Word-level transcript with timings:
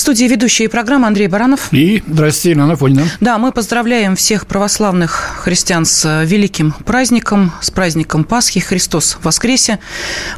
студии 0.00 0.24
ведущие 0.24 0.68
программы 0.68 1.06
Андрей 1.06 1.28
Баранов. 1.28 1.72
И, 1.72 2.02
здрасте, 2.06 2.50
Елена 2.50 2.74
Фонина. 2.76 3.04
Да, 3.20 3.38
мы 3.38 3.52
поздравляем 3.52 4.16
всех 4.16 4.46
православных 4.46 5.40
христиан 5.42 5.84
с 5.84 6.04
э, 6.04 6.24
великим 6.24 6.72
праздником, 6.72 7.52
с 7.60 7.70
праздником 7.70 8.24
Пасхи. 8.24 8.60
Христос 8.60 9.18
воскресе, 9.22 9.78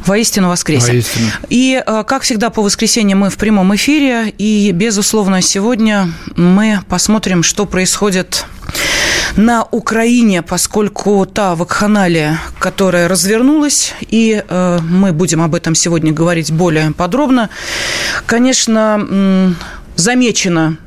воистину 0.05 0.49
воскресе. 0.49 0.91
Воистину. 0.91 1.27
И, 1.49 1.81
э, 1.85 2.03
как 2.05 2.23
всегда, 2.23 2.49
по 2.49 2.61
воскресеньям 2.61 3.19
мы 3.19 3.29
в 3.29 3.37
прямом 3.37 3.73
эфире. 3.75 4.33
И, 4.37 4.71
безусловно, 4.71 5.41
сегодня 5.41 6.11
мы 6.35 6.79
посмотрим, 6.89 7.41
что 7.41 7.65
происходит 7.65 8.45
на 9.37 9.63
Украине, 9.71 10.41
поскольку 10.41 11.25
та 11.25 11.55
вакханалия, 11.55 12.39
которая 12.59 13.07
развернулась, 13.07 13.93
и 14.01 14.43
э, 14.47 14.79
мы 14.81 15.11
будем 15.11 15.41
об 15.41 15.55
этом 15.55 15.75
сегодня 15.75 16.11
говорить 16.11 16.51
более 16.51 16.91
подробно, 16.91 17.49
конечно, 18.25 19.55
замечена 19.95 20.77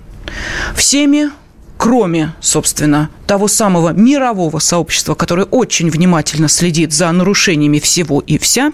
всеми, 0.74 1.30
кроме, 1.76 2.34
собственно, 2.40 3.10
того 3.26 3.48
самого 3.48 3.90
мирового 3.90 4.58
сообщества, 4.58 5.14
которое 5.14 5.44
очень 5.44 5.90
внимательно 5.90 6.48
следит 6.48 6.92
за 6.92 7.10
нарушениями 7.12 7.78
всего 7.78 8.20
и 8.20 8.38
вся. 8.38 8.72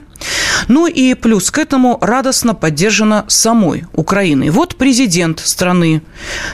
Ну 0.68 0.86
и 0.86 1.14
плюс 1.14 1.50
к 1.50 1.58
этому 1.58 1.98
радостно 2.00 2.54
поддержана 2.54 3.24
самой 3.28 3.84
Украиной. 3.92 4.50
Вот 4.50 4.76
президент 4.76 5.40
страны 5.40 6.02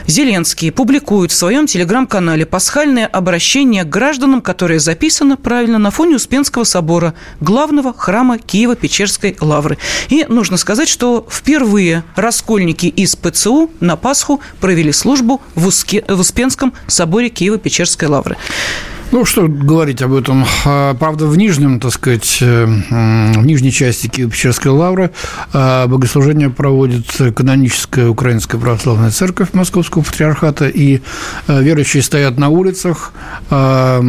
Зеленский 0.07 0.71
публикует 0.71 1.31
в 1.31 1.35
своем 1.35 1.67
телеграм-канале 1.67 2.45
пасхальное 2.45 3.07
обращение 3.07 3.83
к 3.83 3.89
гражданам, 3.89 4.41
которое 4.41 4.79
записано 4.79 5.37
правильно 5.37 5.77
на 5.77 5.91
фоне 5.91 6.15
Успенского 6.15 6.63
собора, 6.63 7.13
главного 7.39 7.93
храма 7.93 8.37
Киева-Печерской 8.37 9.37
лавры. 9.41 9.77
И 10.09 10.25
нужно 10.27 10.57
сказать, 10.57 10.89
что 10.89 11.27
впервые 11.29 12.03
раскольники 12.15 12.87
из 12.87 13.15
ПЦУ 13.15 13.71
на 13.79 13.95
Пасху 13.95 14.41
провели 14.59 14.91
службу 14.91 15.41
в, 15.55 15.67
Уске, 15.67 16.03
в 16.07 16.19
Успенском 16.19 16.73
соборе 16.87 17.29
Киева-Печерской 17.29 17.69
Печерской 17.69 18.07
лавры. 18.07 18.35
Ну, 19.11 19.25
что 19.25 19.47
говорить 19.47 20.03
об 20.03 20.13
этом. 20.13 20.45
А, 20.65 20.93
правда, 20.93 21.25
в 21.25 21.35
нижнем, 21.35 21.79
так 21.79 21.91
сказать, 21.91 22.37
э, 22.41 22.65
в 22.65 23.43
нижней 23.43 23.71
части 23.71 24.05
Киево-Печерской 24.05 24.69
лавры 24.69 25.09
а, 25.51 25.87
богослужение 25.87 26.51
проводит 26.51 27.05
каноническая 27.35 28.07
Украинская 28.07 28.61
Православная 28.61 29.09
Церковь 29.09 29.49
Московского 29.53 30.03
Патриархата, 30.03 30.67
и 30.67 31.01
э, 31.47 31.63
верующие 31.63 32.03
стоят 32.03 32.37
на 32.37 32.49
улицах, 32.49 33.13
а, 33.49 33.99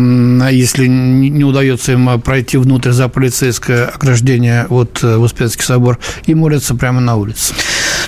если 0.50 0.86
не 0.86 1.44
удается 1.44 1.92
им 1.92 2.20
пройти 2.20 2.58
внутрь 2.58 2.90
за 2.90 3.08
полицейское 3.08 3.86
ограждение 3.86 4.66
вот 4.68 5.02
э, 5.02 5.16
Успенский 5.16 5.64
собор, 5.64 5.98
и 6.26 6.34
молятся 6.34 6.74
прямо 6.74 7.00
на 7.00 7.16
улице. 7.16 7.54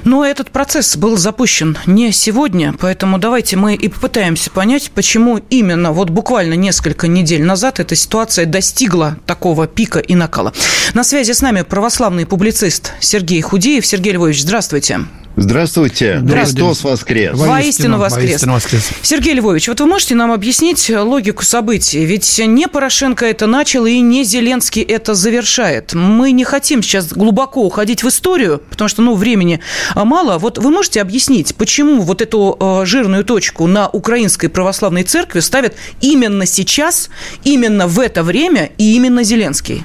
Но 0.05 0.25
этот 0.25 0.51
процесс 0.51 0.97
был 0.97 1.17
запущен 1.17 1.79
не 1.87 2.13
сегодня, 2.13 2.75
поэтому 2.79 3.19
давайте 3.19 3.57
мы 3.57 3.75
и 3.75 3.89
попытаемся 3.89 4.51
понять, 4.51 4.91
почему 4.95 5.41
именно 5.51 5.93
вот 5.93 6.11
буквально 6.11 6.55
несколько 6.55 7.09
недель 7.09 7.43
назад 7.43 7.81
эта 7.81 7.95
ситуация 7.95 8.47
достигла 8.47 9.17
такого 9.27 9.67
пика 9.67 9.99
и 9.99 10.15
накала. 10.15 10.53
На 10.95 11.05
связи 11.05 11.33
с 11.33 11.41
нами 11.41 11.63
православный 11.63 12.27
публицист 12.27 12.93
Сергей 13.01 13.41
Худеев. 13.41 13.87
Сергей 13.87 14.13
Львович, 14.13 14.43
здравствуйте. 14.43 15.01
Здравствуйте. 15.35 16.23
Христос 16.29 16.85
воскрес. 16.85 17.33
Воистину 17.35 17.99
воскрес. 17.99 18.31
Воистину 18.33 18.53
воскрес. 18.53 18.91
Сергей 19.01 19.35
Львович, 19.35 19.69
вот 19.69 19.81
вы 19.81 19.87
можете 19.87 20.15
нам 20.15 20.31
объяснить 20.31 20.91
логику 20.91 21.43
событий? 21.43 22.05
Ведь 22.05 22.39
не 22.45 22.69
Порошенко 22.69 23.25
это 23.25 23.47
начал, 23.47 23.87
и 23.87 23.99
не 24.01 24.25
Зеленский 24.25 24.83
это 24.83 25.15
завершает. 25.15 25.95
Мы 25.95 26.33
не 26.33 26.45
хотим 26.45 26.83
сейчас 26.83 27.09
глубоко 27.09 27.65
уходить 27.65 28.03
в 28.03 28.09
историю, 28.09 28.61
потому 28.71 28.89
что, 28.89 29.01
ну, 29.01 29.15
времени 29.15 29.61
мало. 29.95 30.39
Вот 30.39 30.59
вы 30.59 30.71
можете 30.71 31.01
объяснить, 31.01 31.55
почему 31.55 32.03
вот 32.03 32.23
эту 32.23 32.57
э, 32.59 32.85
жирную 32.85 33.25
точку 33.25 33.67
на 33.67 33.89
Украинской 33.89 34.49
Православной 34.49 35.03
Церкви 35.03 35.41
ставят 35.41 35.75
именно 36.01 36.47
сейчас, 36.47 37.11
именно 37.45 37.87
в 37.87 37.99
это 38.01 38.23
время 38.23 38.71
и 38.79 38.95
именно 38.95 39.23
Зеленский? 39.23 39.85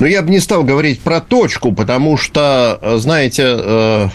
Ну, 0.00 0.06
я 0.06 0.22
бы 0.22 0.30
не 0.30 0.40
стал 0.40 0.64
говорить 0.64 1.00
про 1.00 1.20
точку, 1.20 1.72
потому 1.72 2.16
что, 2.16 2.78
э, 2.82 2.96
знаете, 2.98 3.42
э, 3.46 4.08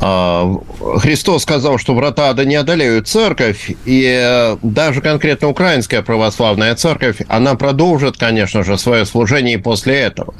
а, 0.00 0.54
Христос 0.98 1.42
сказал, 1.42 1.78
что 1.78 1.94
врата 1.94 2.30
ада 2.30 2.44
не 2.44 2.54
одолеют 2.54 3.08
церковь, 3.08 3.72
и 3.84 4.56
даже 4.62 5.00
конкретно 5.00 5.48
украинская 5.48 6.02
православная 6.02 6.74
церковь, 6.76 7.16
она 7.26 7.56
продолжит, 7.56 8.16
конечно 8.16 8.62
же, 8.62 8.78
свое 8.78 9.04
служение 9.04 9.58
после 9.58 9.96
этого. 9.96 10.34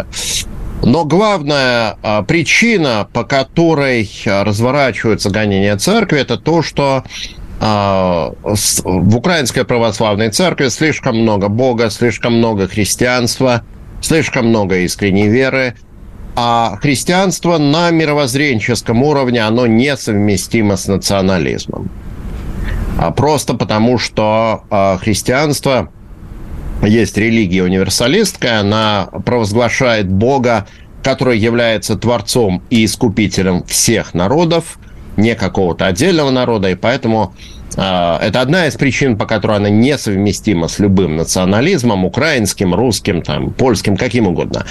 Но 0.83 1.05
главная 1.05 1.97
а, 2.03 2.23
причина, 2.23 3.09
по 3.13 3.25
которой 3.25 4.09
разворачиваются 4.25 5.31
гонения 5.31 5.77
церкви, 5.77 6.21
это 6.21 6.37
то, 6.37 6.63
что 6.63 7.05
а, 7.61 8.33
в 8.43 9.17
украинской 9.17 9.65
православной 9.65 10.31
церкви 10.31 10.69
слишком 10.69 11.19
много 11.19 11.49
Бога, 11.49 11.91
слишком 11.91 12.39
много 12.39 12.69
христианства, 12.69 13.63
слишком 14.01 14.47
много 14.47 14.79
искренней 14.79 15.29
веры– 15.29 15.75
а 16.41 16.77
христианство 16.81 17.59
на 17.59 17.91
мировоззренческом 17.91 19.03
уровне, 19.03 19.41
оно 19.41 19.67
несовместимо 19.67 20.77
с 20.77 20.87
национализмом. 20.87 21.91
А 22.97 23.11
просто 23.11 23.55
потому, 23.55 23.99
что 23.99 24.63
а, 24.71 24.99
христианство 24.99 25.89
есть 26.83 27.17
религия 27.17 27.63
универсалистская, 27.63 28.61
она 28.61 29.09
провозглашает 29.25 30.09
Бога, 30.09 30.67
который 31.03 31.39
является 31.39 31.97
творцом 31.97 32.63
и 32.71 32.85
искупителем 32.85 33.65
всех 33.65 34.15
народов, 34.15 34.79
не 35.17 35.35
какого-то 35.35 35.87
отдельного 35.87 36.31
народа, 36.31 36.71
и 36.71 36.75
поэтому 36.77 37.35
э, 37.77 38.19
это 38.23 38.41
одна 38.41 38.69
из 38.69 38.75
причин, 38.75 39.19
по 39.19 39.27
которой 39.27 39.57
она 39.57 39.69
несовместима 39.69 40.69
с 40.69 40.79
любым 40.79 41.17
национализмом, 41.17 42.05
украинским, 42.05 42.75
русским, 42.75 43.23
там, 43.23 43.51
польским, 43.51 43.97
каким 43.97 44.29
угодно. 44.29 44.65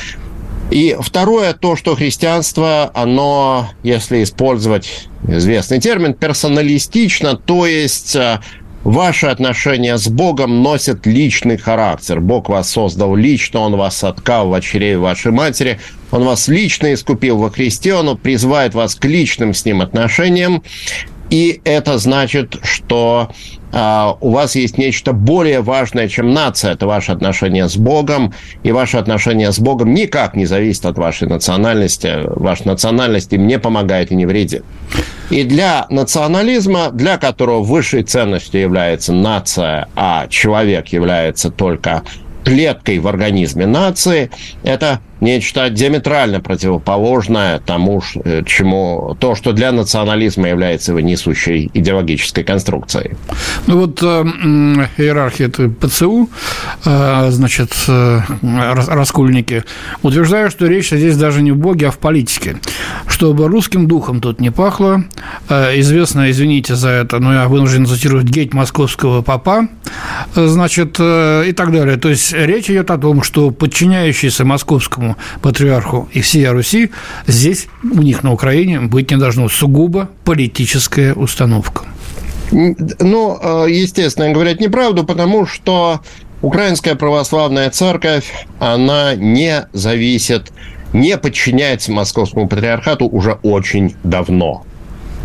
И 0.71 0.97
второе, 0.99 1.53
то, 1.53 1.75
что 1.75 1.95
христианство, 1.95 2.91
оно, 2.93 3.69
если 3.83 4.23
использовать 4.23 5.07
известный 5.27 5.79
термин, 5.79 6.13
персоналистично, 6.13 7.35
то 7.35 7.65
есть 7.65 8.15
э, 8.15 8.39
ваши 8.87 9.27
отношения 9.27 9.97
с 9.97 10.07
Богом 10.07 10.63
носят 10.63 11.05
личный 11.05 11.57
характер. 11.57 12.21
Бог 12.21 12.47
вас 12.47 12.69
создал 12.69 13.15
лично, 13.15 13.59
Он 13.59 13.75
вас 13.75 14.01
откал 14.01 14.47
в 14.47 14.53
очерее 14.53 14.97
вашей 14.97 15.33
матери, 15.33 15.79
Он 16.09 16.23
вас 16.23 16.47
лично 16.47 16.93
искупил 16.93 17.37
во 17.37 17.51
Христе, 17.51 17.93
Он 17.95 18.15
призывает 18.15 18.73
вас 18.73 18.95
к 18.95 19.03
личным 19.03 19.53
с 19.53 19.65
Ним 19.65 19.81
отношениям. 19.81 20.63
И 21.29 21.61
это 21.65 21.97
значит, 21.97 22.57
что 22.63 23.29
а, 23.73 24.17
у 24.21 24.31
вас 24.31 24.55
есть 24.55 24.77
нечто 24.77 25.13
более 25.13 25.61
важное, 25.61 26.07
чем 26.07 26.33
нация. 26.33 26.73
Это 26.73 26.87
ваше 26.87 27.11
отношение 27.11 27.67
с 27.67 27.75
Богом. 27.75 28.33
И 28.63 28.71
ваше 28.71 28.97
отношение 28.97 29.51
с 29.51 29.59
Богом 29.59 29.93
никак 29.93 30.35
не 30.35 30.45
зависит 30.45 30.85
от 30.85 30.97
вашей 30.97 31.27
национальности. 31.27 32.21
Ваша 32.25 32.67
национальность 32.67 33.33
им 33.33 33.45
не 33.45 33.59
помогает 33.59 34.11
и 34.11 34.15
не 34.15 34.25
вредит. 34.25 34.63
И 35.29 35.43
для 35.43 35.85
национализма, 35.89 36.89
для 36.91 37.17
которого 37.17 37.61
высшей 37.61 38.03
ценностью 38.03 38.61
является 38.61 39.11
нация, 39.11 39.89
а 39.95 40.27
человек 40.29 40.87
является 40.87 41.51
только 41.51 42.03
клеткой 42.45 42.99
в 42.99 43.07
организме 43.07 43.65
нации, 43.65 44.31
это 44.63 45.01
нечто 45.21 45.69
диаметрально 45.69 46.39
противоположное 46.39 47.59
тому, 47.59 48.01
э, 48.23 48.43
чему 48.45 49.15
то, 49.19 49.35
что 49.35 49.53
для 49.53 49.71
национализма 49.71 50.49
является 50.49 50.91
его 50.91 50.99
несущей 50.99 51.69
идеологической 51.73 52.43
конструкцией. 52.43 53.15
Ну 53.67 53.79
вот 53.79 54.01
э, 54.01 54.23
иерархия 54.97 55.47
это 55.47 55.69
ПЦУ, 55.69 56.29
э, 56.85 57.31
значит, 57.31 57.73
э, 57.87 58.19
раскольники, 58.87 59.63
утверждают, 60.01 60.51
что 60.51 60.67
речь 60.67 60.89
здесь 60.89 61.17
даже 61.17 61.41
не 61.41 61.51
в 61.51 61.57
Боге, 61.57 61.87
а 61.87 61.91
в 61.91 61.97
политике. 61.97 62.57
Чтобы 63.07 63.47
русским 63.47 63.87
духом 63.87 64.21
тут 64.21 64.39
не 64.39 64.51
пахло, 64.51 65.03
э, 65.49 65.79
известно, 65.79 66.29
извините 66.29 66.75
за 66.75 66.89
это, 66.89 67.19
но 67.19 67.33
я 67.33 67.47
вынужден 67.47 67.85
цитировать 67.85 68.25
геть 68.25 68.53
московского 68.53 69.21
папа, 69.21 69.67
э, 70.35 70.47
значит, 70.47 70.97
э, 70.99 71.45
и 71.47 71.51
так 71.53 71.71
далее. 71.71 71.97
То 71.97 72.09
есть 72.09 72.33
речь 72.33 72.69
идет 72.69 72.91
о 72.91 72.97
том, 72.97 73.23
что 73.23 73.51
подчиняющиеся 73.51 74.45
московскому 74.45 75.06
римскому 75.07 75.15
патриарху 75.41 76.09
и 76.13 76.21
всей 76.21 76.47
Руси, 76.49 76.91
здесь 77.27 77.67
у 77.83 78.01
них 78.01 78.23
на 78.23 78.33
Украине 78.33 78.81
быть 78.81 79.11
не 79.11 79.17
должно 79.17 79.49
сугубо 79.49 80.09
политическая 80.23 81.13
установка. 81.13 81.85
Ну, 82.51 83.37
э, 83.41 83.65
естественно, 83.69 84.31
говорят 84.31 84.59
неправду, 84.59 85.03
потому 85.03 85.45
что 85.45 86.01
Украинская 86.41 86.95
православная 86.95 87.69
церковь, 87.71 88.31
она 88.59 89.15
не 89.15 89.67
зависит, 89.73 90.51
не 90.93 91.17
подчиняется 91.17 91.91
московскому 91.91 92.47
патриархату 92.47 93.07
уже 93.07 93.33
очень 93.43 93.95
давно. 94.03 94.63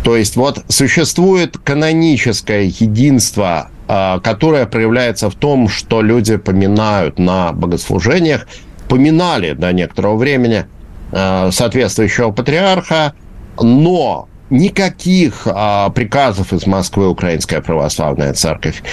То 0.03 0.17
есть 0.17 0.35
вот 0.35 0.65
существует 0.67 1.57
каноническое 1.57 2.63
единство, 2.63 3.69
а, 3.87 4.19
которое 4.19 4.65
проявляется 4.65 5.29
в 5.29 5.35
том, 5.35 5.69
что 5.69 6.01
люди 6.01 6.35
поминают 6.35 7.19
на 7.19 7.53
богослужениях, 7.53 8.47
поминали 8.87 9.53
до 9.53 9.71
некоторого 9.71 10.15
времени 10.15 10.65
а, 11.11 11.51
соответствующего 11.51 12.31
патриарха, 12.31 13.13
но 13.61 14.27
никаких 14.49 15.47
а, 15.47 15.89
приказов 15.89 16.53
из 16.53 16.65
Москвы 16.67 17.09
Украинская 17.09 17.61
Православная 17.61 18.33
Церковь 18.33 18.83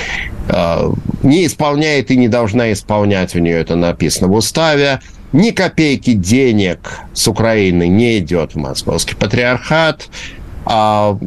а, 0.48 0.92
не 1.22 1.46
исполняет 1.46 2.10
и 2.10 2.16
не 2.16 2.28
должна 2.28 2.72
исполнять. 2.72 3.34
У 3.34 3.38
нее 3.38 3.58
это 3.58 3.76
написано 3.76 4.28
в 4.28 4.34
уставе. 4.34 5.00
Ни 5.32 5.50
копейки 5.50 6.14
денег 6.14 6.98
с 7.14 7.28
Украины 7.28 7.86
не 7.86 8.18
идет 8.18 8.54
в 8.54 8.56
Московский 8.56 9.14
Патриархат. 9.14 10.08
А 10.72 11.18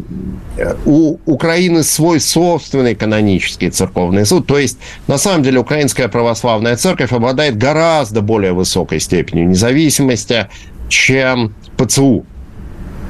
у 0.86 1.18
Украины 1.26 1.84
свой 1.84 2.22
собственный 2.22 2.96
канонический 2.96 3.70
церковный 3.70 4.26
суд. 4.26 4.48
То 4.48 4.58
есть, 4.58 4.78
на 5.08 5.18
самом 5.18 5.44
деле, 5.44 5.60
Украинская 5.60 6.08
православная 6.08 6.78
церковь 6.78 7.12
обладает 7.12 7.58
гораздо 7.58 8.22
более 8.22 8.54
высокой 8.54 9.02
степенью 9.02 9.50
независимости, 9.50 10.48
чем 10.88 11.54
ПЦУ. 11.76 12.26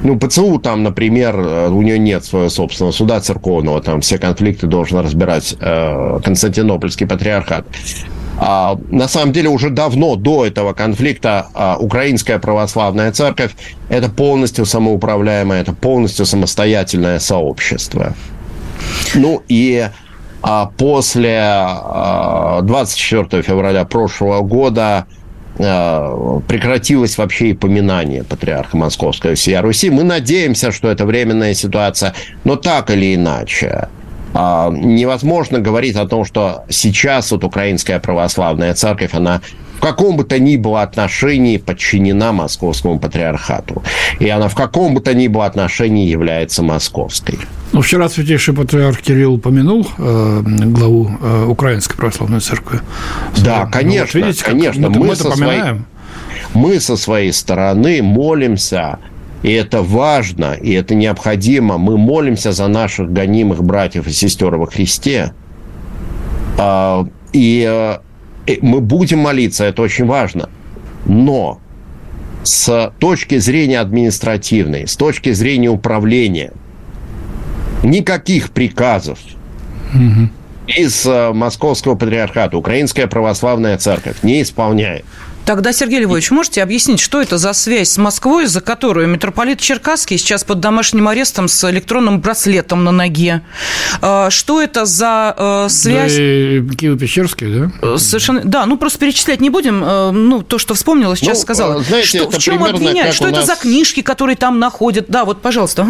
Ну, 0.02 0.18
ПЦУ 0.18 0.58
там, 0.58 0.82
например, 0.82 1.36
э, 1.40 1.70
у 1.70 1.84
нее 1.84 2.00
нет 2.00 2.26
своего 2.26 2.50
собственного 2.50 2.92
суда 2.94 3.20
церковного, 3.22 3.80
там 3.80 4.02
все 4.02 4.18
конфликты 4.18 4.66
должен 4.66 4.98
разбирать 4.98 5.56
э, 5.60 6.20
Константинопольский 6.24 7.06
патриархат. 7.06 7.68
А, 8.38 8.80
на 8.90 9.08
самом 9.08 9.32
деле 9.32 9.50
уже 9.50 9.70
давно 9.70 10.16
до 10.16 10.46
этого 10.46 10.74
конфликта 10.74 11.48
а, 11.54 11.78
Украинская 11.80 12.40
православная 12.40 13.12
церковь 13.12 13.52
это 13.90 14.10
полностью 14.10 14.66
самоуправляемое, 14.66 15.62
это 15.62 15.74
полностью 15.74 16.26
самостоятельное 16.26 17.20
сообщество. 17.20 18.14
Ну 19.14 19.44
и 19.48 19.88
а, 20.42 20.72
после 20.78 21.40
а, 21.42 22.62
24 22.64 23.44
февраля 23.44 23.86
прошлого 23.86 24.42
года 24.42 25.06
прекратилось 25.56 27.16
вообще 27.20 27.50
и 27.50 27.54
поминание 27.54 28.24
патриарха 28.24 28.76
Московского 28.76 29.36
всея 29.36 29.62
Руси. 29.62 29.92
Мы 29.92 30.02
надеемся, 30.02 30.72
что 30.72 30.90
это 30.90 31.06
временная 31.06 31.54
ситуация, 31.54 32.16
но 32.44 32.56
так 32.56 32.90
или 32.90 33.14
иначе– 33.14 33.88
невозможно 34.34 35.60
говорить 35.60 35.96
о 35.96 36.08
том, 36.08 36.26
что 36.26 36.64
сейчас 36.70 37.32
вот 37.32 37.44
украинская 37.44 38.00
православная 38.00 38.74
церковь, 38.74 39.14
она 39.14 39.42
в 39.78 39.82
каком 39.82 40.16
бы 40.16 40.24
то 40.24 40.40
ни 40.40 40.56
было 40.56 40.82
отношении 40.82 41.58
подчинена 41.58 42.32
московскому 42.32 43.00
патриархату. 43.00 43.84
И 44.20 44.30
она 44.30 44.48
в 44.48 44.56
каком 44.56 44.94
бы 44.94 45.02
то 45.02 45.14
ни 45.14 45.28
было 45.28 45.46
отношении 45.46 46.08
является 46.08 46.64
московской. 46.64 47.38
Ну, 47.74 47.82
вчера 47.82 48.08
святейший 48.08 48.54
патриарх 48.54 49.02
Кирилл 49.02 49.34
упомянул 49.34 49.86
э, 49.98 50.42
главу 50.46 51.12
э, 51.22 51.46
Украинской 51.46 51.98
православной 51.98 52.40
церкви. 52.40 52.80
Да, 53.44 53.66
конечно, 53.66 54.20
ну, 54.20 54.26
вот 54.26 54.28
видите, 54.28 54.46
конечно. 54.46 54.90
Мы, 54.90 55.00
мы, 55.08 55.16
со 55.16 55.32
своей, 55.32 55.64
мы 56.54 56.80
со 56.80 56.96
своей 56.96 57.34
стороны 57.34 58.02
молимся 58.02 59.00
и 59.44 59.52
это 59.52 59.82
важно, 59.82 60.54
и 60.54 60.72
это 60.72 60.96
необходимо. 60.96 61.78
Мы 61.78 61.98
молимся 61.98 62.54
за 62.54 62.68
наших 62.68 63.12
гонимых 63.12 63.64
братьев 63.64 64.08
и 64.08 64.12
сестер 64.12 64.56
во 64.56 64.66
Христе. 64.66 65.34
А, 66.58 67.06
и 67.34 68.00
мы 68.62 68.80
будем 68.80 69.20
молиться, 69.20 69.66
это 69.66 69.82
очень 69.82 70.06
важно. 70.06 70.50
Но 71.06 71.60
с 72.44 72.94
точки 73.00 73.38
зрения 73.38 73.80
административной, 73.80 74.88
с 74.88 74.96
точки 74.96 75.32
зрения 75.32 75.70
управления, 75.70 76.54
никаких 77.84 78.52
приказов 78.52 79.20
угу. 79.94 80.30
из 80.68 81.06
э, 81.06 81.34
Московского 81.34 81.96
патриархата 81.96 82.58
Украинская 82.58 83.08
православная 83.08 83.78
церковь 83.78 84.24
не 84.24 84.42
исполняет. 84.42 85.06
Тогда, 85.46 85.74
Сергей 85.74 86.00
Львович, 86.00 86.32
можете 86.32 86.64
объяснить, 86.64 87.02
что 87.02 87.22
это 87.22 87.38
за 87.38 87.52
связь 87.52 87.90
с 87.90 87.98
Москвой, 87.98 88.46
за 88.46 88.62
которую 88.62 89.08
митрополит 89.10 89.60
Черкасский 89.60 90.18
сейчас 90.18 90.46
под 90.46 90.62
домашним 90.62 91.10
арестом 91.10 91.50
с 91.50 91.70
электронным 91.70 92.22
браслетом 92.22 92.86
на 92.86 92.92
ноге? 92.92 93.42
А, 94.02 94.30
что 94.30 94.62
это 94.62 94.86
за 94.86 95.36
э, 95.38 95.70
связь? 95.70 96.14
Да, 96.14 96.76
Киево-Печерский, 96.76 97.70
да? 97.82 97.96
Э, 97.96 97.98
совершенно, 97.98 98.42
да, 98.46 98.66
ну 98.66 98.78
просто 98.78 99.00
перечислять 99.00 99.42
не 99.42 99.50
будем. 99.50 99.84
Э, 99.84 100.12
ну, 100.12 100.44
то, 100.44 100.58
что 100.58 100.76
вспомнила, 100.76 101.18
сейчас 101.18 101.40
ну, 101.40 101.42
сказала. 101.42 101.84
Знаете, 101.84 102.08
что, 102.08 102.30
в 102.30 102.38
чем 102.38 102.64
обвиняют? 102.64 103.14
Что 103.14 103.28
это 103.28 103.38
нас... 103.38 103.48
за 103.48 103.56
книжки, 103.58 104.02
которые 104.02 104.38
там 104.38 104.60
находят? 104.60 105.08
Да, 105.10 105.26
вот, 105.26 105.42
пожалуйста. 105.42 105.88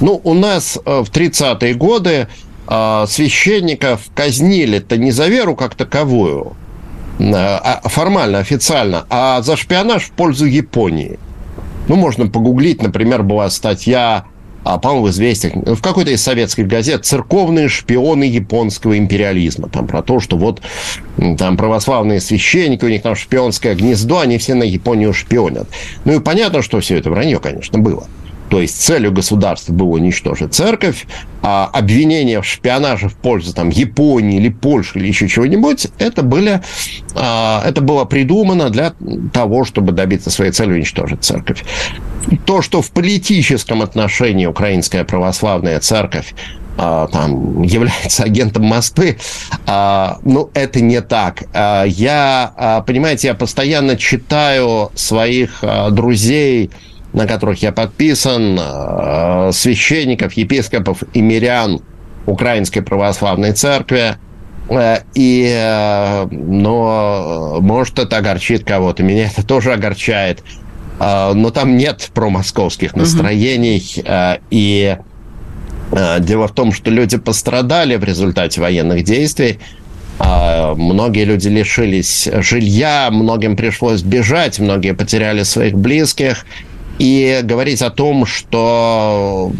Ну, 0.00 0.20
у 0.22 0.34
нас 0.34 0.78
в 0.84 1.10
30-е 1.10 1.74
годы 1.74 2.28
священников 2.66 4.02
казнили-то 4.14 4.96
не 4.96 5.10
за 5.10 5.26
веру 5.26 5.56
как 5.56 5.74
таковую, 5.74 6.56
формально, 7.18 8.38
официально, 8.38 9.06
а 9.10 9.42
за 9.42 9.56
шпионаж 9.56 10.04
в 10.04 10.10
пользу 10.12 10.46
Японии. 10.46 11.18
Ну, 11.88 11.96
можно 11.96 12.28
погуглить, 12.28 12.82
например, 12.82 13.22
была 13.22 13.50
статья, 13.50 14.24
а, 14.64 14.78
по-моему, 14.78 15.06
в 15.06 15.10
«Известиях», 15.10 15.54
в 15.56 15.82
какой-то 15.82 16.12
из 16.12 16.22
советских 16.22 16.68
газет 16.68 17.04
«Церковные 17.04 17.68
шпионы 17.68 18.24
японского 18.24 18.96
империализма». 18.96 19.68
Там 19.68 19.88
про 19.88 20.02
то, 20.02 20.20
что 20.20 20.36
вот 20.36 20.62
там 21.38 21.56
православные 21.56 22.20
священники, 22.20 22.84
у 22.84 22.88
них 22.88 23.02
там 23.02 23.16
шпионское 23.16 23.74
гнездо, 23.74 24.20
они 24.20 24.38
все 24.38 24.54
на 24.54 24.62
Японию 24.62 25.12
шпионят. 25.12 25.68
Ну 26.04 26.14
и 26.14 26.20
понятно, 26.20 26.62
что 26.62 26.80
все 26.80 26.98
это 26.98 27.10
вранье, 27.10 27.40
конечно, 27.40 27.78
было. 27.78 28.06
То 28.52 28.60
есть 28.60 28.82
целью 28.82 29.12
государства 29.12 29.72
было 29.72 29.92
уничтожить 29.92 30.52
церковь, 30.52 31.06
а 31.40 31.70
обвинения 31.72 32.42
в 32.42 32.44
шпионаже 32.44 33.08
в 33.08 33.14
пользу 33.14 33.54
там, 33.54 33.70
Японии 33.70 34.36
или 34.36 34.50
Польши 34.50 34.98
или 34.98 35.08
еще 35.08 35.26
чего-нибудь, 35.26 35.86
это, 35.96 36.20
были, 36.22 36.60
а, 37.14 37.62
это 37.66 37.80
было 37.80 38.04
придумано 38.04 38.68
для 38.68 38.92
того, 39.32 39.64
чтобы 39.64 39.92
добиться 39.92 40.28
своей 40.28 40.52
цели 40.52 40.74
уничтожить 40.74 41.24
церковь. 41.24 41.64
То, 42.44 42.60
что 42.60 42.82
в 42.82 42.90
политическом 42.90 43.80
отношении 43.80 44.44
Украинская 44.44 45.04
православная 45.04 45.80
церковь 45.80 46.34
а, 46.76 47.06
там, 47.06 47.62
является 47.62 48.24
агентом 48.24 48.64
Москвы, 48.64 49.16
а, 49.66 50.18
ну, 50.24 50.50
это 50.52 50.82
не 50.82 51.00
так. 51.00 51.44
А, 51.54 51.84
я, 51.84 52.52
а, 52.54 52.82
понимаете, 52.82 53.28
я 53.28 53.34
постоянно 53.34 53.96
читаю 53.96 54.90
своих 54.94 55.60
а, 55.62 55.88
друзей, 55.88 56.70
на 57.12 57.26
которых 57.26 57.62
я 57.62 57.72
подписан, 57.72 58.58
э, 58.58 59.50
священников, 59.52 60.32
епископов 60.34 61.02
и 61.12 61.20
мирян 61.20 61.80
Украинской 62.26 62.80
Православной 62.80 63.52
Церкви. 63.52 64.16
Э, 64.68 64.98
и, 65.14 65.52
э, 65.54 66.26
но, 66.30 67.58
может, 67.60 67.98
это 67.98 68.16
огорчит 68.16 68.64
кого-то. 68.64 69.02
Меня 69.02 69.26
это 69.26 69.46
тоже 69.46 69.72
огорчает. 69.72 70.42
Но 71.00 71.50
там 71.50 71.76
нет 71.76 72.10
промосковских 72.14 72.94
настроений. 72.94 73.82
Угу. 73.96 74.40
И 74.50 74.96
дело 76.20 76.46
в 76.46 76.52
том, 76.52 76.70
что 76.70 76.90
люди 76.90 77.18
пострадали 77.18 77.96
в 77.96 78.04
результате 78.04 78.60
военных 78.60 79.02
действий. 79.02 79.58
Многие 80.20 81.24
люди 81.24 81.48
лишились 81.48 82.28
жилья, 82.32 83.08
многим 83.10 83.56
пришлось 83.56 84.02
бежать, 84.02 84.60
многие 84.60 84.94
потеряли 84.94 85.42
своих 85.42 85.74
близких 85.74 86.44
и 86.98 87.40
говорить 87.42 87.82
о 87.82 87.90
том, 87.90 88.26
что 88.26 89.52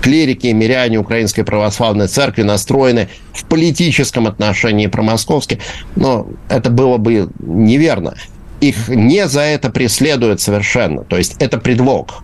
клирики 0.00 0.48
и 0.48 0.52
миряне 0.52 0.98
Украинской 0.98 1.42
Православной 1.42 2.08
Церкви 2.08 2.42
настроены 2.42 3.08
в 3.32 3.44
политическом 3.44 4.26
отношении 4.26 4.86
промосковски, 4.86 5.60
но 5.96 6.26
это 6.48 6.70
было 6.70 6.96
бы 6.96 7.28
неверно. 7.38 8.14
Их 8.60 8.88
не 8.88 9.26
за 9.28 9.42
это 9.42 9.70
преследуют 9.70 10.40
совершенно. 10.40 11.04
То 11.04 11.16
есть 11.16 11.36
это 11.38 11.58
предлог. 11.58 12.22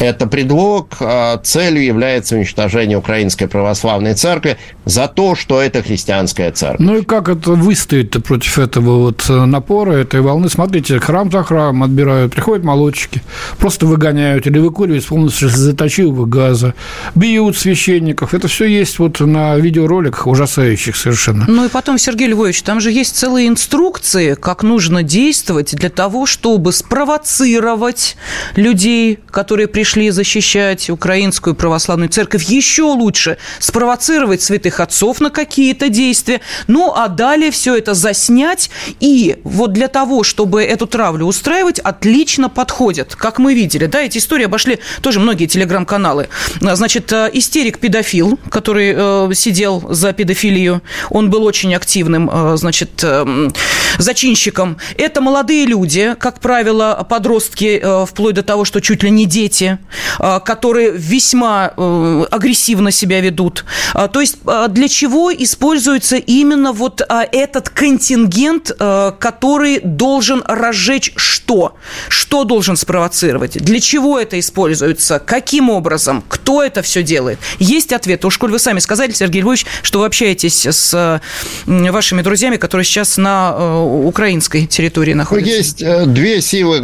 Это 0.00 0.26
предлог, 0.26 0.96
а, 1.00 1.38
целью 1.38 1.84
является 1.84 2.36
уничтожение 2.36 2.98
Украинской 2.98 3.46
Православной 3.46 4.14
Церкви 4.14 4.56
за 4.84 5.08
то, 5.08 5.34
что 5.34 5.60
это 5.60 5.82
христианская 5.82 6.50
церковь. 6.52 6.80
Ну 6.80 6.98
и 6.98 7.02
как 7.02 7.28
это 7.28 7.52
выстоит 7.52 8.22
против 8.24 8.58
этого 8.58 8.98
вот 8.98 9.24
э, 9.28 9.44
напора, 9.44 9.92
этой 9.92 10.20
волны? 10.20 10.48
Смотрите, 10.48 10.98
храм 10.98 11.30
за 11.30 11.42
храм 11.42 11.82
отбирают, 11.82 12.32
приходят 12.32 12.64
молодчики, 12.64 13.22
просто 13.58 13.86
выгоняют 13.86 14.46
или 14.46 14.58
выкуривают 14.58 15.04
с 15.04 15.06
помощью 15.06 15.48
слезоточивого 15.48 16.26
газа, 16.26 16.74
бьют 17.14 17.56
священников. 17.56 18.34
Это 18.34 18.48
все 18.48 18.66
есть 18.66 18.98
вот 18.98 19.20
на 19.20 19.56
видеороликах 19.56 20.26
ужасающих 20.26 20.96
совершенно. 20.96 21.44
Ну 21.48 21.64
и 21.64 21.68
потом, 21.68 21.98
Сергей 21.98 22.28
Львович, 22.28 22.62
там 22.62 22.80
же 22.80 22.90
есть 22.90 23.16
целые 23.16 23.48
инструкции, 23.48 24.34
как 24.34 24.62
нужно 24.62 25.02
действовать 25.02 25.74
для 25.74 25.90
того, 25.90 26.26
чтобы 26.26 26.72
спровоцировать 26.72 28.16
людей, 28.56 29.18
которые 29.30 29.63
пришли 29.66 29.94
пришли 29.94 30.10
защищать 30.10 30.90
украинскую 30.90 31.54
православную 31.54 32.08
церковь, 32.08 32.42
еще 32.44 32.82
лучше 32.82 33.38
спровоцировать 33.60 34.42
святых 34.42 34.80
отцов 34.80 35.20
на 35.20 35.30
какие-то 35.30 35.88
действия, 35.88 36.40
ну 36.66 36.92
а 36.92 37.06
далее 37.06 37.52
все 37.52 37.76
это 37.76 37.94
заснять. 37.94 38.70
И 38.98 39.36
вот 39.44 39.72
для 39.72 39.86
того, 39.86 40.24
чтобы 40.24 40.64
эту 40.64 40.88
травлю 40.88 41.26
устраивать, 41.26 41.78
отлично 41.78 42.48
подходят. 42.48 43.14
Как 43.14 43.38
мы 43.38 43.54
видели, 43.54 43.86
да, 43.86 44.02
эти 44.02 44.18
истории 44.18 44.46
обошли 44.46 44.80
тоже 45.00 45.20
многие 45.20 45.46
телеграм-каналы. 45.46 46.28
Значит, 46.60 47.12
э, 47.12 47.30
истерик-педофил, 47.32 48.38
который 48.50 48.94
э, 48.96 49.34
сидел 49.34 49.84
за 49.90 50.12
педофилию, 50.12 50.82
он 51.10 51.30
был 51.30 51.44
очень 51.44 51.72
активным, 51.74 52.28
э, 52.32 52.56
значит, 52.56 53.00
э, 53.04 53.50
зачинщиком. 53.98 54.78
Это 54.98 55.20
молодые 55.20 55.66
люди, 55.66 56.16
как 56.18 56.40
правило, 56.40 57.06
подростки, 57.08 57.80
э, 57.80 58.06
вплоть 58.06 58.34
до 58.34 58.42
того, 58.42 58.64
что 58.64 58.80
чуть 58.80 59.04
ли 59.04 59.10
не 59.10 59.26
дети, 59.26 59.53
э, 59.60 60.40
которые 60.44 60.90
весьма 60.92 61.72
э, 61.76 62.24
агрессивно 62.30 62.90
себя 62.90 63.20
ведут. 63.20 63.64
Э, 63.94 64.08
то 64.12 64.20
есть 64.20 64.38
для 64.68 64.88
чего 64.88 65.32
используется 65.32 66.16
именно 66.16 66.72
вот 66.72 67.02
этот 67.32 67.68
контингент, 67.68 68.70
который 69.18 69.80
должен 69.80 70.42
разжечь 70.46 71.12
что? 71.16 71.76
Что 72.08 72.44
должен 72.44 72.76
спровоцировать? 72.76 73.52
Для 73.62 73.80
чего 73.80 74.18
это 74.18 74.38
используется? 74.38 75.18
Каким 75.18 75.70
образом? 75.70 76.22
Кто 76.28 76.62
это 76.62 76.82
все 76.82 77.02
делает? 77.02 77.38
Есть 77.58 77.92
ответ. 77.92 78.24
Уж 78.24 78.38
коль 78.38 78.50
вы 78.50 78.58
сами 78.58 78.78
сказали, 78.78 79.12
Сергей 79.12 79.42
Львович, 79.42 79.66
что 79.82 80.00
вы 80.00 80.06
общаетесь 80.06 80.66
с 80.66 81.20
вашими 81.66 82.22
друзьями, 82.22 82.56
которые 82.56 82.84
сейчас 82.84 83.16
на 83.16 83.82
украинской 83.84 84.66
территории 84.66 85.12
Ну, 85.12 85.18
находятся. 85.18 85.56
Есть 85.56 85.82
э, 85.82 86.06
две 86.06 86.40
силы, 86.40 86.80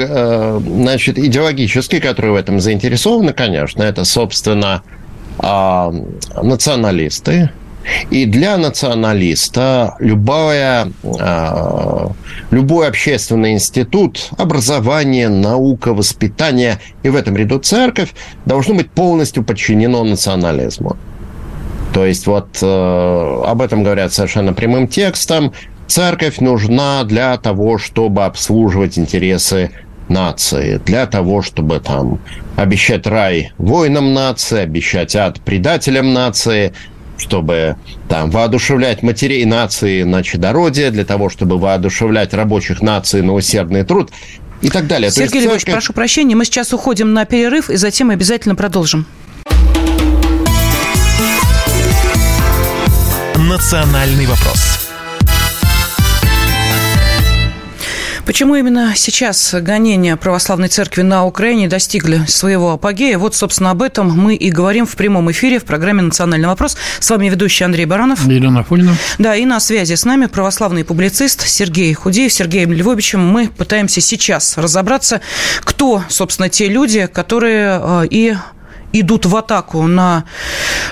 значит, 0.66 1.18
идеологические, 1.18 2.00
которые 2.00 2.32
в 2.32 2.36
этом 2.36 2.49
заинтересованы, 2.58 3.32
конечно. 3.32 3.82
Это, 3.82 4.04
собственно, 4.04 4.82
а, 5.38 5.92
националисты. 6.42 7.50
И 8.10 8.26
для 8.26 8.58
националиста 8.58 9.94
любая, 10.00 10.92
а, 11.18 12.12
любой 12.50 12.88
общественный 12.88 13.52
институт, 13.52 14.30
образование, 14.36 15.28
наука, 15.28 15.94
воспитание 15.94 16.78
и 17.02 17.08
в 17.08 17.16
этом 17.16 17.36
ряду 17.36 17.58
церковь 17.58 18.10
должно 18.44 18.74
быть 18.74 18.90
полностью 18.90 19.44
подчинено 19.44 20.04
национализму. 20.04 20.96
То 21.92 22.06
есть 22.06 22.26
вот 22.26 22.58
э, 22.62 23.42
об 23.46 23.62
этом 23.62 23.82
говорят 23.82 24.12
совершенно 24.12 24.52
прямым 24.52 24.86
текстом. 24.86 25.52
Церковь 25.88 26.38
нужна 26.38 27.02
для 27.02 27.36
того, 27.36 27.78
чтобы 27.78 28.24
обслуживать 28.24 28.96
интересы 28.96 29.72
нации, 30.10 30.80
для 30.84 31.06
того, 31.06 31.42
чтобы 31.42 31.80
там 31.80 32.18
обещать 32.56 33.06
рай 33.06 33.52
воинам 33.58 34.12
нации, 34.12 34.60
обещать 34.60 35.16
ад 35.16 35.40
предателям 35.40 36.12
нации, 36.12 36.72
чтобы 37.16 37.76
там 38.08 38.30
воодушевлять 38.30 39.02
матерей 39.02 39.44
нации 39.44 40.02
на 40.02 40.22
чадородие, 40.22 40.90
для 40.90 41.04
того, 41.04 41.28
чтобы 41.30 41.58
воодушевлять 41.58 42.34
рабочих 42.34 42.82
наций 42.82 43.22
на 43.22 43.34
усердный 43.34 43.84
труд 43.84 44.10
и 44.62 44.68
так 44.68 44.86
далее. 44.86 45.10
То 45.10 45.20
есть 45.20 45.32
Сергей 45.32 45.46
Львович, 45.46 45.62
церковь- 45.62 45.74
прошу 45.74 45.92
прощения, 45.92 46.34
мы 46.34 46.44
сейчас 46.44 46.72
уходим 46.72 47.12
на 47.12 47.24
перерыв 47.24 47.70
и 47.70 47.76
затем 47.76 48.10
обязательно 48.10 48.54
продолжим. 48.54 49.06
«Национальный 53.36 54.26
вопрос». 54.26 54.79
Почему 58.30 58.54
именно 58.54 58.92
сейчас 58.94 59.56
гонения 59.60 60.14
православной 60.14 60.68
церкви 60.68 61.02
на 61.02 61.26
Украине 61.26 61.66
достигли 61.66 62.24
своего 62.28 62.70
апогея? 62.70 63.18
Вот, 63.18 63.34
собственно, 63.34 63.72
об 63.72 63.82
этом 63.82 64.16
мы 64.16 64.36
и 64.36 64.52
говорим 64.52 64.86
в 64.86 64.94
прямом 64.94 65.32
эфире 65.32 65.58
в 65.58 65.64
программе 65.64 66.02
«Национальный 66.02 66.46
вопрос». 66.46 66.76
С 67.00 67.10
вами 67.10 67.28
ведущий 67.28 67.64
Андрей 67.64 67.86
Баранов. 67.86 68.24
Елена 68.24 68.60
Афонина. 68.60 68.94
Да, 69.18 69.34
и 69.34 69.44
на 69.44 69.58
связи 69.58 69.94
с 69.94 70.04
нами 70.04 70.26
православный 70.26 70.84
публицист 70.84 71.44
Сергей 71.44 71.92
Худеев. 71.92 72.32
Сергеем 72.32 72.72
Львовичем 72.72 73.20
мы 73.20 73.48
пытаемся 73.48 74.00
сейчас 74.00 74.56
разобраться, 74.56 75.20
кто, 75.62 76.04
собственно, 76.08 76.48
те 76.48 76.68
люди, 76.68 77.08
которые 77.12 77.80
э, 77.82 78.06
и 78.10 78.36
идут 78.92 79.26
в 79.26 79.36
атаку 79.36 79.86
на 79.86 80.24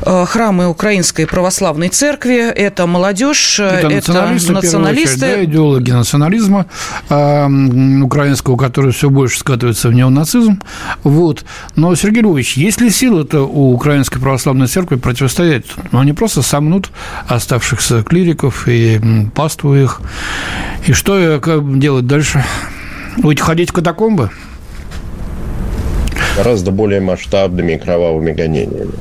э, 0.02 0.24
храмы 0.26 0.68
Украинской 0.68 1.26
Православной 1.26 1.88
Церкви. 1.88 2.48
Это 2.50 2.86
молодежь, 2.86 3.60
э, 3.60 3.64
Это 3.64 3.88
националисты, 3.88 4.52
в 4.52 4.60
первую 4.60 4.90
очередь, 4.90 5.20
да, 5.20 5.44
идеологи 5.44 5.90
национализма 5.90 6.66
м, 7.10 8.04
украинского, 8.04 8.56
который 8.56 8.92
все 8.92 9.10
больше 9.10 9.40
скатывается 9.40 9.88
в 9.88 9.94
неонацизм. 9.94 10.60
Вот. 11.02 11.44
Но, 11.76 11.94
Сергей 11.94 12.22
Львович, 12.22 12.56
есть 12.56 12.80
ли 12.80 12.90
силы-то 12.90 13.42
у 13.42 13.72
Украинской 13.72 14.18
Православной 14.18 14.66
Церкви 14.66 14.96
противостоять? 14.96 15.64
Ну, 15.92 15.98
они 15.98 16.12
просто 16.12 16.42
сомнут 16.42 16.90
оставшихся 17.26 18.02
клириков 18.02 18.68
и 18.68 19.00
паству 19.34 19.74
их. 19.74 20.00
И 20.86 20.92
что 20.92 21.18
э, 21.18 21.40
делать 21.76 22.06
дальше? 22.06 22.44
Будете 23.16 23.42
ходить 23.42 23.70
в 23.70 23.72
катакомбы? 23.72 24.30
Гораздо 26.38 26.70
более 26.70 27.00
масштабными 27.00 27.72
и 27.72 27.78
кровавыми 27.78 28.32
гонениями. 28.32 28.92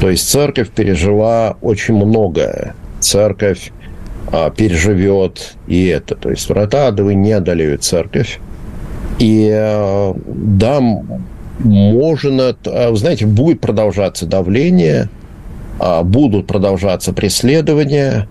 То 0.00 0.10
есть 0.10 0.28
церковь 0.28 0.70
пережила 0.70 1.56
очень 1.60 1.94
многое. 1.94 2.74
Церковь 3.00 3.72
а, 4.30 4.50
переживет 4.50 5.56
и 5.66 5.86
это. 5.86 6.14
То 6.14 6.30
есть 6.30 6.48
врата 6.48 6.86
адовы 6.86 7.14
не 7.14 7.32
одолеют 7.32 7.82
церковь. 7.82 8.38
И 9.18 9.50
а, 9.52 10.14
да, 10.24 10.80
можно, 11.58 12.56
а, 12.64 12.94
знаете, 12.94 13.26
будет 13.26 13.60
продолжаться 13.60 14.24
давление, 14.24 15.08
а, 15.80 16.04
будут 16.04 16.46
продолжаться 16.46 17.12
преследования. 17.12 18.28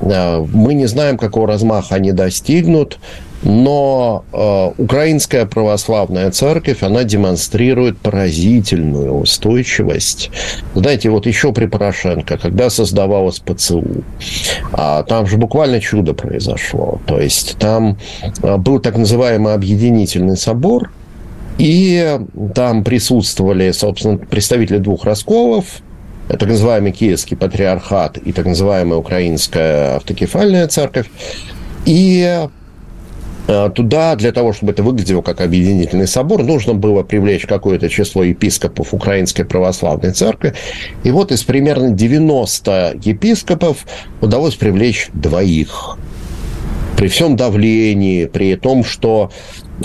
Мы 0.00 0.74
не 0.74 0.86
знаем, 0.86 1.16
какого 1.16 1.46
размаха 1.46 1.94
они 1.96 2.10
достигнут, 2.12 2.98
но 3.42 4.24
э, 4.32 4.70
Украинская 4.78 5.46
православная 5.46 6.30
церковь, 6.30 6.82
она 6.82 7.04
демонстрирует 7.04 7.98
поразительную 7.98 9.14
устойчивость. 9.14 10.30
Знаете, 10.74 11.10
вот 11.10 11.26
еще 11.26 11.52
при 11.52 11.66
Порошенко, 11.66 12.38
когда 12.38 12.70
создавалась 12.70 13.40
ПЦУ, 13.40 14.04
а, 14.72 15.02
там 15.02 15.26
же 15.26 15.36
буквально 15.36 15.80
чудо 15.80 16.14
произошло. 16.14 17.00
То 17.06 17.20
есть 17.20 17.56
там 17.58 17.98
а, 18.42 18.58
был 18.58 18.78
так 18.78 18.96
называемый 18.96 19.54
объединительный 19.54 20.36
собор, 20.36 20.92
и 21.58 22.18
там 22.54 22.82
присутствовали, 22.82 23.70
собственно, 23.72 24.18
представители 24.18 24.78
двух 24.78 25.04
расколов, 25.04 25.66
так 26.28 26.48
называемый 26.48 26.92
Киевский 26.92 27.36
патриархат 27.36 28.18
и 28.18 28.32
так 28.32 28.46
называемая 28.46 28.98
Украинская 28.98 29.96
автокефальная 29.96 30.66
церковь. 30.68 31.10
И 31.84 32.24
э, 32.24 32.48
туда, 33.46 34.14
для 34.16 34.32
того, 34.32 34.52
чтобы 34.52 34.72
это 34.72 34.82
выглядело 34.82 35.20
как 35.20 35.40
объединительный 35.40 36.06
собор, 36.06 36.42
нужно 36.44 36.74
было 36.74 37.02
привлечь 37.02 37.44
какое-то 37.46 37.88
число 37.88 38.22
епископов 38.22 38.94
Украинской 38.94 39.44
Православной 39.44 40.12
Церкви. 40.12 40.54
И 41.02 41.10
вот 41.10 41.32
из 41.32 41.42
примерно 41.42 41.90
90 41.90 43.00
епископов 43.02 43.84
удалось 44.20 44.54
привлечь 44.54 45.08
двоих. 45.12 45.96
При 46.96 47.08
всем 47.08 47.34
давлении, 47.34 48.26
при 48.26 48.54
том, 48.54 48.84
что 48.84 49.32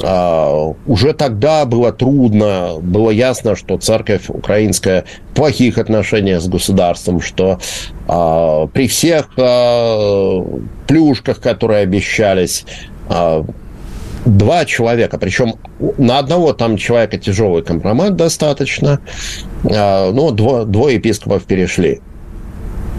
а, 0.04 0.74
уже 0.86 1.14
тогда 1.14 1.66
было 1.66 1.92
трудно, 1.92 2.76
было 2.82 3.10
ясно, 3.10 3.56
что 3.56 3.78
церковь 3.78 4.30
украинская 4.30 5.06
в 5.32 5.36
плохих 5.36 5.78
отношениях 5.78 6.42
с 6.42 6.48
государством, 6.48 7.22
что 7.22 7.60
а, 8.08 8.68
при 8.68 8.88
всех 8.88 9.30
а, 9.38 10.46
плюшках, 10.88 11.40
которые 11.40 11.82
обещались, 11.82 12.66
два 14.28 14.66
человека, 14.66 15.18
причем 15.18 15.56
на 15.98 16.20
одного 16.20 16.54
там 16.54 16.78
человека 16.78 17.18
тяжелый 17.18 17.64
компромат 17.64 18.16
достаточно, 18.16 19.00
а, 19.64 20.12
но 20.12 20.32
дво- 20.32 20.66
двое 20.66 20.96
епископов 20.96 21.44
перешли. 21.46 22.02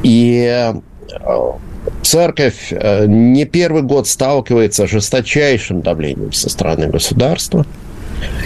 И 0.02 0.72
а, 1.20 1.58
церковь 2.02 2.68
э, 2.70 3.06
не 3.06 3.44
первый 3.44 3.82
год 3.82 4.06
сталкивается 4.06 4.86
с 4.86 4.90
жесточайшим 4.90 5.80
давлением 5.82 6.32
со 6.32 6.48
стороны 6.48 6.86
государства 6.86 7.66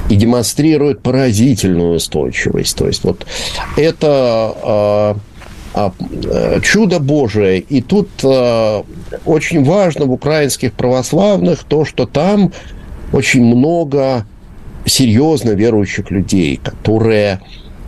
и 0.08 0.16
демонстрирует 0.16 1.02
поразительную 1.02 1.96
устойчивость. 1.96 2.76
То 2.76 2.86
есть 2.86 3.04
вот 3.04 3.26
это 3.76 4.06
а, 4.62 5.16
чудо 6.62 7.00
Божие. 7.00 7.60
И 7.60 7.80
тут 7.80 8.08
э, 8.22 8.82
очень 9.24 9.64
важно 9.64 10.06
в 10.06 10.12
украинских 10.12 10.72
православных 10.72 11.64
то, 11.64 11.84
что 11.84 12.06
там 12.06 12.52
очень 13.12 13.44
много 13.44 14.26
серьезно 14.84 15.50
верующих 15.50 16.10
людей, 16.10 16.60
которые 16.62 17.40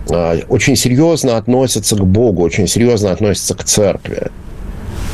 э, 0.08 0.40
очень 0.48 0.76
серьезно 0.76 1.36
относятся 1.36 1.96
к 1.96 2.06
Богу, 2.06 2.42
очень 2.42 2.66
серьезно 2.66 3.12
относятся 3.12 3.54
к 3.54 3.64
церкви 3.64 4.28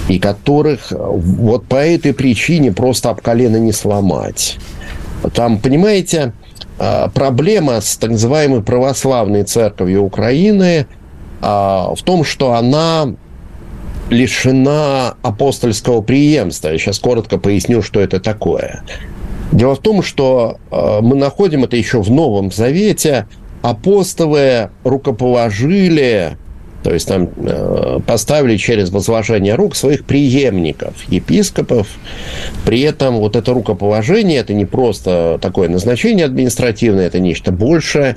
и 0.08 0.18
которых 0.18 0.92
э, 0.92 0.96
вот 0.96 1.66
по 1.66 1.76
этой 1.76 2.14
причине 2.14 2.72
просто 2.72 3.10
об 3.10 3.20
колено 3.20 3.56
не 3.56 3.72
сломать. 3.72 4.58
Там, 5.34 5.58
понимаете, 5.58 6.32
проблема 7.12 7.82
с 7.82 7.98
так 7.98 8.12
называемой 8.12 8.62
православной 8.62 9.42
церковью 9.42 10.02
Украины 10.02 10.86
в 11.40 11.98
том, 12.04 12.24
что 12.24 12.52
она 12.52 13.14
лишена 14.10 15.14
апостольского 15.22 16.02
преемства. 16.02 16.68
Я 16.68 16.78
сейчас 16.78 16.98
коротко 16.98 17.38
поясню, 17.38 17.82
что 17.82 18.00
это 18.00 18.20
такое. 18.20 18.82
Дело 19.52 19.74
в 19.74 19.80
том, 19.80 20.02
что 20.02 20.58
мы 20.70 21.16
находим 21.16 21.64
это 21.64 21.76
еще 21.76 22.02
в 22.02 22.10
Новом 22.10 22.52
Завете. 22.52 23.26
Апостолы 23.62 24.70
рукоположили 24.84 26.36
то 26.82 26.94
есть 26.94 27.08
там 27.08 27.28
э, 27.36 28.00
поставили 28.06 28.56
через 28.56 28.90
возложение 28.90 29.54
рук 29.54 29.76
своих 29.76 30.04
преемников, 30.04 30.94
епископов. 31.08 31.88
При 32.64 32.80
этом 32.80 33.18
вот 33.18 33.36
это 33.36 33.52
рукоположение, 33.52 34.38
это 34.38 34.54
не 34.54 34.64
просто 34.64 35.38
такое 35.42 35.68
назначение 35.68 36.24
административное, 36.24 37.06
это 37.06 37.20
нечто 37.20 37.52
большее. 37.52 38.16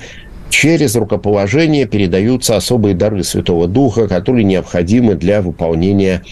Через 0.56 0.94
рукоположение 0.94 1.84
передаются 1.84 2.54
особые 2.54 2.94
дары 2.94 3.24
Святого 3.24 3.66
Духа, 3.66 4.06
которые 4.06 4.44
необходимы 4.44 5.16
для 5.16 5.42
выполнения 5.42 6.22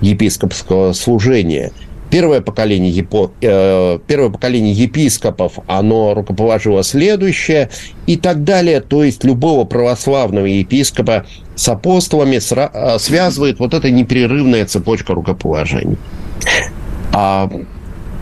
епископского 0.00 0.94
служения– 0.94 1.72
Первое 2.08 2.40
поколение, 2.40 2.90
епо, 2.90 3.32
э, 3.42 3.98
первое 4.06 4.30
поколение 4.30 4.72
епископов, 4.72 5.58
оно 5.66 6.14
рукоположило 6.14 6.84
следующее 6.84 7.68
и 8.06 8.16
так 8.16 8.44
далее. 8.44 8.80
То 8.80 9.02
есть 9.02 9.24
любого 9.24 9.64
православного 9.64 10.46
епископа 10.46 11.26
с 11.56 11.68
апостолами 11.68 12.38
сра, 12.38 12.70
э, 12.72 12.98
связывает 13.00 13.58
вот 13.58 13.74
эта 13.74 13.90
непрерывная 13.90 14.64
цепочка 14.66 15.14
рукоположений. 15.14 15.98
А 17.12 17.50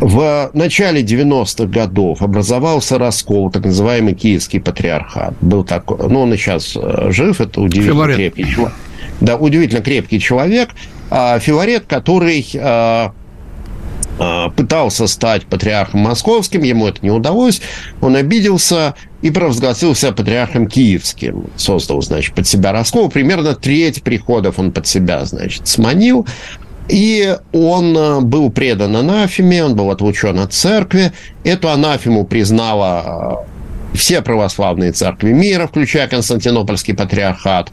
в 0.01 0.51
начале 0.55 1.03
90-х 1.03 1.67
годов 1.67 2.23
образовался 2.23 2.99
раскол, 2.99 3.51
так 3.51 3.65
называемый 3.65 4.15
Киевский 4.15 4.61
патриархат. 4.61 5.35
Был 5.41 5.65
такой, 5.65 6.09
ну, 6.09 6.23
он 6.23 6.35
и 6.35 6.37
сейчас 6.37 6.77
э, 6.77 7.11
жив, 7.11 7.41
это 7.41 7.61
удивительно 7.61 7.95
Филарет. 7.95 8.17
крепкий 8.17 8.51
человек. 8.51 8.75
Да, 9.21 9.37
удивительно 9.37 9.81
крепкий 9.81 10.21
человек. 10.21 10.71
А, 11.11 11.39
Филарет, 11.39 11.85
который 11.87 12.47
а, 12.61 13.13
а, 14.19 14.51
пытался 14.51 15.07
стать 15.07 15.47
патриархом 15.47 16.01
московским, 16.01 16.63
ему 16.63 16.87
это 16.87 16.99
не 17.03 17.11
удалось, 17.11 17.61
он 18.01 18.17
обиделся 18.17 18.95
и 19.23 19.31
провозгласил 19.31 19.95
себя 19.95 20.13
патриархом 20.13 20.67
киевским. 20.67 21.47
Создал, 21.57 22.03
значит, 22.03 22.35
под 22.35 22.47
себя 22.47 22.73
раскол. 22.73 23.09
Примерно 23.09 23.55
треть 23.55 24.03
приходов 24.03 24.59
он 24.59 24.71
под 24.71 24.87
себя, 24.87 25.25
значит, 25.25 25.67
сманил. 25.67 26.27
И 26.88 27.37
он 27.53 27.97
а, 27.97 28.21
был 28.21 28.50
предан 28.50 28.97
анафеме, 28.97 29.64
он 29.64 29.75
был 29.75 29.91
отлучен 29.91 30.38
от 30.38 30.53
церкви. 30.53 31.12
Эту 31.43 31.71
анафему 31.71 32.25
признала 32.25 33.00
а, 33.00 33.45
все 33.95 34.23
православные 34.23 34.93
церкви 34.93 35.33
мира, 35.33 35.67
включая 35.67 36.09
Константинопольский 36.09 36.95
патриархат, 36.95 37.71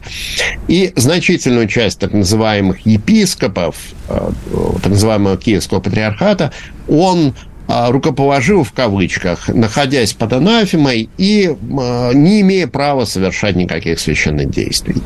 и 0.68 0.92
значительную 0.96 1.68
часть 1.68 1.98
так 1.98 2.12
называемых 2.12 2.86
епископов, 2.86 3.76
э, 4.08 4.30
так 4.82 4.92
называемого 4.92 5.36
Киевского 5.36 5.80
патриархата, 5.80 6.52
он 6.88 7.28
э, 7.28 7.51
рукоположил 7.90 8.64
в 8.64 8.72
кавычках, 8.72 9.48
находясь 9.48 10.12
под 10.12 10.32
анафемой 10.34 11.08
и 11.16 11.46
э, 11.46 12.10
не 12.14 12.40
имея 12.42 12.66
права 12.66 13.04
совершать 13.04 13.56
никаких 13.56 14.00
священных 14.00 14.50
действий. 14.50 14.96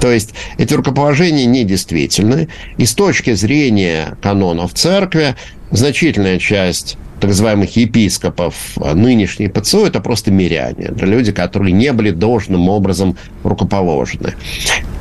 То 0.00 0.10
есть 0.10 0.34
эти 0.58 0.74
рукоположения 0.74 1.46
недействительны. 1.46 2.48
И 2.78 2.86
с 2.86 2.94
точки 2.94 3.34
зрения 3.34 4.16
канонов 4.22 4.74
церкви 4.74 5.36
значительная 5.70 6.38
часть 6.38 6.96
так 7.20 7.30
называемых 7.30 7.76
епископов 7.76 8.54
а, 8.76 8.94
нынешней 8.94 9.48
ПЦУ, 9.48 9.86
это 9.86 10.00
просто 10.00 10.30
миряне. 10.30 10.86
Это 10.90 11.06
люди, 11.06 11.32
которые 11.32 11.72
не 11.72 11.92
были 11.92 12.10
должным 12.10 12.68
образом 12.68 13.16
рукоположены. 13.42 14.34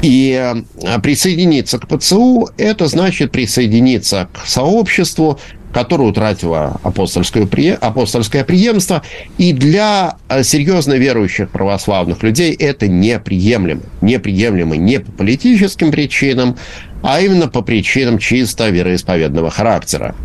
И 0.01 0.33
а, 0.33 0.99
присоединиться 0.99 1.77
к 1.77 1.87
ПЦУ– 1.87 2.49
это 2.57 2.87
значит 2.87 3.31
присоединиться 3.31 4.29
к 4.31 4.47
сообществу, 4.47 5.39
которое 5.75 6.05
утратило 6.05 6.79
апостольское, 6.83 7.45
апостольское 7.81 8.45
преемство. 8.45 9.01
И 9.37 9.51
для 9.51 10.15
а, 10.29 10.41
серьезно 10.41 10.93
верующих 10.93 11.49
православных 11.49 12.23
людей 12.23 12.53
это 12.53 12.87
неприемлемо. 12.87 13.81
Неприемлемо 13.99 14.77
не 14.77 15.01
по 15.01 15.11
политическим 15.11 15.91
причинам, 15.91 16.55
а 17.03 17.19
именно 17.19 17.49
по 17.49 17.61
причинам 17.61 18.19
чисто 18.19 18.69
вероисповедного 18.69 19.51
характера. 19.51 20.15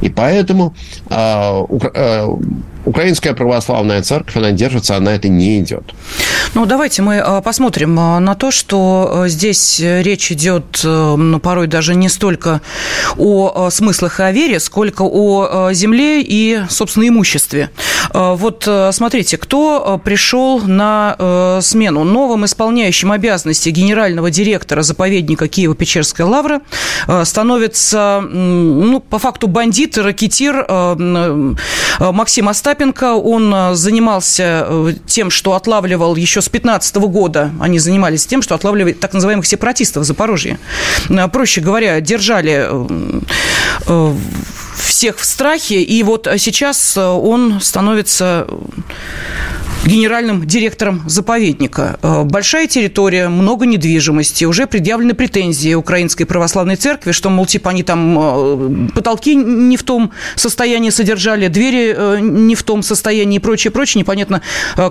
И 0.00 0.08
поэтому 0.08 0.74
э, 1.10 1.64
э, 1.94 2.28
Украинская 2.86 3.34
православная 3.34 4.02
церковь, 4.02 4.36
она 4.36 4.52
держится, 4.52 4.96
она 4.96 5.14
это 5.14 5.28
не 5.28 5.60
идет. 5.60 5.94
Ну, 6.54 6.66
давайте 6.66 7.02
мы 7.02 7.18
а, 7.18 7.40
посмотрим 7.40 7.98
а, 7.98 8.20
на 8.20 8.36
то, 8.36 8.52
что 8.52 9.10
а, 9.10 9.28
здесь 9.28 9.80
речь 9.80 10.30
идет, 10.30 10.82
ну, 10.84 11.40
порой 11.40 11.66
даже 11.66 11.96
не 11.96 12.08
столько 12.08 12.60
о 13.18 13.70
смыслах 13.70 14.20
и 14.20 14.22
о 14.22 14.30
вере, 14.30 14.60
сколько 14.60 15.02
о 15.02 15.72
земле 15.72 16.22
и, 16.22 16.60
собственно, 16.68 17.08
имуществе. 17.08 17.70
Вот 18.12 18.68
смотрите, 18.92 19.36
кто 19.36 20.00
пришел 20.04 20.60
на 20.60 21.60
смену 21.60 22.04
новым 22.04 22.44
исполняющим 22.44 23.10
обязанности 23.12 23.70
генерального 23.70 24.30
директора 24.30 24.82
заповедника 24.82 25.46
Киево-Печерская 25.46 26.26
лавра 26.26 26.60
становится, 27.24 28.20
ну, 28.20 29.00
по 29.00 29.18
факту 29.18 29.48
бандит, 29.48 29.96
ракетир 29.98 30.66
Максим 31.98 32.48
Остапенко. 32.48 33.14
Он 33.14 33.54
э, 33.54 33.74
занимался 33.74 34.66
э, 34.66 34.92
тем, 35.06 35.30
что 35.30 35.54
отлавливал 35.54 36.16
еще 36.16 36.42
с 36.44 36.48
15 36.48 36.96
года. 36.96 37.52
Они 37.60 37.78
занимались 37.78 38.26
тем, 38.26 38.42
что 38.42 38.54
отлавливали 38.54 38.92
так 38.92 39.12
называемых 39.12 39.46
сепаратистов 39.46 40.02
в 40.02 40.06
Запорожье. 40.06 40.58
Э, 41.08 41.28
проще 41.28 41.60
говоря, 41.60 42.00
держали 42.00 42.68
всех 44.76 45.18
в 45.18 45.24
страхе, 45.24 45.82
и 45.82 46.02
вот 46.02 46.28
сейчас 46.38 46.96
он 46.96 47.60
становится 47.60 48.46
генеральным 49.86 50.46
директором 50.46 51.02
заповедника. 51.06 51.98
Э, 52.02 52.22
большая 52.24 52.66
территория, 52.66 53.28
много 53.28 53.66
недвижимости. 53.66 54.44
Уже 54.44 54.66
предъявлены 54.66 55.14
претензии 55.14 55.74
Украинской 55.74 56.24
Православной 56.24 56.76
Церкви, 56.76 57.12
что, 57.12 57.30
мол, 57.30 57.46
типа 57.46 57.70
они 57.70 57.82
там 57.82 58.18
э, 58.18 58.88
потолки 58.94 59.34
не 59.34 59.76
в 59.76 59.82
том 59.82 60.12
состоянии 60.36 60.90
содержали, 60.90 61.48
двери 61.48 61.94
э, 61.96 62.18
не 62.20 62.54
в 62.54 62.62
том 62.62 62.82
состоянии 62.82 63.36
и 63.36 63.40
прочее, 63.40 63.70
прочее. 63.70 64.00
Непонятно, 64.00 64.42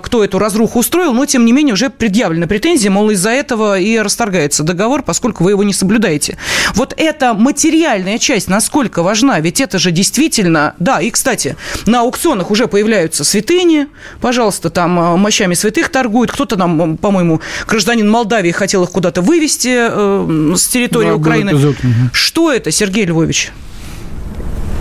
кто 0.02 0.24
эту 0.24 0.38
разруху 0.38 0.78
устроил, 0.78 1.12
но, 1.12 1.26
тем 1.26 1.44
не 1.44 1.52
менее, 1.52 1.74
уже 1.74 1.90
предъявлены 1.90 2.46
претензии, 2.46 2.88
мол, 2.88 3.10
из-за 3.10 3.30
этого 3.30 3.78
и 3.78 3.98
расторгается 3.98 4.62
договор, 4.62 5.02
поскольку 5.02 5.44
вы 5.44 5.50
его 5.50 5.64
не 5.64 5.72
соблюдаете. 5.72 6.38
Вот 6.74 6.94
эта 6.96 7.34
материальная 7.34 8.18
часть 8.18 8.48
насколько 8.48 9.02
важна? 9.02 9.40
Ведь 9.40 9.60
это 9.60 9.78
же 9.78 9.90
действительно... 9.90 10.74
Да, 10.78 11.00
и, 11.00 11.10
кстати, 11.10 11.56
на 11.86 12.00
аукционах 12.00 12.50
уже 12.50 12.68
появляются 12.68 13.24
святыни, 13.24 13.88
пожалуйста, 14.20 14.70
там 14.70 14.83
там 14.84 15.00
э, 15.00 15.16
мощами 15.16 15.54
святых 15.54 15.88
торгуют, 15.88 16.30
кто-то 16.30 16.56
там, 16.56 16.98
по-моему, 16.98 17.40
гражданин 17.66 18.08
Молдавии 18.10 18.50
хотел 18.50 18.84
их 18.84 18.90
куда-то 18.90 19.22
вывести 19.22 19.74
э, 19.74 20.54
с 20.56 20.68
территории 20.68 21.08
да, 21.08 21.14
Украины. 21.14 21.50
Эпизод. 21.50 21.76
Что 22.12 22.52
это, 22.52 22.70
Сергей 22.70 23.06
Львович? 23.06 23.50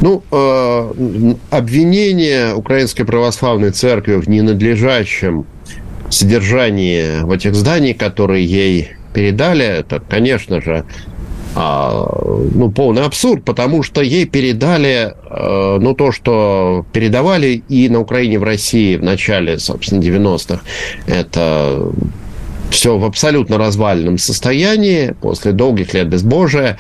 Ну, 0.02 0.22
э, 0.30 1.34
обвинение 1.52 2.54
Украинской 2.54 3.06
Православной 3.06 3.72
Церкви 3.72 4.16
в 4.16 4.28
ненадлежащем 4.28 5.46
содержании 6.10 7.24
в 7.24 7.32
этих 7.32 7.56
зданиях, 7.56 7.98
которые 7.98 8.46
ей 8.46 8.98
передали, 9.13 9.66
это, 9.66 10.02
конечно 10.02 10.60
же, 10.60 10.84
ну, 11.56 12.72
полный 12.76 13.04
абсурд, 13.04 13.46
потому 13.46 13.84
что 13.84 14.02
ей 14.02 14.26
передали, 14.26 15.13
э, 15.30 15.78
ну, 15.80 15.94
то, 15.94 16.12
что 16.12 16.86
передавали 16.94 17.63
и 17.70 17.89
на 17.89 18.00
Украине, 18.00 18.36
и 18.36 18.38
в 18.38 18.44
России 18.44 18.96
в 18.96 19.04
начале, 19.04 19.60
собственно, 19.60 20.02
90-х. 20.02 20.62
Это 21.06 21.92
все 22.72 22.98
в 22.98 23.06
абсолютно 23.06 23.58
развальном 23.58 24.18
состоянии 24.18 25.13
после 25.22 25.52
долгих 25.52 25.94
лет 25.94 26.08
безбожия. 26.08 26.80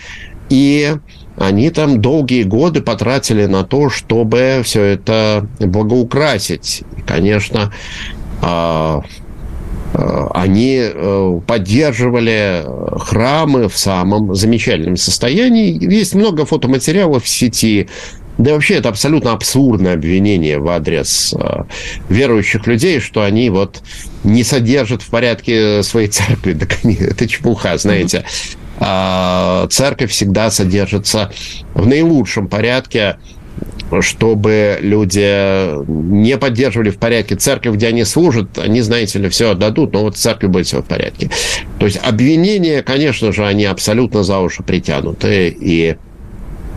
И 0.49 0.95
они 1.37 1.69
там 1.69 2.01
долгие 2.01 2.43
годы 2.43 2.81
потратили 2.81 3.45
на 3.45 3.63
то, 3.63 3.89
чтобы 3.89 4.61
все 4.63 4.83
это 4.83 5.47
благоукрасить. 5.59 6.83
И, 6.97 7.01
конечно, 7.01 7.71
а, 8.41 9.03
они 9.93 10.79
э, 10.81 11.39
поддерживали 11.45 12.65
храмы 12.97 13.69
в 13.69 13.77
самом 13.77 14.33
замечательном 14.33 14.97
состоянии. 14.97 15.77
Есть 15.93 16.15
много 16.15 16.45
фотоматериалов 16.45 17.23
в 17.23 17.27
сети. 17.27 17.87
Да 18.37 18.49
и 18.49 18.53
вообще 18.53 18.75
это 18.75 18.89
абсолютно 18.89 19.33
абсурдное 19.33 19.93
обвинение 19.93 20.57
в 20.57 20.67
адрес 20.67 21.35
э, 21.37 21.63
верующих 22.09 22.65
людей, 22.65 22.99
что 22.99 23.21
они 23.21 23.49
вот 23.51 23.83
не 24.23 24.43
содержат 24.43 25.03
в 25.03 25.09
порядке 25.09 25.83
своей 25.83 26.07
церкви. 26.07 26.57
Они, 26.83 26.95
это 26.95 27.27
чепуха, 27.27 27.77
знаете. 27.77 28.25
А, 28.79 29.67
церковь 29.69 30.11
всегда 30.11 30.49
содержится 30.49 31.31
в 31.75 31.85
наилучшем 31.85 32.47
порядке 32.47 33.17
чтобы 34.01 34.77
люди 34.81 35.85
не 35.87 36.37
поддерживали 36.37 36.89
в 36.89 36.97
порядке 36.97 37.35
церковь, 37.35 37.75
где 37.75 37.87
они 37.87 38.03
служат, 38.05 38.57
они, 38.57 38.81
знаете 38.81 39.19
ли, 39.19 39.29
все 39.29 39.51
отдадут, 39.51 39.93
но 39.93 40.01
вот 40.03 40.17
церкви 40.17 40.47
будет 40.47 40.67
все 40.67 40.81
в 40.81 40.85
порядке. 40.85 41.29
То 41.79 41.85
есть 41.85 41.99
обвинения, 42.03 42.81
конечно 42.81 43.31
же, 43.31 43.45
они 43.45 43.65
абсолютно 43.65 44.23
за 44.23 44.39
уши 44.39 44.63
притянуты, 44.63 45.55
и 45.59 45.95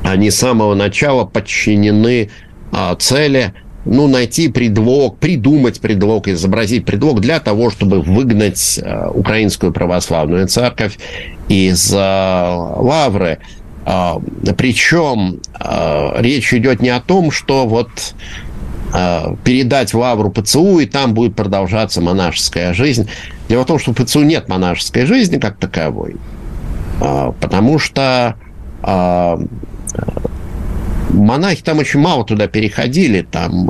они 0.02 0.30
с 0.30 0.36
самого 0.36 0.74
начала 0.74 1.24
подчинены 1.24 2.30
а, 2.72 2.94
цели– 2.96 3.52
ну, 3.86 4.08
найти 4.08 4.48
предлог, 4.48 5.18
придумать 5.18 5.80
предлог, 5.80 6.28
изобразить 6.28 6.84
предлог 6.84 7.20
для 7.20 7.38
того, 7.38 7.70
чтобы 7.70 8.00
выгнать 8.00 8.80
э, 8.82 9.08
украинскую 9.08 9.72
православную 9.72 10.48
церковь 10.48 10.98
из 11.48 11.92
э, 11.92 11.96
Лавры. 11.96 13.38
Э, 13.86 14.14
причем 14.58 15.40
речь 16.18 16.52
идет 16.52 16.82
не 16.82 16.90
о 16.90 17.00
том, 17.00 17.30
что 17.30 17.66
вот 17.66 18.14
передать 19.44 19.94
в 19.94 19.98
Лавру 19.98 20.30
ПЦУ, 20.30 20.78
и 20.78 20.86
там 20.86 21.12
будет 21.14 21.34
продолжаться 21.34 22.00
монашеская 22.00 22.72
жизнь. 22.72 23.08
Дело 23.48 23.62
в 23.62 23.66
том, 23.66 23.78
что 23.78 23.92
в 23.92 23.94
ПЦУ 23.94 24.22
нет 24.22 24.48
монашеской 24.48 25.06
жизни 25.06 25.38
как 25.38 25.58
таковой, 25.58 26.16
потому 26.98 27.78
что 27.78 28.36
монахи 31.10 31.62
там 31.62 31.78
очень 31.78 32.00
мало 32.00 32.24
туда 32.24 32.46
переходили, 32.46 33.22
там, 33.22 33.68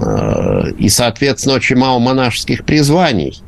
и, 0.79 0.89
соответственно, 0.89 1.57
очень 1.57 1.77
мало 1.77 1.99
монашеских 1.99 2.65
призваний. 2.65 3.41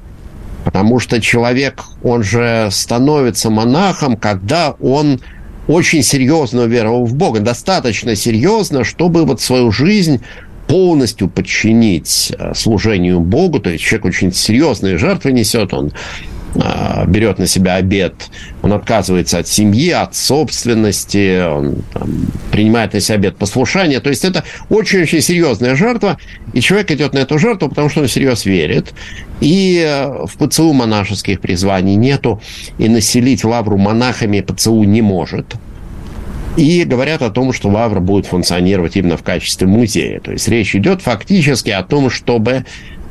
Потому 0.64 0.98
что 1.00 1.20
человек, 1.20 1.85
он 2.02 2.22
же 2.22 2.68
становится 2.70 3.50
монахом, 3.50 4.16
когда 4.16 4.74
он 4.81 5.20
очень 5.68 6.02
серьезно 6.02 6.62
веровал 6.62 7.04
в 7.04 7.14
Бога, 7.14 7.40
достаточно 7.40 8.16
серьезно, 8.16 8.83
чтобы 8.83 9.24
вот 9.24 9.40
свою 9.40 9.70
жизнь 9.70 10.20
полностью 10.66 11.28
подчинить 11.28 12.33
э, 12.37 12.52
служению 12.54 13.20
Богу, 13.20 13.61
то 13.61 13.70
есть 13.70 13.85
человек 13.85 14.07
очень 14.07 14.33
серьезные 14.33 14.98
жертвы 14.98 15.33
несет, 15.33 15.72
он 15.72 15.92
берет 17.06 17.38
на 17.38 17.46
себя 17.46 17.74
обед, 17.74 18.14
он 18.62 18.72
отказывается 18.72 19.38
от 19.38 19.48
семьи, 19.48 19.90
от 19.90 20.14
собственности, 20.14 21.46
он 21.46 21.82
там, 21.92 22.26
принимает 22.50 22.94
на 22.94 23.00
себя 23.00 23.16
обед 23.16 23.37
послушания. 23.37 24.00
То 24.00 24.11
есть 24.11 24.24
это 24.24 24.44
очень-очень 24.68 25.20
серьезная 25.20 25.76
жертва, 25.76 26.18
и 26.52 26.61
человек 26.61 26.90
идет 26.90 27.12
на 27.12 27.18
эту 27.18 27.38
жертву, 27.38 27.68
потому 27.68 27.88
что 27.88 28.00
он 28.00 28.06
всерьез 28.06 28.44
верит. 28.44 28.94
И 29.40 29.84
э, 29.87 30.26
в 30.26 30.32
ПЦУ 30.38 30.72
монашеских 30.72 31.40
призваний 31.40 31.94
нету, 31.94 32.40
и 32.78 32.88
населить 32.88 33.44
лавру 33.44 33.76
монахами 33.76 34.40
ПЦУ 34.40 34.82
не 34.84 35.02
может. 35.02 35.54
И 36.56 36.82
говорят 36.82 37.22
о 37.22 37.30
том, 37.30 37.52
что 37.52 37.68
Лавра 37.68 38.00
будет 38.00 38.26
функционировать 38.26 38.96
именно 38.96 39.16
в 39.16 39.22
качестве 39.22 39.68
музея. 39.68 40.18
То 40.18 40.32
есть 40.32 40.48
речь 40.48 40.74
идет 40.74 41.02
фактически 41.02 41.70
о 41.70 41.84
том, 41.84 42.11
чтобы 42.11 42.64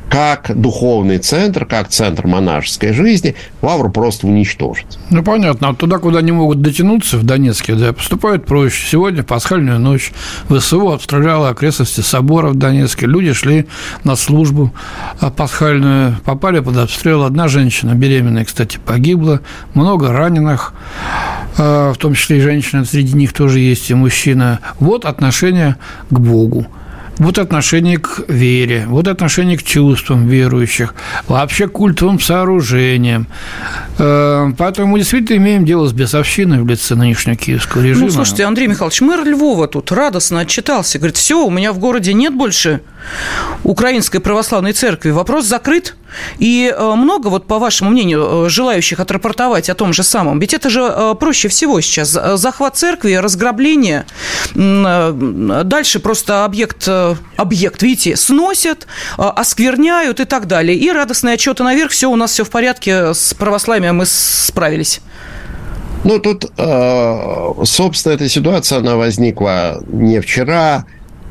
как 0.08 0.50
духовный 0.54 1.18
центр, 1.18 1.66
как 1.66 1.88
центр 1.88 2.26
монашеской 2.26 2.92
жизни, 2.92 3.34
Лавру 3.62 3.90
просто 3.90 4.26
уничтожить. 4.26 4.98
Ну, 5.10 5.22
понятно. 5.22 5.68
А 5.68 5.74
туда, 5.74 5.98
куда 5.98 6.20
они 6.20 6.32
могут 6.32 6.62
дотянуться, 6.62 7.18
в 7.18 7.24
Донецке, 7.24 7.74
да, 7.74 7.92
поступают 7.92 8.46
проще. 8.46 8.86
Сегодня, 8.86 9.22
пасхальную 9.22 9.78
ночь, 9.78 10.12
ВСУ 10.48 10.90
обстреляла 10.90 11.50
окрестности 11.50 12.00
собора 12.00 12.48
в 12.48 12.54
Донецке. 12.54 13.06
Люди 13.06 13.32
шли 13.32 13.66
на 14.04 14.16
службу 14.16 14.72
пасхальную, 15.36 16.16
попали 16.24 16.60
под 16.60 16.78
обстрел. 16.78 17.24
Одна 17.24 17.48
женщина, 17.48 17.94
беременная, 17.94 18.44
кстати, 18.44 18.78
погибла. 18.84 19.40
Много 19.74 20.12
раненых, 20.12 20.72
а, 21.58 21.92
в 21.92 21.98
том 21.98 22.14
числе 22.14 22.38
и 22.38 22.40
женщины, 22.40 22.84
среди 22.84 23.14
них 23.14 23.32
тоже 23.32 23.60
есть 23.60 23.90
и 23.90 23.94
мужчина. 23.94 24.60
Вот 24.80 25.04
отношение 25.04 25.76
к 26.10 26.18
Богу 26.18 26.66
вот 27.18 27.38
отношение 27.38 27.98
к 27.98 28.24
вере, 28.28 28.84
вот 28.88 29.08
отношение 29.08 29.58
к 29.58 29.62
чувствам 29.62 30.28
верующих, 30.28 30.94
вообще 31.26 31.68
к 31.68 31.72
культовым 31.72 32.20
сооружениям. 32.20 33.26
Э, 33.98 34.52
поэтому 34.56 34.88
мы 34.88 34.98
действительно 35.00 35.38
имеем 35.38 35.64
дело 35.64 35.88
с 35.88 35.92
бесовщиной 35.92 36.62
в 36.62 36.66
лице 36.66 36.94
нынешнего 36.94 37.36
киевского 37.36 37.82
режима. 37.82 38.06
Ну, 38.06 38.12
слушайте, 38.12 38.44
Андрей 38.44 38.68
Михайлович, 38.68 39.00
мэр 39.00 39.24
Львова 39.24 39.68
тут 39.68 39.90
радостно 39.92 40.40
отчитался. 40.40 40.98
Говорит, 40.98 41.16
все, 41.16 41.44
у 41.44 41.50
меня 41.50 41.72
в 41.72 41.78
городе 41.78 42.12
нет 42.14 42.34
больше 42.34 42.80
Украинской 43.64 44.20
православной 44.20 44.72
церкви. 44.72 45.10
Вопрос 45.10 45.46
закрыт. 45.46 45.96
И 46.38 46.72
э, 46.74 46.94
много, 46.94 47.28
вот 47.28 47.46
по 47.46 47.58
вашему 47.58 47.90
мнению, 47.90 48.46
э, 48.46 48.48
желающих 48.48 49.00
отрапортовать 49.00 49.68
о 49.70 49.74
том 49.74 49.92
же 49.92 50.02
самом. 50.02 50.38
Ведь 50.40 50.54
это 50.54 50.70
же 50.70 50.80
э, 50.80 51.14
проще 51.18 51.48
всего 51.48 51.80
сейчас. 51.80 52.16
Захват 52.34 52.76
церкви, 52.76 53.14
разграбление. 53.14 54.06
Дальше 54.54 56.00
просто 56.00 56.44
объект, 56.44 56.88
объект, 57.36 57.82
видите, 57.82 58.16
сносят, 58.16 58.86
оскверняют 59.16 60.20
и 60.20 60.24
так 60.24 60.46
далее. 60.46 60.76
И 60.76 60.90
радостные 60.90 61.34
отчеты 61.34 61.62
наверх, 61.62 61.90
все, 61.90 62.10
у 62.10 62.16
нас 62.16 62.32
все 62.32 62.44
в 62.44 62.50
порядке, 62.50 63.14
с 63.14 63.34
православием 63.34 63.96
мы 63.96 64.06
справились. 64.06 65.00
Ну, 66.04 66.18
тут, 66.18 66.46
собственно, 67.64 68.12
эта 68.12 68.28
ситуация, 68.28 68.78
она 68.78 68.96
возникла 68.96 69.82
не 69.88 70.20
вчера, 70.20 70.84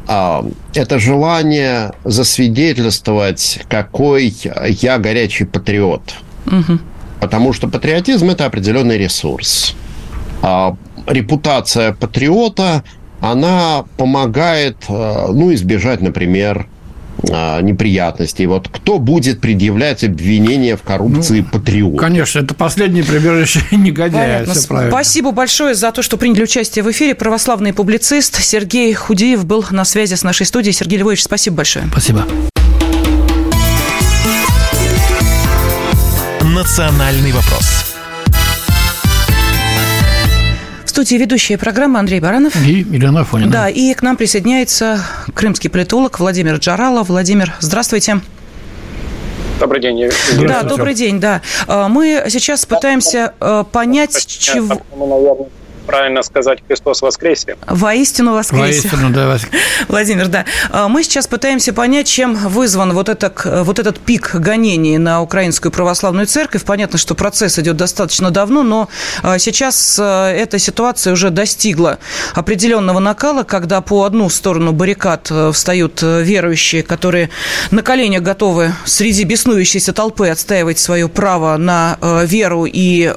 это 0.07 0.99
желание 0.99 1.91
засвидетельствовать, 2.05 3.59
какой 3.69 4.33
я 4.81 4.97
горячий 4.99 5.43
патриот. 5.43 6.13
Угу. 6.45 6.79
Потому 7.19 7.51
что 7.51 7.67
патриотизм– 7.67 8.29
это 8.31 8.45
определенный 8.45 8.97
ресурс. 8.97 9.75
А 10.41 10.77
репутация 11.07 11.93
патриота, 11.93 12.83
она 13.19 13.85
помогает 13.97 14.77
а, 14.87 15.27
ну, 15.31 15.53
избежать, 15.53 16.01
например, 16.01 16.67
а, 17.31 17.61
неприятностей. 17.61 18.45
Вот 18.45 18.67
кто 18.69 18.99
будет 18.99 19.41
предъявлять 19.41 20.03
обвинения 20.03 20.75
в 20.75 20.81
коррупции 20.81 21.41
ну, 21.41 21.59
патриот? 21.59 21.99
Конечно, 21.99 22.39
это 22.39 22.53
последнее 22.53 23.03
прибежище 23.03 23.61
негодяя. 23.71 24.45
Спасибо 24.45 25.31
большое 25.31 25.75
за 25.75 25.91
то, 25.91 26.01
что 26.01 26.17
приняли 26.17 26.43
участие 26.43 26.83
в 26.83 26.91
эфире. 26.91 27.15
Православный 27.15 27.73
публицист 27.73 28.41
Сергей 28.41 28.93
Худеев 28.93 29.45
был 29.45 29.65
на 29.71 29.85
связи 29.85 30.15
с 30.15 30.23
нашей 30.23 30.45
студией. 30.45 30.73
Сергей 30.73 30.99
Львович, 30.99 31.23
спасибо 31.23 31.57
большое. 31.57 31.85
Спасибо. 31.91 32.25
Национальный 36.43 37.31
вопрос 37.31 37.86
студии 40.97 41.17
ведущая 41.17 41.59
программы 41.59 41.99
Андрей 41.99 42.19
Баранов. 42.19 42.55
И 42.55 42.79
Елена 42.79 43.19
Афонина. 43.21 43.51
Да, 43.51 43.69
и 43.69 43.93
к 43.93 44.01
нам 44.01 44.17
присоединяется 44.17 44.99
крымский 45.35 45.69
политолог 45.69 46.19
Владимир 46.19 46.55
Джарала. 46.55 47.03
Владимир, 47.03 47.53
здравствуйте. 47.59 48.19
Добрый 49.59 49.79
день. 49.79 50.09
Да, 50.47 50.63
добрый 50.63 50.95
день, 50.95 51.19
да. 51.19 51.43
А, 51.67 51.87
мы 51.87 52.25
сейчас 52.29 52.65
пытаемся 52.65 53.35
э, 53.39 53.63
понять, 53.71 54.25
чего 54.25 54.81
правильно 55.87 56.21
сказать 56.21 56.59
Христос 56.67 57.01
воскресе. 57.01 57.57
Воистину 57.65 58.33
воскресе. 58.33 58.87
Воистину, 58.89 59.09
да. 59.09 59.37
Владимир, 59.87 60.27
да. 60.27 60.45
А, 60.69 60.89
мы 60.89 61.03
сейчас 61.03 61.25
пытаемся 61.27 61.73
понять, 61.73 62.07
чем 62.07 62.35
вызван 62.35 62.93
вот, 62.93 63.09
это, 63.09 63.31
вот 63.63 63.79
этот 63.79 63.99
пик 63.99 64.35
гонений 64.35 64.97
на 64.97 65.21
Украинскую 65.21 65.71
Православную 65.71 66.27
Церковь. 66.27 66.63
Понятно, 66.65 66.99
что 66.99 67.15
процесс 67.15 67.57
идет 67.57 67.77
достаточно 67.77 68.29
давно, 68.29 68.63
но 68.63 68.89
а, 69.23 69.39
сейчас 69.39 69.97
а, 69.99 70.29
эта 70.31 70.59
ситуация 70.59 71.13
уже 71.13 71.29
достигла 71.29 71.99
определенного 72.35 72.99
накала, 72.99 73.43
когда 73.43 73.81
по 73.81 74.03
одну 74.03 74.29
сторону 74.29 74.73
баррикад 74.73 75.31
встают 75.53 76.01
верующие, 76.01 76.83
которые 76.83 77.29
на 77.71 77.81
коленях 77.81 78.21
готовы 78.21 78.73
среди 78.85 79.23
беснующейся 79.23 79.93
толпы 79.93 80.27
отстаивать 80.27 80.79
свое 80.79 81.07
право 81.07 81.55
на 81.55 81.97
веру 82.25 82.65
и 82.65 83.13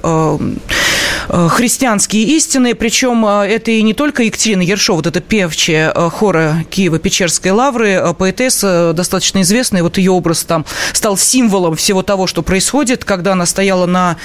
христианские 1.30 2.24
истины, 2.24 2.74
причем 2.74 3.24
а, 3.24 3.46
это 3.46 3.70
и 3.70 3.82
не 3.82 3.94
только 3.94 4.24
Екатерина 4.24 4.62
Ершова, 4.62 4.96
вот 4.96 5.06
эта 5.06 5.20
певчая 5.20 5.90
а, 5.90 6.10
хора 6.10 6.64
Киева-Печерской 6.70 7.52
лавры, 7.52 7.94
а, 7.94 8.12
поэтесса, 8.14 8.92
достаточно 8.94 9.42
известная, 9.42 9.82
вот 9.82 9.98
ее 9.98 10.10
образ 10.10 10.42
там 10.44 10.66
стал 10.92 11.16
символом 11.16 11.76
всего 11.76 12.02
того, 12.02 12.26
что 12.26 12.42
происходит, 12.42 13.04
когда 13.04 13.32
она 13.32 13.46
стояла 13.46 13.86
на 13.86 14.16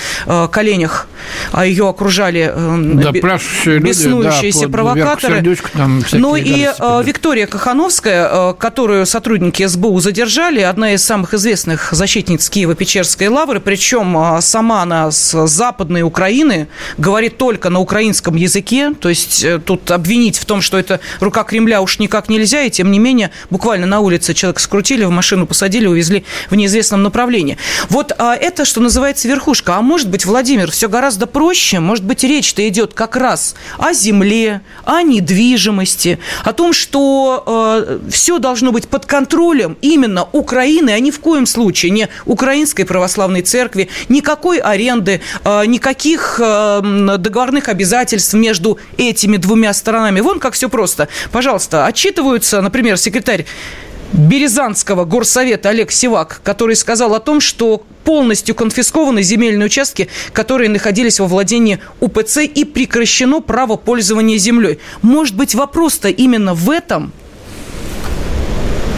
коленях, 0.51 1.07
а 1.51 1.65
ее 1.65 1.87
окружали 1.87 2.51
да, 2.55 3.11
беснующиеся 3.11 4.59
люди, 4.61 4.65
да, 4.65 4.71
провокаторы. 4.71 5.57
Там 5.73 6.03
ну 6.13 6.35
и 6.35 6.69
Виктория 7.03 7.47
Кахановская, 7.47 8.53
которую 8.53 9.05
сотрудники 9.05 9.65
СБУ 9.65 9.99
задержали, 9.99 10.61
одна 10.61 10.93
из 10.93 11.03
самых 11.03 11.33
известных 11.33 11.89
защитниц 11.91 12.49
Киева-Печерской 12.49 13.27
лавры, 13.27 13.59
причем 13.59 14.41
сама 14.41 14.81
она 14.81 15.11
с 15.11 15.47
западной 15.47 16.01
Украины, 16.01 16.67
говорит 16.97 17.37
только 17.37 17.69
на 17.69 17.79
украинском 17.79 18.35
языке, 18.35 18.93
то 18.99 19.09
есть 19.09 19.43
э, 19.43 19.59
тут 19.59 19.89
обвинить 19.91 20.37
в 20.37 20.45
том, 20.45 20.61
что 20.61 20.77
это 20.77 20.99
рука 21.19 21.43
Кремля 21.43 21.81
уж 21.81 21.99
никак 21.99 22.29
нельзя, 22.29 22.63
и 22.63 22.69
тем 22.69 22.91
не 22.91 22.99
менее 22.99 23.31
буквально 23.49 23.87
на 23.87 23.99
улице 23.99 24.33
человека 24.33 24.61
скрутили, 24.61 25.03
в 25.05 25.11
машину 25.11 25.45
посадили, 25.45 25.87
увезли 25.87 26.25
в 26.49 26.55
неизвестном 26.55 27.03
направлении. 27.03 27.57
Вот 27.89 28.13
а 28.17 28.35
это, 28.35 28.65
что 28.65 28.81
называется, 28.81 29.27
верхушка. 29.27 29.75
А 29.75 29.81
может 29.81 30.09
быть, 30.09 30.25
Владимир, 30.25 30.71
все 30.71 30.89
гораздо 30.89 31.27
проще, 31.27 31.79
может 31.79 32.05
быть, 32.05 32.23
речь-то 32.23 32.67
идет 32.67 32.93
как 32.93 33.15
раз 33.15 33.55
о 33.77 33.93
земле, 33.93 34.61
о 34.83 35.01
недвижимости, 35.01 36.19
о 36.43 36.53
том, 36.53 36.73
что 36.73 37.43
э, 37.45 37.99
все 38.09 38.39
должно 38.39 38.71
быть 38.71 38.87
под 38.87 39.05
контролем 39.05 39.77
именно 39.81 40.27
Украины, 40.31 40.91
а 40.91 40.99
ни 40.99 41.11
в 41.11 41.19
коем 41.19 41.45
случае 41.45 41.91
не 41.91 42.09
Украинской 42.25 42.83
православной 42.83 43.41
церкви, 43.41 43.89
никакой 44.09 44.59
аренды, 44.59 45.21
э, 45.43 45.65
никаких 45.65 46.39
э, 46.41 46.81
договорных 47.17 47.69
обязательств 47.69 48.33
между 48.33 48.79
этими 48.97 49.37
двумя 49.37 49.73
сторонами. 49.73 50.21
Вон 50.21 50.39
как 50.39 50.53
все 50.53 50.69
просто. 50.69 51.07
Пожалуйста, 51.31 51.85
отчитываются, 51.85 52.61
например, 52.61 52.97
секретарь 52.97 53.45
Березанского 54.13 55.03
горсовета 55.03 55.69
Олег 55.69 55.91
Сивак, 55.91 56.41
который 56.43 56.75
сказал 56.75 57.15
о 57.15 57.19
том, 57.19 57.41
что 57.41 57.83
полностью 58.03 58.55
конфискованы 58.55 59.23
земельные 59.23 59.65
участки, 59.65 60.07
которые 60.31 60.69
находились 60.69 61.19
во 61.19 61.27
владении 61.27 61.79
УПЦ 61.99 62.39
и 62.43 62.63
прекращено 62.63 63.41
право 63.41 63.75
пользования 63.75 64.37
землей. 64.37 64.79
Может 65.01 65.35
быть, 65.35 65.55
вопрос-то 65.55 66.09
именно 66.09 66.53
в 66.53 66.69
этом? 66.69 67.11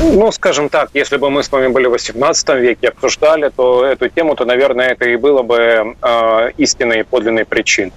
Ну, 0.09 0.31
скажем 0.31 0.69
так, 0.69 0.89
если 0.93 1.17
бы 1.17 1.29
мы 1.29 1.43
с 1.43 1.51
вами 1.51 1.67
были 1.67 1.87
в 1.87 1.91
18 1.91 2.49
веке 2.55 2.87
обсуждали, 2.87 3.51
то 3.53 3.85
эту 3.85 4.07
тему, 4.07 4.35
то, 4.35 4.45
наверное, 4.45 4.89
это 4.89 5.05
и 5.09 5.17
было 5.17 5.41
бы 5.41 5.95
э, 6.01 6.51
истинной 6.57 7.01
и 7.01 7.03
подлинной 7.03 7.43
причиной. 7.43 7.91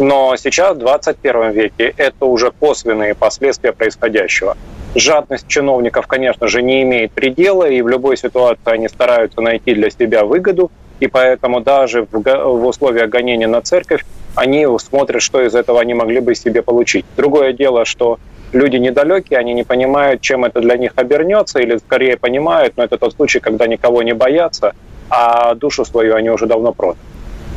Но 0.00 0.34
сейчас, 0.36 0.76
в 0.76 0.80
21 0.80 1.52
веке, 1.52 1.94
это 1.96 2.24
уже 2.24 2.50
косвенные 2.50 3.14
последствия 3.14 3.72
происходящего. 3.72 4.56
Жадность 4.96 5.46
чиновников, 5.46 6.08
конечно 6.08 6.48
же, 6.48 6.62
не 6.62 6.82
имеет 6.82 7.12
предела, 7.12 7.68
и 7.68 7.80
в 7.80 7.88
любой 7.88 8.16
ситуации 8.16 8.72
они 8.72 8.88
стараются 8.88 9.40
найти 9.40 9.74
для 9.74 9.90
себя 9.90 10.24
выгоду, 10.24 10.72
и 10.98 11.06
поэтому 11.06 11.60
даже 11.60 12.06
в, 12.10 12.22
в 12.22 12.66
условиях 12.66 13.08
гонения 13.08 13.46
на 13.46 13.62
церковь 13.62 14.04
они 14.34 14.66
смотрят, 14.78 15.22
что 15.22 15.40
из 15.40 15.54
этого 15.54 15.80
они 15.80 15.94
могли 15.94 16.18
бы 16.18 16.34
себе 16.34 16.62
получить. 16.62 17.04
Другое 17.16 17.52
дело, 17.52 17.84
что 17.84 18.18
люди 18.52 18.76
недалекие, 18.76 19.38
они 19.38 19.54
не 19.54 19.64
понимают, 19.64 20.20
чем 20.20 20.44
это 20.44 20.60
для 20.60 20.76
них 20.76 20.92
обернется, 20.96 21.60
или 21.60 21.76
скорее 21.78 22.16
понимают, 22.16 22.76
но 22.76 22.84
это 22.84 22.98
тот 22.98 23.14
случай, 23.14 23.40
когда 23.40 23.66
никого 23.66 24.02
не 24.02 24.14
боятся, 24.14 24.74
а 25.08 25.54
душу 25.54 25.84
свою 25.84 26.14
они 26.14 26.30
уже 26.30 26.46
давно 26.46 26.72
продали. 26.72 26.98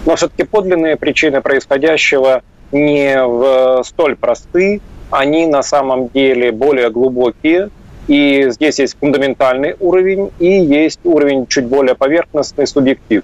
Но 0.06 0.16
все-таки 0.16 0.44
подлинные 0.44 0.98
причины 0.98 1.42
происходящего 1.42 2.44
не 2.72 3.22
в 3.24 3.84
столь 3.84 4.16
просты, 4.16 4.82
они 5.12 5.48
на 5.48 5.64
самом 5.64 6.10
деле 6.10 6.52
более 6.52 6.90
глубокие, 6.90 7.70
и 8.08 8.46
здесь 8.50 8.80
есть 8.80 8.98
фундаментальный 9.00 9.76
уровень 9.80 10.32
и 10.40 10.48
есть 10.48 11.00
уровень 11.04 11.48
чуть 11.48 11.66
более 11.66 11.96
поверхностный, 11.96 12.68
субъектив. 12.68 13.24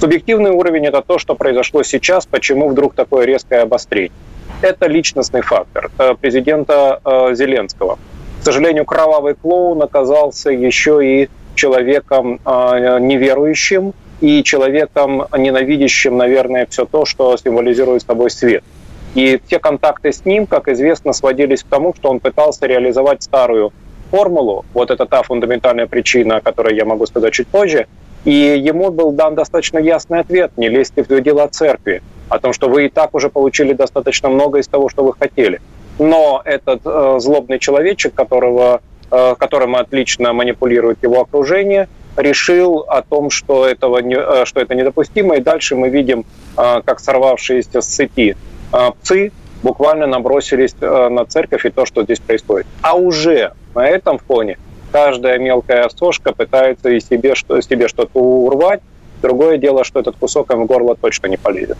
Субъективный 0.00 0.50
уровень– 0.50 0.86
это 0.86 1.00
то, 1.00 1.18
что 1.18 1.34
произошло 1.34 1.82
сейчас, 1.82 2.26
почему 2.26 2.68
вдруг 2.68 2.94
такое 2.94 3.24
резкое 3.24 3.60
обострение. 3.60 4.12
Это 4.62 4.86
личностный 4.86 5.42
фактор 5.42 5.90
э, 5.98 6.14
президента 6.20 7.00
э, 7.04 7.34
Зеленского. 7.34 7.98
К 8.40 8.44
сожалению, 8.44 8.84
кровавый 8.84 9.34
клоун 9.34 9.82
оказался 9.82 10.50
еще 10.50 11.04
и 11.04 11.28
человеком 11.54 12.40
э, 12.44 12.98
неверующим 13.00 13.92
и 14.20 14.42
человеком 14.42 15.26
ненавидящим, 15.36 16.16
наверное, 16.16 16.66
все 16.66 16.86
то, 16.86 17.04
что 17.04 17.36
символизирует 17.36 18.02
собой 18.02 18.30
свет– 18.30 18.64
и 19.16 19.40
все 19.46 19.58
контакты 19.58 20.12
с 20.12 20.26
ним, 20.26 20.46
как 20.46 20.68
известно, 20.68 21.14
сводились 21.14 21.62
к 21.62 21.66
тому, 21.66 21.94
что 21.94 22.10
он 22.10 22.20
пытался 22.20 22.66
реализовать 22.66 23.22
старую 23.22 23.72
формулу. 24.10 24.66
Вот 24.74 24.90
это 24.90 25.06
та 25.06 25.22
фундаментальная 25.22 25.86
причина, 25.86 26.36
о 26.36 26.40
которой 26.42 26.76
я 26.76 26.84
могу 26.84 27.06
сказать 27.06 27.32
чуть 27.32 27.48
позже. 27.48 27.86
И 28.26 28.30
ему 28.30 28.90
был 28.90 29.12
дан 29.12 29.34
достаточно 29.34 29.78
ясный 29.78 30.20
ответ– 30.20 30.52
не 30.58 30.68
лезьте 30.68 31.02
в 31.02 31.20
дела 31.22 31.48
церкви, 31.48 32.02
о 32.28 32.38
том, 32.38 32.52
что 32.52 32.68
вы 32.68 32.86
и 32.86 32.88
так 32.88 33.14
уже 33.14 33.28
получили 33.28 33.72
достаточно 33.72 34.28
много 34.28 34.58
из 34.58 34.68
того, 34.68 34.88
что 34.88 35.04
вы 35.04 35.12
хотели. 35.14 35.60
Но 35.98 36.42
этот 36.44 36.80
э, 36.84 37.16
злобный 37.20 37.58
человечек, 37.58 38.14
которого, 38.14 38.80
э, 39.10 39.34
которым 39.38 39.76
отлично 39.76 40.32
манипулирует 40.32 41.02
его 41.02 41.20
окружение, 41.20 41.88
решил 42.16 42.80
о 42.88 43.02
том, 43.02 43.30
что, 43.30 43.66
этого 43.66 43.98
не, 43.98 44.16
э, 44.16 44.44
что 44.44 44.60
это 44.60 44.74
недопустимо. 44.74 45.36
И 45.36 45.40
дальше 45.40 45.76
мы 45.76 45.88
видим, 45.88 46.24
э, 46.56 46.82
как 46.84 47.00
сорвавшиеся 47.00 47.80
с 47.80 47.88
сети 47.88 48.36
а, 48.72 48.90
псы 48.90 49.32
буквально 49.62 50.06
набросились 50.06 50.74
э, 50.80 51.08
на 51.08 51.24
церковь 51.24 51.64
и 51.64 51.70
то, 51.70 51.86
что 51.86 52.02
здесь 52.02 52.20
происходит. 52.20 52.66
А 52.82 52.94
уже 52.96 53.52
на 53.74 53.86
этом 53.86 54.18
фоне 54.18 54.58
каждая 54.92 55.38
мелкая 55.38 55.88
сошка 55.88 56.32
пытается 56.32 56.90
и 56.90 57.00
себе, 57.00 57.34
что, 57.34 57.60
себе 57.60 57.88
что-то 57.88 58.18
урвать, 58.18 58.80
Другое 59.22 59.58
дело, 59.58 59.84
что 59.84 60.00
этот 60.00 60.16
кусок 60.16 60.50
им 60.52 60.64
в 60.64 60.66
горло 60.66 60.94
точно 60.94 61.28
не 61.28 61.36
полезет. 61.36 61.78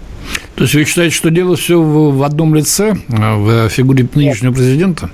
То 0.54 0.62
есть 0.62 0.74
вы 0.74 0.84
считаете, 0.84 1.14
что 1.14 1.30
дело 1.30 1.56
все 1.56 1.80
в, 1.80 2.22
одном 2.22 2.54
лице, 2.54 2.94
э, 3.08 3.36
в 3.36 3.68
фигуре 3.68 4.08
нынешнего 4.14 4.50
Нет. 4.50 4.58
президента? 4.58 5.10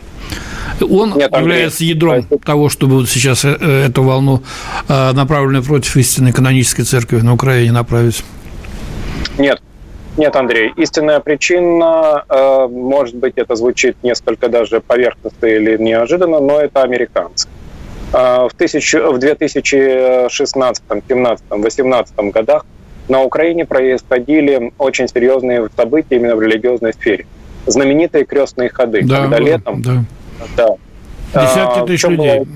Он 0.80 1.14
Нет, 1.16 1.30
является 1.36 1.84
ядром 1.84 2.26
это... 2.30 2.38
того, 2.38 2.68
чтобы 2.68 2.96
вот 2.96 3.08
сейчас 3.08 3.44
э, 3.44 3.50
эту 3.88 4.02
волну, 4.02 4.42
направленную 4.88 5.62
против 5.62 5.96
истинной 5.96 6.32
канонической 6.32 6.84
церкви 6.84 7.18
на 7.18 7.34
Украине, 7.34 7.72
направить? 7.72 8.24
Нет, 9.38 9.60
нет, 10.16 10.36
Андрей, 10.36 10.72
истинная 10.76 11.20
причина, 11.20 12.24
э, 12.28 12.66
может 12.68 13.16
быть, 13.16 13.34
это 13.36 13.56
звучит 13.56 13.96
несколько 14.02 14.48
даже 14.48 14.80
поверхностно 14.80 15.46
или 15.46 15.78
неожиданно, 15.78 16.38
но 16.38 16.60
это 16.60 16.82
американцы. 16.82 17.48
Э, 18.12 18.48
в, 18.48 18.54
тысяч, 18.56 18.92
в 18.94 19.18
2016, 19.18 20.82
2017, 20.88 21.44
2018 21.48 22.14
годах 22.32 22.66
на 23.08 23.22
Украине 23.22 23.64
происходили 23.64 24.72
очень 24.78 25.08
серьезные 25.08 25.68
события 25.76 26.16
именно 26.16 26.36
в 26.36 26.42
религиозной 26.42 26.92
сфере. 26.92 27.26
Знаменитые 27.66 28.24
крестные 28.24 28.68
ходы, 28.68 29.02
да, 29.02 29.22
когда 29.22 29.38
летом... 29.38 29.82
Да. 29.82 30.04
Да. 30.56 30.68
Десятки 31.32 31.78
а, 31.78 31.86
тысяч 31.86 32.04
людей. 32.04 32.40
Было... 32.40 32.46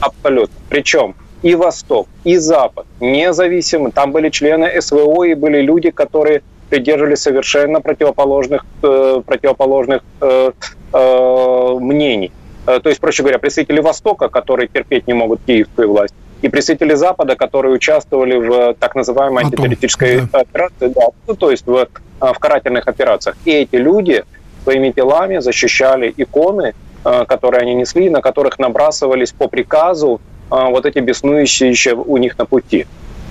Абсолютно. 0.00 0.54
Причем 0.68 1.14
и 1.42 1.54
Восток, 1.54 2.08
и 2.24 2.36
Запад, 2.36 2.86
независимо. 3.00 3.90
Там 3.90 4.12
были 4.12 4.30
члены 4.30 4.80
СВО 4.80 5.24
и 5.24 5.34
были 5.34 5.60
люди, 5.60 5.90
которые 5.90 6.42
придерживались 6.70 7.20
совершенно 7.20 7.80
противоположных, 7.80 8.64
э, 8.82 9.22
противоположных 9.24 10.02
э, 10.20 10.52
э, 10.92 11.76
мнений. 11.80 12.32
Э, 12.66 12.80
то 12.80 12.88
есть, 12.88 13.00
проще 13.00 13.22
говоря, 13.22 13.38
представители 13.38 13.80
Востока, 13.80 14.28
которые 14.28 14.68
терпеть 14.68 15.06
не 15.06 15.14
могут 15.14 15.40
киевскую 15.46 15.88
власть, 15.90 16.14
и 16.42 16.48
представители 16.48 16.94
Запада, 16.94 17.36
которые 17.36 17.74
участвовали 17.74 18.36
в 18.36 18.74
так 18.74 18.94
называемой 18.94 19.44
антитеррористической 19.44 20.20
да. 20.32 20.40
операции, 20.40 20.88
да, 20.88 21.06
ну, 21.26 21.34
то 21.34 21.50
есть 21.50 21.66
в, 21.66 21.76
э, 21.76 21.86
в 22.20 22.38
карательных 22.38 22.88
операциях. 22.88 23.36
И 23.44 23.50
эти 23.50 23.76
люди 23.76 24.24
своими 24.62 24.90
телами 24.90 25.38
защищали 25.38 26.12
иконы, 26.16 26.74
э, 27.04 27.24
которые 27.26 27.62
они 27.62 27.74
несли, 27.74 28.10
на 28.10 28.20
которых 28.20 28.58
набрасывались 28.58 29.32
по 29.32 29.48
приказу 29.48 30.20
вот 30.50 30.86
эти 30.86 30.98
беснующие 30.98 31.94
у 31.94 32.18
них 32.18 32.38
на 32.38 32.44
пути. 32.44 32.86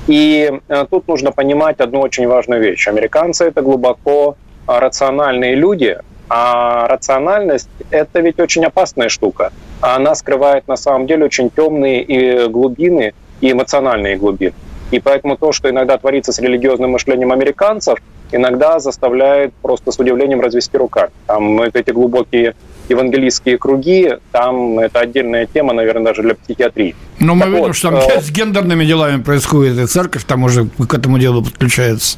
И 0.08 0.52
э, 0.68 0.86
тут 0.90 1.08
нужно 1.08 1.32
понимать 1.32 1.80
одну 1.80 2.02
очень 2.02 2.28
важную 2.28 2.62
вещь. 2.62 2.88
Американцы 2.88 3.46
это 3.46 3.62
глубоко 3.62 4.36
рациональные 4.68 5.56
люди, 5.56 5.98
а 6.30 6.88
рациональность– 6.88 7.70
это 7.92 8.20
ведь 8.22 8.40
очень 8.40 8.66
опасная 8.66 9.10
штука. 9.10 9.52
Она 9.82 10.16
скрывает 10.16 10.68
на 10.68 10.76
самом 10.76 11.08
деле 11.08 11.26
очень 11.26 11.50
темные 11.50 12.02
и 12.02 12.48
глубины, 12.48 13.14
и 13.42 13.52
эмоциональные 13.52 14.16
глубины. 14.16 14.54
И 14.92 15.00
поэтому 15.00 15.38
то, 15.38 15.52
что 15.52 15.70
иногда 15.70 15.98
творится 15.98 16.32
с 16.32 16.40
религиозным 16.40 16.92
мышлением 16.92 17.32
американцев, 17.32 18.00
иногда 18.32 18.80
заставляет 18.80 19.54
просто 19.56 19.92
с 19.92 20.00
удивлением 20.00 20.42
развести 20.42 20.78
руками. 20.78 21.12
Там 21.28 21.62
эти 21.62 21.92
глубокие 21.92 22.56
евангелистские 22.90 23.58
круги, 23.58 24.18
там 24.32 24.80
это 24.80 25.00
отдельная 25.00 25.46
тема, 25.46 25.74
наверное, 25.74 26.06
даже 26.06 26.22
для 26.22 26.36
психиатрии. 26.36 26.96
Но 27.20 27.36
мы 27.36 27.42
так 27.42 27.50
видим, 27.50 27.64
вот, 27.64 27.76
что 27.76 27.90
там 27.90 28.00
э... 28.00 28.22
с 28.22 28.30
гендерными 28.30 28.86
делами 28.86 29.22
происходит, 29.22 29.78
и 29.80 29.86
церковь 29.88 30.26
там 30.26 30.44
уже 30.44 30.66
к 30.66 30.94
этому 30.94 31.18
делу 31.18 31.44
подключается. 31.44 32.18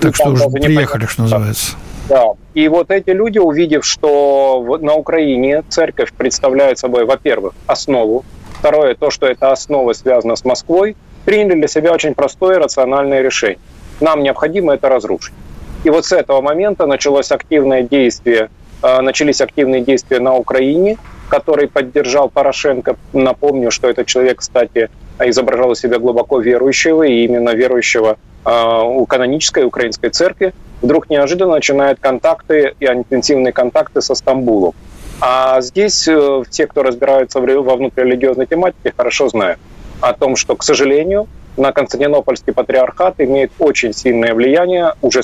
Так 0.00 0.14
что 0.14 0.30
уже 0.30 0.48
приехали, 0.48 1.06
что 1.06 1.22
называется. 1.22 1.72
Да. 1.72 1.87
И 2.54 2.68
вот 2.68 2.90
эти 2.90 3.10
люди, 3.10 3.38
увидев, 3.38 3.84
что 3.84 4.78
на 4.80 4.94
Украине 4.94 5.62
церковь 5.68 6.12
представляет 6.12 6.78
собой, 6.78 7.04
во-первых, 7.04 7.54
основу, 7.66 8.24
второе, 8.58 8.94
то, 8.94 9.10
что 9.10 9.26
эта 9.26 9.52
основа 9.52 9.92
связана 9.92 10.36
с 10.36 10.44
Москвой, 10.44 10.96
приняли 11.24 11.58
для 11.58 11.68
себя 11.68 11.92
очень 11.92 12.14
простое 12.14 12.58
рациональное 12.58 13.20
решение. 13.20 13.58
Нам 14.00 14.22
необходимо 14.22 14.74
это 14.74 14.88
разрушить. 14.88 15.34
И 15.84 15.90
вот 15.90 16.06
с 16.06 16.12
этого 16.12 16.40
момента 16.40 16.86
началось 16.86 17.30
активное 17.30 17.82
действие 17.82 18.48
Э, 18.82 19.00
начались 19.00 19.40
активные 19.40 19.82
действия 19.82 20.20
на 20.20 20.34
Украине, 20.34 20.98
который 21.28 21.68
поддержал 21.68 22.28
Порошенко. 22.28 22.96
Напомню, 23.12 23.70
что 23.70 23.88
этот 23.88 24.06
человек, 24.06 24.38
кстати, 24.38 24.88
изображал 25.20 25.74
себя 25.74 25.98
глубоко 25.98 26.40
верующего, 26.40 27.02
и 27.02 27.24
именно 27.24 27.50
верующего 27.50 28.18
э, 28.44 28.82
у 28.84 29.04
канонической 29.06 29.64
украинской 29.64 30.10
церкви. 30.10 30.54
Вдруг 30.80 31.10
неожиданно 31.10 31.54
начинают 31.54 31.98
контакты 31.98 32.74
и 32.78 32.86
интенсивные 32.86 33.52
контакты 33.52 34.00
со 34.00 34.14
Стамбулом. 34.14 34.74
А 35.20 35.60
здесь 35.60 36.06
э, 36.06 36.42
те, 36.48 36.66
кто 36.68 36.82
разбираются 36.82 37.40
во 37.40 37.76
внутрирелигиозной 37.76 38.46
тематике, 38.46 38.92
хорошо 38.96 39.28
знают 39.28 39.58
о 40.00 40.12
том, 40.12 40.36
что, 40.36 40.54
к 40.54 40.62
сожалению, 40.62 41.26
на 41.56 41.72
Константинопольский 41.72 42.52
патриархат 42.52 43.14
имеет 43.18 43.50
очень 43.58 43.92
сильное 43.92 44.32
влияние 44.32 44.92
уже 45.02 45.22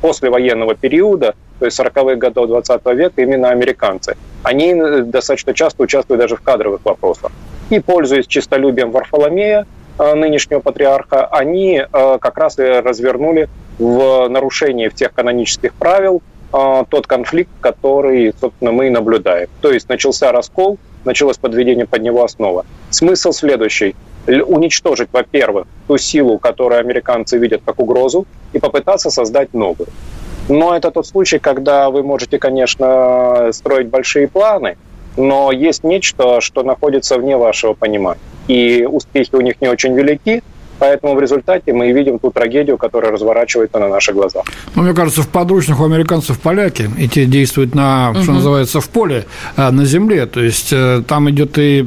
после 0.00 0.30
военного 0.30 0.74
периода, 0.74 1.34
то 1.58 1.66
есть 1.66 1.78
40-х 1.78 2.14
годов 2.14 2.48
20 2.48 2.86
века, 2.94 3.20
именно 3.20 3.50
американцы. 3.50 4.16
Они 4.42 4.72
э, 4.72 5.02
достаточно 5.02 5.52
часто 5.52 5.82
участвуют 5.82 6.22
даже 6.22 6.36
в 6.36 6.40
кадровых 6.40 6.80
вопросах. 6.84 7.30
И, 7.68 7.78
пользуясь 7.78 8.26
честолюбием 8.26 8.90
Варфоломея, 8.90 9.66
э, 9.98 10.14
нынешнего 10.14 10.60
патриарха, 10.60 11.26
они 11.26 11.82
как 11.92 12.38
раз 12.38 12.58
и 12.58 12.62
развернули 12.62 13.50
в 13.78 14.28
нарушении 14.28 14.88
тех 14.88 15.12
канонических 15.12 15.74
правил 15.74 16.22
тот 16.50 17.06
конфликт, 17.06 17.50
который, 17.60 18.32
собственно, 18.40 18.72
мы 18.72 18.86
и 18.86 18.90
наблюдаем. 18.90 19.48
То 19.60 19.72
есть 19.72 19.88
начался 19.88 20.32
раскол, 20.32 20.78
началось 21.04 21.36
подведение 21.36 21.86
под 21.86 22.02
него 22.02 22.24
основа. 22.24 22.64
Смысл 22.90 23.32
следующий. 23.32 23.94
Уничтожить, 24.26 25.08
во-первых, 25.12 25.66
ту 25.86 25.98
силу, 25.98 26.38
которую 26.38 26.80
американцы 26.80 27.38
видят 27.38 27.62
как 27.64 27.78
угрозу, 27.78 28.26
и 28.52 28.58
попытаться 28.58 29.10
создать 29.10 29.54
новую. 29.54 29.88
Но 30.48 30.74
это 30.74 30.90
тот 30.90 31.06
случай, 31.06 31.38
когда 31.38 31.90
вы 31.90 32.02
можете, 32.02 32.38
конечно, 32.38 33.50
строить 33.52 33.88
большие 33.88 34.26
планы, 34.26 34.78
но 35.16 35.52
есть 35.52 35.84
нечто, 35.84 36.40
что 36.40 36.62
находится 36.62 37.18
вне 37.18 37.36
вашего 37.36 37.74
понимания. 37.74 38.20
И 38.48 38.86
успехи 38.90 39.34
у 39.34 39.40
них 39.40 39.60
не 39.60 39.68
очень 39.68 39.94
велики, 39.94 40.42
Поэтому 40.78 41.14
в 41.14 41.20
результате 41.20 41.72
мы 41.72 41.92
видим 41.92 42.18
ту 42.18 42.30
трагедию, 42.30 42.76
которая 42.76 43.12
разворачивается 43.12 43.78
на 43.78 43.88
наших 43.88 44.14
глазах. 44.14 44.44
Ну, 44.74 44.82
мне 44.82 44.94
кажется, 44.94 45.22
в 45.22 45.28
подручных 45.28 45.80
у 45.80 45.84
американцев 45.84 46.38
поляки, 46.38 46.90
и 46.98 47.08
те 47.08 47.24
действуют 47.24 47.74
на, 47.74 48.10
угу. 48.10 48.22
что 48.22 48.32
называется, 48.32 48.80
в 48.80 48.88
поле, 48.88 49.24
а, 49.56 49.70
на 49.70 49.84
земле. 49.86 50.26
То 50.26 50.42
есть 50.42 50.72
э, 50.72 51.02
там 51.06 51.30
идет 51.30 51.58
и 51.58 51.82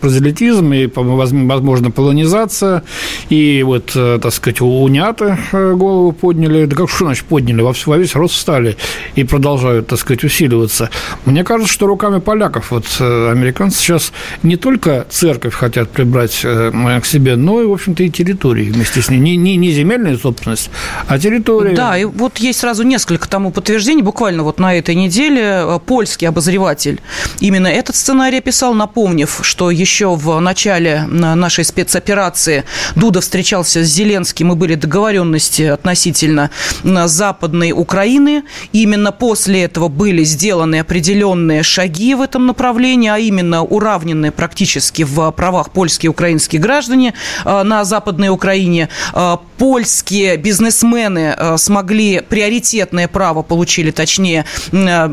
прозелитизм, 0.00 0.72
и, 0.72 0.88
возможно, 0.94 1.90
полонизация, 1.90 2.82
и 3.28 3.62
вот, 3.62 3.92
э, 3.94 4.18
так 4.22 4.32
сказать, 4.32 4.60
уняты 4.60 5.36
э, 5.52 5.74
голову 5.74 6.12
подняли. 6.12 6.64
Да 6.64 6.76
как 6.76 6.88
что 6.88 7.04
значит 7.04 7.24
подняли? 7.26 7.60
Во, 7.60 7.74
во 7.86 7.96
весь 7.98 8.14
рост 8.14 8.36
стали 8.36 8.76
и 9.16 9.24
продолжают, 9.24 9.88
так 9.88 9.98
сказать, 9.98 10.24
усиливаться. 10.24 10.88
Мне 11.26 11.44
кажется, 11.44 11.72
что 11.72 11.86
руками 11.86 12.20
поляков 12.20 12.70
вот 12.70 12.86
американцы 13.00 13.78
сейчас 13.78 14.12
не 14.42 14.56
только 14.56 15.06
церковь 15.10 15.54
хотят 15.54 15.90
прибрать 15.90 16.40
к 16.40 17.04
себе, 17.04 17.36
но 17.36 17.60
и, 17.60 17.66
в 17.66 17.72
общем-то, 17.72 18.02
и 18.02 18.08
территорию 18.08 18.29
территории 18.30 18.70
вместе 18.70 19.02
с 19.02 19.10
ней. 19.10 19.18
Не, 19.18 19.36
не, 19.36 19.56
не 19.56 19.72
земельная 19.72 20.16
собственность, 20.16 20.70
а 21.08 21.18
территория. 21.18 21.74
Да, 21.74 21.98
и 21.98 22.04
вот 22.04 22.38
есть 22.38 22.60
сразу 22.60 22.82
несколько 22.84 23.28
тому 23.28 23.50
подтверждений. 23.50 24.02
Буквально 24.02 24.44
вот 24.44 24.60
на 24.60 24.74
этой 24.74 24.94
неделе 24.94 25.42
э, 25.42 25.78
польский 25.84 26.28
обозреватель 26.28 27.00
именно 27.40 27.66
этот 27.66 27.96
сценарий 27.96 28.40
писал, 28.40 28.74
напомнив, 28.74 29.40
что 29.42 29.70
еще 29.70 30.14
в 30.14 30.38
начале 30.40 31.06
нашей 31.08 31.64
спецоперации 31.64 32.64
Дуда 32.94 33.20
встречался 33.20 33.82
с 33.82 33.86
Зеленским, 33.86 34.52
и 34.52 34.54
были 34.54 34.74
договоренности 34.74 35.62
относительно 35.62 36.50
Западной 36.84 37.72
Украины. 37.72 38.44
Именно 38.72 39.12
после 39.12 39.64
этого 39.64 39.88
были 39.88 40.22
сделаны 40.24 40.80
определенные 40.80 41.62
шаги 41.62 42.14
в 42.14 42.22
этом 42.22 42.46
направлении, 42.46 43.10
а 43.10 43.18
именно 43.18 43.62
уравненные 43.62 44.30
практически 44.30 45.02
в 45.02 45.30
правах 45.32 45.70
польские 45.70 46.08
и 46.08 46.10
украинские 46.10 46.60
граждане 46.60 47.14
э, 47.44 47.62
на 47.62 47.84
Западной 47.84 48.19
Западной 48.20 48.28
Украине 48.28 48.88
э, 49.14 49.36
польские 49.60 50.38
бизнесмены 50.38 51.34
э, 51.36 51.58
смогли 51.58 52.22
приоритетное 52.26 53.08
право, 53.08 53.42
получили, 53.42 53.90
точнее, 53.90 54.46
э, 54.72 55.08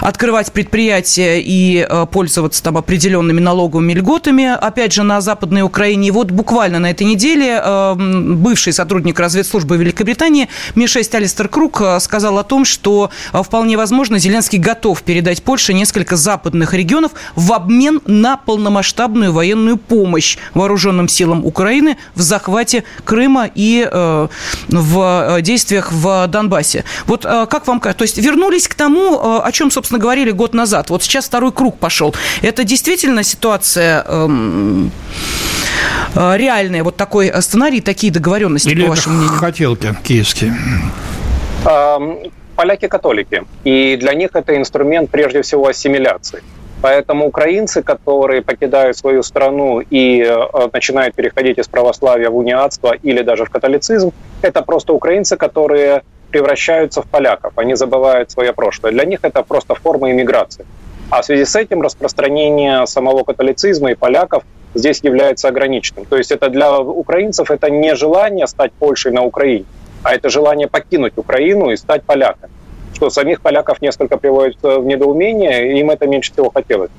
открывать 0.00 0.52
предприятия 0.52 1.38
и 1.38 1.86
пользоваться 2.10 2.62
там 2.62 2.78
определенными 2.78 3.40
налоговыми 3.40 3.92
льготами, 3.92 4.46
опять 4.46 4.94
же, 4.94 5.02
на 5.02 5.20
Западной 5.20 5.60
Украине. 5.60 6.08
И 6.08 6.10
вот 6.10 6.30
буквально 6.30 6.78
на 6.78 6.90
этой 6.90 7.02
неделе 7.02 7.62
бывший 7.94 8.72
сотрудник 8.72 9.20
разведслужбы 9.20 9.76
Великобритании 9.76 10.48
Ми-6 10.74 11.14
Алистер 11.16 11.48
Круг 11.48 11.82
сказал 12.00 12.38
о 12.38 12.44
том, 12.44 12.64
что 12.64 13.10
вполне 13.32 13.76
возможно 13.76 14.18
Зеленский 14.18 14.58
готов 14.58 15.02
передать 15.02 15.42
Польше 15.42 15.74
несколько 15.74 16.16
западных 16.16 16.72
регионов 16.72 17.12
в 17.34 17.52
обмен 17.52 18.00
на 18.06 18.36
полномасштабную 18.36 19.32
военную 19.32 19.76
помощь 19.76 20.38
вооруженным 20.54 21.08
силам 21.08 21.44
Украины 21.44 21.98
в 22.14 22.22
захвате 22.22 22.84
Крыма 23.04 23.50
и 23.58 23.86
э, 23.90 24.28
в 24.68 25.36
э, 25.36 25.42
действиях 25.42 25.90
в 25.92 26.26
Донбассе. 26.28 26.84
Вот 27.06 27.24
э, 27.24 27.46
как 27.50 27.66
вам 27.66 27.80
кажется? 27.80 27.98
То 27.98 28.04
есть 28.04 28.18
вернулись 28.18 28.68
к 28.68 28.74
тому, 28.74 29.42
о 29.42 29.52
чем, 29.52 29.70
собственно, 29.72 29.98
говорили 29.98 30.30
год 30.30 30.54
назад. 30.54 30.90
Вот 30.90 31.02
сейчас 31.02 31.26
второй 31.26 31.50
круг 31.50 31.76
пошел. 31.76 32.14
Это 32.40 32.62
действительно 32.62 33.24
ситуация 33.24 34.04
эм, 34.06 34.92
реальная, 36.14 36.84
вот 36.84 36.96
такой 36.96 37.32
сценарий, 37.42 37.80
такие 37.80 38.12
договоренности, 38.12 38.68
Или 38.68 38.82
по 38.82 38.90
вашему 38.90 39.16
мнению? 39.16 39.38
хотелки 39.38 39.96
киевские? 40.04 40.54
Поляки 42.56 42.88
католики, 42.88 43.44
и 43.64 43.96
для 43.96 44.14
них 44.14 44.30
это 44.34 44.56
инструмент 44.56 45.10
прежде 45.10 45.42
всего 45.42 45.66
ассимиляции. 45.68 46.42
Поэтому 46.80 47.26
украинцы, 47.26 47.82
которые 47.82 48.40
покидают 48.42 48.96
свою 48.96 49.22
страну 49.22 49.80
и 49.80 50.22
э, 50.22 50.68
начинают 50.72 51.14
переходить 51.14 51.58
из 51.58 51.66
православия 51.66 52.30
в 52.30 52.36
униатство 52.36 52.94
или 53.02 53.22
даже 53.22 53.44
в 53.44 53.50
католицизм, 53.50 54.12
это 54.42 54.62
просто 54.62 54.92
украинцы, 54.92 55.36
которые 55.36 56.02
превращаются 56.30 57.02
в 57.02 57.06
поляков, 57.06 57.52
они 57.56 57.74
забывают 57.74 58.30
свое 58.30 58.52
прошлое. 58.52 58.92
Для 58.92 59.04
них 59.04 59.20
это 59.22 59.42
просто 59.42 59.74
форма 59.74 60.10
иммиграции. 60.12 60.66
А 61.10 61.22
в 61.22 61.24
связи 61.24 61.44
с 61.44 61.56
этим 61.56 61.82
распространение 61.82 62.86
самого 62.86 63.24
католицизма 63.24 63.90
и 63.90 63.94
поляков 63.94 64.44
здесь 64.74 65.00
является 65.02 65.48
ограниченным. 65.48 66.04
То 66.04 66.16
есть 66.16 66.30
это 66.30 66.48
для 66.48 66.78
украинцев 66.78 67.50
это 67.50 67.70
не 67.70 67.96
желание 67.96 68.46
стать 68.46 68.72
Польшей 68.72 69.10
на 69.10 69.22
Украине, 69.22 69.64
а 70.04 70.14
это 70.14 70.28
желание 70.28 70.68
покинуть 70.68 71.14
Украину 71.16 71.70
и 71.70 71.76
стать 71.76 72.04
поляками 72.04 72.52
что 72.98 73.10
самих 73.10 73.40
поляков 73.40 73.80
несколько 73.80 74.16
приводит 74.16 74.56
в 74.60 74.84
недоумение, 74.84 75.78
им 75.78 75.90
это 75.90 76.08
меньше 76.08 76.32
всего 76.32 76.50
хотелось. 76.50 76.90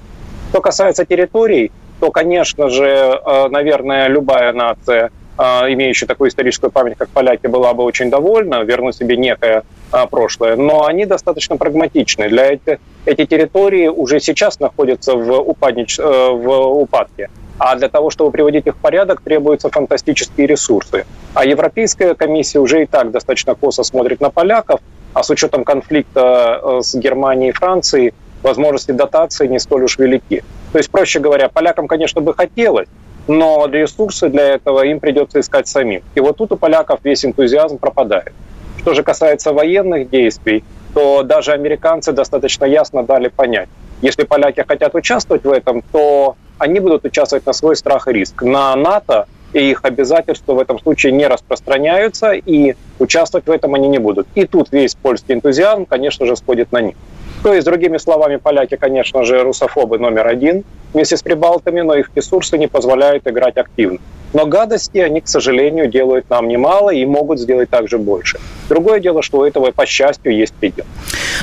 Что 0.50 0.62
касается 0.62 1.04
территорий, 1.06 1.72
то, 2.00 2.10
конечно 2.10 2.70
же, 2.70 2.86
э, 2.86 3.48
наверное, 3.50 4.08
любая 4.08 4.54
нация, 4.54 5.12
э, 5.38 5.44
имеющая 5.74 6.06
такую 6.06 6.30
историческую 6.30 6.72
память, 6.72 6.98
как 6.98 7.10
поляки, 7.10 7.48
была 7.48 7.74
бы 7.74 7.84
очень 7.84 8.10
довольна 8.10 8.64
вернуть 8.64 8.96
себе 8.96 9.18
некое 9.18 9.64
э, 9.92 10.08
прошлое, 10.10 10.56
но 10.56 10.86
они 10.86 11.06
достаточно 11.06 11.58
прагматичны. 11.58 12.30
Для 12.30 12.54
этих, 12.54 12.78
эти 13.06 13.26
территории 13.26 13.90
уже 13.90 14.22
сейчас 14.22 14.62
находятся 14.62 15.16
в, 15.16 15.38
упаднич, 15.42 15.98
в 15.98 16.82
упадке. 16.82 17.30
А 17.58 17.76
для 17.76 17.90
того, 17.90 18.10
чтобы 18.10 18.32
приводить 18.32 18.68
их 18.68 18.76
в 18.76 18.80
порядок, 18.80 19.20
требуются 19.20 19.70
фантастические 19.70 20.48
ресурсы. 20.48 21.06
А 21.34 21.44
Европейская 21.44 22.16
комиссия 22.16 22.60
уже 22.60 22.84
и 22.84 22.86
так 22.86 23.12
достаточно 23.12 23.54
косо 23.54 23.84
смотрит 23.84 24.22
на 24.22 24.30
поляков, 24.30 24.80
а 25.14 25.24
с 25.24 25.30
учетом 25.30 25.64
конфликта 25.64 26.62
э, 26.62 26.80
с 26.82 26.96
Германией 26.96 27.50
и 27.50 27.54
Францией 27.54 28.14
возможности 28.44 28.92
дотации 28.92 29.48
не 29.48 29.60
столь 29.60 29.84
уж 29.84 29.98
велики. 29.98 30.44
То 30.72 30.78
есть, 30.78 30.90
проще 30.90 31.20
говоря, 31.20 31.50
полякам, 31.50 31.88
конечно, 31.88 32.22
бы 32.22 32.34
хотелось, 32.34 32.88
но 33.28 33.68
ресурсы 33.68 34.30
для 34.30 34.56
этого 34.56 34.86
им 34.86 35.00
придется 35.00 35.40
искать 35.40 35.68
самим. 35.68 36.02
И 36.16 36.20
вот 36.20 36.38
тут 36.38 36.52
у 36.52 36.58
поляков 36.58 37.00
весь 37.04 37.26
энтузиазм 37.26 37.78
пропадает. 37.78 38.34
Что 38.80 38.94
же 38.94 39.04
касается 39.04 39.52
военных 39.52 40.10
действий, 40.10 40.64
то 40.94 41.24
даже 41.24 41.52
американцы 41.52 42.12
достаточно 42.12 42.66
ясно 42.66 43.04
дали 43.04 43.28
понять, 43.28 43.70
если 44.02 44.24
поляки 44.24 44.64
хотят 44.68 44.96
участвовать 44.96 45.44
в 45.44 45.52
этом, 45.52 45.84
то 45.92 46.36
они 46.58 46.80
будут 46.80 47.06
участвовать 47.06 47.46
на 47.46 47.54
свой 47.54 47.76
страх 47.76 48.08
и 48.08 48.14
риск. 48.14 48.42
На 48.42 48.76
НАТО 48.76 49.28
и 49.54 49.72
их 49.72 49.80
обязательства 49.84 50.54
в 50.54 50.60
этом 50.60 50.80
случае 50.80 51.12
не 51.14 51.28
распространяются, 51.28 52.32
и 52.32 52.76
участвовать 53.00 53.48
в 53.48 53.52
этом 53.52 53.74
они 53.76 53.88
не 53.88 53.98
будут. 53.98 54.28
И 54.36 54.46
тут 54.46 54.72
весь 54.72 54.96
польский 54.96 55.36
энтузиазм, 55.36 55.86
конечно 55.86 56.26
же, 56.26 56.36
сходит 56.36 56.72
на 56.72 56.82
них. 56.82 56.96
То 57.44 57.54
есть, 57.54 57.66
другими 57.66 57.98
словами, 57.98 58.36
поляки, 58.36 58.76
конечно 58.76 59.24
же, 59.24 59.44
русофобы 59.44 59.98
номер 59.98 60.28
один 60.28 60.64
вместе 60.94 61.16
с 61.16 61.22
прибалтами, 61.22 61.82
но 61.82 61.96
их 61.96 62.12
ресурсы 62.16 62.58
не 62.58 62.68
позволяют 62.68 63.28
играть 63.28 63.58
активно. 63.58 64.00
Но 64.34 64.46
гадости 64.46 64.98
они, 64.98 65.22
к 65.22 65.28
сожалению, 65.28 65.88
делают 65.88 66.30
нам 66.30 66.48
немало 66.48 66.92
и 66.92 67.06
могут 67.06 67.40
сделать 67.40 67.70
также 67.70 67.98
больше. 67.98 68.40
Другое 68.70 69.00
дело, 69.00 69.24
что 69.24 69.40
у 69.40 69.44
этого, 69.44 69.72
по 69.72 69.86
счастью, 69.86 70.36
есть 70.36 70.54
предел. 70.54 70.86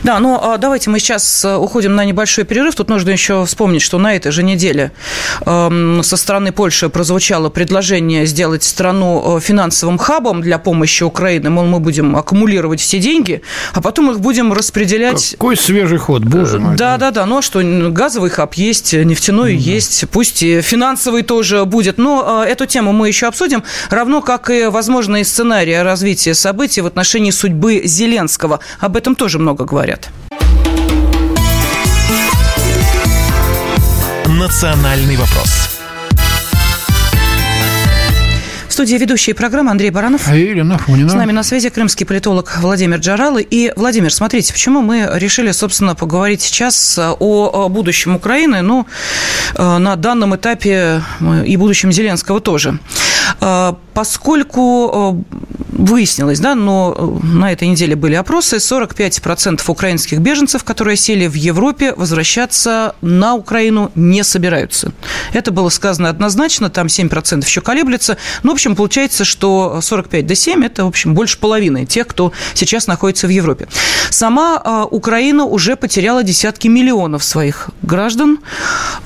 Да, 0.05 0.20
ну 0.20 0.38
а 0.40 0.59
давайте 0.59 0.90
мы 0.90 1.01
сейчас 1.01 1.44
э, 1.44 1.57
уходим 1.57 1.96
на 1.96 2.05
небольшой 2.05 2.44
перерыв. 2.44 2.75
Тут 2.77 2.88
нужно 2.88 3.11
еще 3.11 3.44
вспомнить, 3.44 3.83
что 3.83 3.99
на 3.99 4.14
этой 4.14 4.31
же 4.31 4.42
неделе 4.42 4.92
э, 5.44 6.01
со 6.03 6.16
стороны 6.16 6.53
Польши 6.53 6.88
прозвучало 6.88 7.49
предложение 7.49 8.27
сделать 8.27 8.62
страну 8.62 9.38
э, 9.38 9.40
финансовым 9.40 9.99
хабом 9.99 10.42
для 10.42 10.59
помощи 10.59 11.03
Украины. 11.03 11.51
Мол, 11.51 11.64
мы 11.64 11.81
будем 11.81 12.14
аккумулировать 12.14 12.81
все 12.81 12.99
деньги, 12.99 13.42
а 13.75 13.81
потом 13.81 14.12
их 14.12 14.20
будем 14.20 14.53
распределять... 14.53 15.33
Какой 15.33 15.57
свежий 15.57 15.99
ход, 15.99 16.25
боже 16.25 16.61
мой. 16.61 16.77
Да, 16.77 16.96
да, 16.99 17.11
да. 17.11 17.27
Ну 17.27 17.38
а 17.38 17.42
что, 17.42 17.61
газовый 17.90 18.31
хаб 18.31 18.55
есть, 18.55 18.92
нефтяной 18.92 19.55
mm-hmm. 19.55 19.57
есть, 19.57 20.05
пусть 20.11 20.42
и 20.42 20.61
финансовый 20.61 21.23
тоже 21.23 21.65
будет. 21.65 21.98
Но 21.98 22.44
э, 22.44 22.50
эту 22.50 22.67
тему 22.67 22.75
мы 22.83 23.08
еще 23.08 23.27
обсудим, 23.27 23.62
равно 23.90 24.22
как 24.22 24.50
и 24.50 24.66
возможные 24.66 25.24
сценарии 25.24 25.74
развития 25.74 26.35
событий 26.35 26.81
в 26.81 26.87
отношении 26.87 27.31
судьбы 27.31 27.83
Зеленского. 27.85 28.60
Об 28.81 28.96
этом 28.96 29.14
тоже 29.14 29.38
много 29.38 29.64
говорят. 29.64 30.08
«Национальный 34.27 35.16
вопрос» 35.16 35.65
студии 38.77 38.96
ведущие 38.96 39.35
программы 39.35 39.70
Андрей 39.70 39.88
Баранов. 39.88 40.29
А 40.29 40.37
Ирина 40.37 40.77
Фунина. 40.77 41.08
С 41.08 41.14
нами 41.14 41.33
на 41.33 41.42
связи 41.42 41.70
крымский 41.70 42.04
политолог 42.04 42.58
Владимир 42.60 42.98
Джаралы. 42.98 43.40
И, 43.40 43.72
Владимир, 43.74 44.12
смотрите, 44.12 44.52
почему 44.52 44.83
мы 44.83 45.08
решили, 45.14 45.50
собственно, 45.52 45.94
поговорить 45.94 46.42
сейчас 46.42 46.98
о 46.98 47.68
будущем 47.70 48.16
Украины, 48.16 48.60
ну, 48.60 48.87
э, 49.54 49.79
на 49.79 49.96
данном 49.96 50.37
этапе 50.37 51.00
э, 51.20 51.44
и 51.46 51.56
будущем 51.56 51.90
Зеленского 51.90 52.40
тоже. 52.40 52.79
Э, 53.40 53.72
поскольку 53.94 55.24
выяснилось, 55.77 56.40
да, 56.40 56.54
но 56.54 57.18
на 57.22 57.52
этой 57.52 57.68
неделе 57.68 57.96
были 57.96 58.14
опросы, 58.14 58.56
45% 58.56 59.62
украинских 59.66 60.18
беженцев, 60.18 60.64
которые 60.64 60.96
сели 60.96 61.27
в 61.27 61.35
Европе, 61.35 61.94
возвращаться 61.94 62.94
на 63.00 63.35
Украину 63.35 63.90
не 63.94 64.24
собираются. 64.24 64.92
Это 65.33 65.50
было 65.50 65.68
сказано 65.68 66.08
однозначно, 66.08 66.70
там 66.70 66.87
7% 66.87 67.44
еще 67.44 67.60
колеблется. 67.60 68.16
Ну, 68.42 68.50
в 68.50 68.54
общем, 68.54 68.65
получается, 68.75 69.25
что 69.25 69.81
45 69.81 70.27
до 70.27 70.35
7– 70.35 70.64
это, 70.67 70.85
в 70.85 70.88
общем, 70.88 71.14
больше 71.14 71.38
половины 71.38 71.87
тех, 71.87 72.06
кто 72.06 72.33
сейчас 72.54 72.87
находится 72.87 73.27
в 73.27 73.31
Европе. 73.31 73.69
Сама 74.10 74.60
э, 74.64 74.85
Украина 74.90 75.44
уже 75.44 75.77
потеряла 75.77 76.23
десятки 76.23 76.69
миллионов 76.69 77.23
своих 77.23 77.71
граждан. 77.83 78.38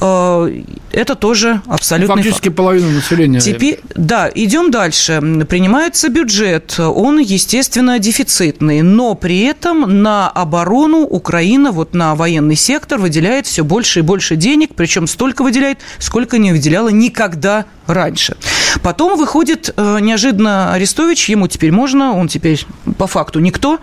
Э, 0.00 0.62
это 0.92 1.14
тоже 1.14 1.60
абсолютно 1.66 2.16
Фактически 2.16 2.48
факт. 2.48 2.56
половина 2.56 2.90
населения. 2.90 3.40
Теперь, 3.40 3.80
да, 3.94 4.30
идем 4.34 4.70
дальше. 4.70 5.20
Принимается 5.48 6.08
бюджет. 6.08 6.78
Он, 6.78 7.18
естественно, 7.18 7.98
дефицитный, 7.98 8.82
но 8.82 9.14
при 9.14 9.40
этом 9.42 10.02
на 10.02 10.28
оборону 10.28 11.00
Украина, 11.00 11.72
вот 11.72 11.94
на 11.94 12.14
военный 12.14 12.56
сектор 12.56 12.98
выделяет 12.98 13.46
все 13.46 13.64
больше 13.64 14.00
и 14.00 14.02
больше 14.02 14.36
денег, 14.36 14.70
причем 14.74 15.06
столько 15.06 15.42
выделяет, 15.42 15.78
сколько 15.98 16.38
не 16.38 16.52
выделяла 16.52 16.88
никогда 16.88 17.66
раньше. 17.86 18.36
Потом 18.82 19.18
выходит 19.18 19.49
э, 19.76 19.98
неожиданно 20.00 20.72
Арестович, 20.72 21.28
ему 21.28 21.48
теперь 21.48 21.72
можно, 21.72 22.16
он 22.16 22.28
теперь 22.28 22.64
по 22.98 23.06
факту 23.06 23.40
никто, 23.40 23.78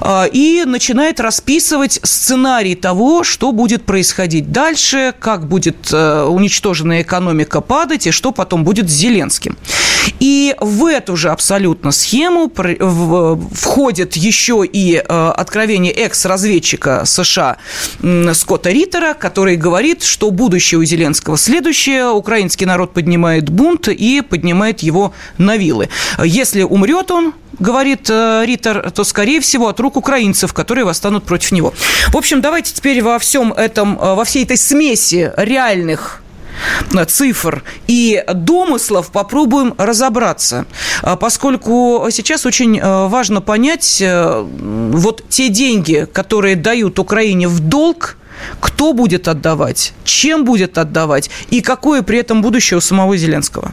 э, 0.00 0.28
и 0.32 0.64
начинает 0.66 1.20
расписывать 1.20 2.00
сценарий 2.02 2.74
того, 2.74 3.24
что 3.24 3.52
будет 3.52 3.84
происходить 3.84 4.52
дальше, 4.52 5.14
как 5.18 5.46
будет 5.48 5.92
э, 5.92 6.22
уничтожена 6.24 7.02
экономика 7.02 7.60
падать 7.60 8.06
и 8.06 8.10
что 8.10 8.32
потом 8.32 8.64
будет 8.64 8.90
с 8.90 8.92
Зеленским. 8.92 9.56
И 10.18 10.54
в 10.60 10.86
эту 10.86 11.16
же 11.16 11.30
абсолютно 11.30 11.92
схему 11.92 12.50
входит 13.54 14.16
еще 14.16 14.64
и 14.64 14.96
откровение 14.96 15.92
экс-разведчика 15.92 17.04
США 17.04 17.58
Скотта 18.32 18.70
Риттера, 18.70 19.14
который 19.14 19.56
говорит, 19.56 20.02
что 20.02 20.30
будущее 20.30 20.78
у 20.78 20.84
Зеленского 20.84 21.36
следующее. 21.36 22.10
Украинский 22.10 22.66
народ 22.66 22.92
поднимает 22.92 23.50
бунт 23.50 23.88
и 23.88 24.20
поднимает 24.22 24.80
его 24.80 25.09
на 25.38 25.56
вилы. 25.56 25.88
Если 26.22 26.62
умрет 26.62 27.10
он, 27.10 27.34
говорит 27.60 28.08
э, 28.10 28.42
Риттер, 28.44 28.90
то, 28.90 29.04
скорее 29.04 29.40
всего, 29.40 29.68
от 29.68 29.78
рук 29.80 29.96
украинцев, 29.96 30.52
которые 30.52 30.84
восстанут 30.84 31.24
против 31.24 31.52
него. 31.52 31.72
В 32.08 32.16
общем, 32.16 32.40
давайте 32.40 32.72
теперь 32.72 33.02
во 33.02 33.18
всем 33.18 33.52
этом, 33.52 33.98
э, 34.00 34.14
во 34.14 34.24
всей 34.24 34.44
этой 34.44 34.56
смеси 34.56 35.32
реальных 35.36 36.22
э, 36.94 37.04
цифр 37.04 37.62
и 37.86 38.24
домыслов 38.32 39.10
попробуем 39.10 39.74
разобраться, 39.78 40.66
поскольку 41.20 42.06
сейчас 42.10 42.46
очень 42.46 42.80
важно 42.80 43.40
понять 43.40 44.02
вот 44.02 45.22
те 45.28 45.48
деньги, 45.48 46.08
которые 46.12 46.56
дают 46.56 46.98
Украине 46.98 47.48
в 47.48 47.60
долг, 47.60 48.16
кто 48.58 48.92
будет 48.92 49.28
отдавать, 49.28 49.92
чем 50.04 50.44
будет 50.44 50.78
отдавать 50.78 51.30
и 51.50 51.60
какое 51.60 52.02
при 52.02 52.18
этом 52.18 52.42
будущее 52.42 52.78
у 52.78 52.80
самого 52.80 53.16
Зеленского. 53.16 53.72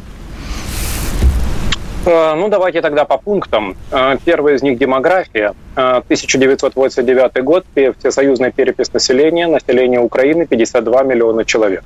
Э, 2.08 2.36
ну, 2.36 2.48
давайте 2.48 2.82
тогда 2.82 3.04
по 3.04 3.18
пунктам. 3.18 3.76
Э, 3.92 4.18
первый 4.24 4.56
из 4.56 4.64
них– 4.64 4.78
демография. 4.80 5.54
1989 5.76 7.32
э, 7.36 7.42
год, 7.42 7.66
всесоюзная 8.00 8.52
перепись 8.52 8.94
населения, 8.94 9.48
население 9.48 10.00
Украины 10.00 10.46
52 10.46 11.04
миллиона 11.04 11.44
человек. 11.46 11.84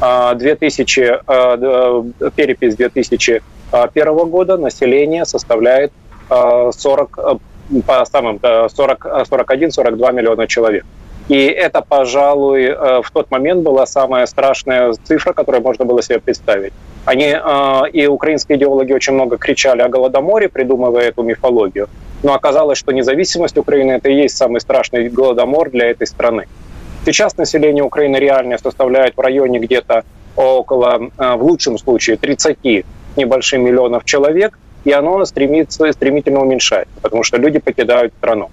2000, 0.00 1.22
перепись 2.36 2.76
2001 2.76 4.14
года 4.28 4.56
население 4.56 5.24
составляет 5.24 5.90
40, 6.28 7.18
по 7.84 8.04
самым 8.04 8.38
40, 8.40 9.06
41-42 9.28 10.12
миллиона 10.12 10.46
человек. 10.46 10.84
И 11.28 11.44
это, 11.46 11.82
пожалуй, 11.82 12.64
э, 12.64 13.02
в 13.02 13.10
тот 13.10 13.30
момент 13.30 13.62
была 13.62 13.84
самая 13.86 14.24
страшная 14.26 14.94
цифра, 15.04 15.34
которую 15.34 15.62
можно 15.62 15.84
было 15.84 16.02
себе 16.02 16.20
представить. 16.20 16.72
Они 17.04 17.26
э, 17.26 17.90
и 17.92 18.06
украинские 18.06 18.56
идеологи 18.56 18.94
очень 18.94 19.12
много 19.12 19.36
кричали 19.36 19.82
о 19.82 19.88
Голодоморе, 19.88 20.48
придумывая 20.48 21.08
эту 21.08 21.22
мифологию. 21.22 21.88
Но 22.22 22.34
оказалось, 22.34 22.78
что 22.78 22.92
независимость 22.92 23.58
Украины– 23.58 23.92
это 23.92 24.08
и 24.08 24.14
есть 24.14 24.38
самый 24.38 24.60
страшный 24.60 25.10
Голодомор 25.10 25.70
для 25.70 25.90
этой 25.90 26.06
страны. 26.06 26.46
Сейчас 27.04 27.36
население 27.36 27.84
Украины 27.84 28.16
реально 28.16 28.56
составляет 28.56 29.16
в 29.16 29.20
районе 29.20 29.58
где-то 29.58 30.04
около, 30.34 31.10
э, 31.18 31.34
в 31.34 31.42
лучшем 31.42 31.76
случае, 31.76 32.16
30 32.16 32.86
небольшим 33.16 33.64
миллионов 33.64 34.06
человек, 34.06 34.58
и 34.84 34.92
оно 34.92 35.22
стремится, 35.26 35.92
стремительно 35.92 36.40
уменьшается, 36.40 36.94
потому 37.02 37.22
что 37.22 37.36
люди 37.36 37.58
покидают 37.58 38.14
страну 38.18 38.48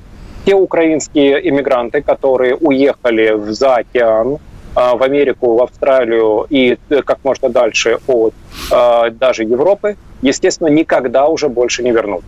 те 0.45 0.53
украинские 0.53 1.49
иммигранты, 1.49 2.01
которые 2.01 2.55
уехали 2.55 3.51
за 3.51 3.75
океан, 3.75 4.37
а, 4.75 4.95
в 4.95 5.03
Америку, 5.03 5.55
в 5.55 5.63
Австралию 5.63 6.45
и 6.49 6.77
э, 6.89 7.01
как 7.01 7.19
можно 7.23 7.49
дальше 7.49 7.97
от 8.07 8.33
а, 8.71 9.09
даже 9.09 9.43
Европы, 9.43 9.95
естественно, 10.21 10.67
никогда 10.67 11.27
уже 11.27 11.47
больше 11.47 11.81
не 11.81 11.91
вернутся. 11.91 12.27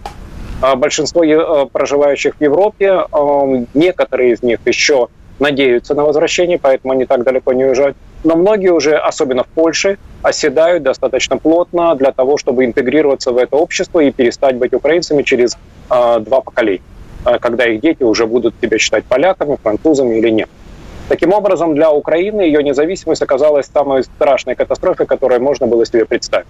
А 0.61 0.75
большинство 0.75 1.21
проживающих 1.71 2.35
в 2.39 2.41
Европе, 2.41 3.03
некоторые 3.75 4.31
из 4.31 4.41
них 4.41 4.59
еще 4.65 5.07
надеются 5.39 5.93
на 5.93 6.03
возвращение, 6.03 6.57
поэтому 6.57 6.93
они 6.93 7.05
так 7.05 7.23
далеко 7.23 7.53
не 7.53 7.65
уезжают. 7.65 7.95
Но 8.23 8.35
многие 8.35 8.69
уже, 8.69 8.95
особенно 8.95 9.43
в 9.43 9.47
Польше, 9.47 9.99
оседают 10.23 10.81
достаточно 10.81 11.37
плотно 11.37 11.93
для 11.93 12.11
того, 12.11 12.37
чтобы 12.37 12.65
интегрироваться 12.65 13.31
в 13.31 13.37
это 13.37 13.55
общество 13.55 13.99
и 13.99 14.09
перестать 14.09 14.55
быть 14.55 14.73
украинцами 14.73 15.21
через 15.21 15.55
два 15.89 16.41
поколения. 16.41 16.81
Э, 17.27 17.39
когда 17.39 17.65
их 17.65 17.81
дети 17.81 18.03
уже 18.03 18.25
будут 18.25 18.55
себя 18.61 18.77
считать 18.77 19.03
поляками, 19.03 19.57
французами 19.61 20.15
или 20.15 20.29
нет. 20.29 20.49
Таким 21.09 21.33
образом, 21.33 21.75
для 21.75 21.91
Украины 21.91 22.41
ее 22.41 22.63
независимость 22.63 23.21
оказалась 23.21 23.65
самой 23.65 24.03
страшной 24.03 24.55
катастрофой, 24.55 25.05
которую 25.05 25.41
можно 25.41 25.67
было 25.67 25.85
себе 25.85 26.05
представить. 26.05 26.47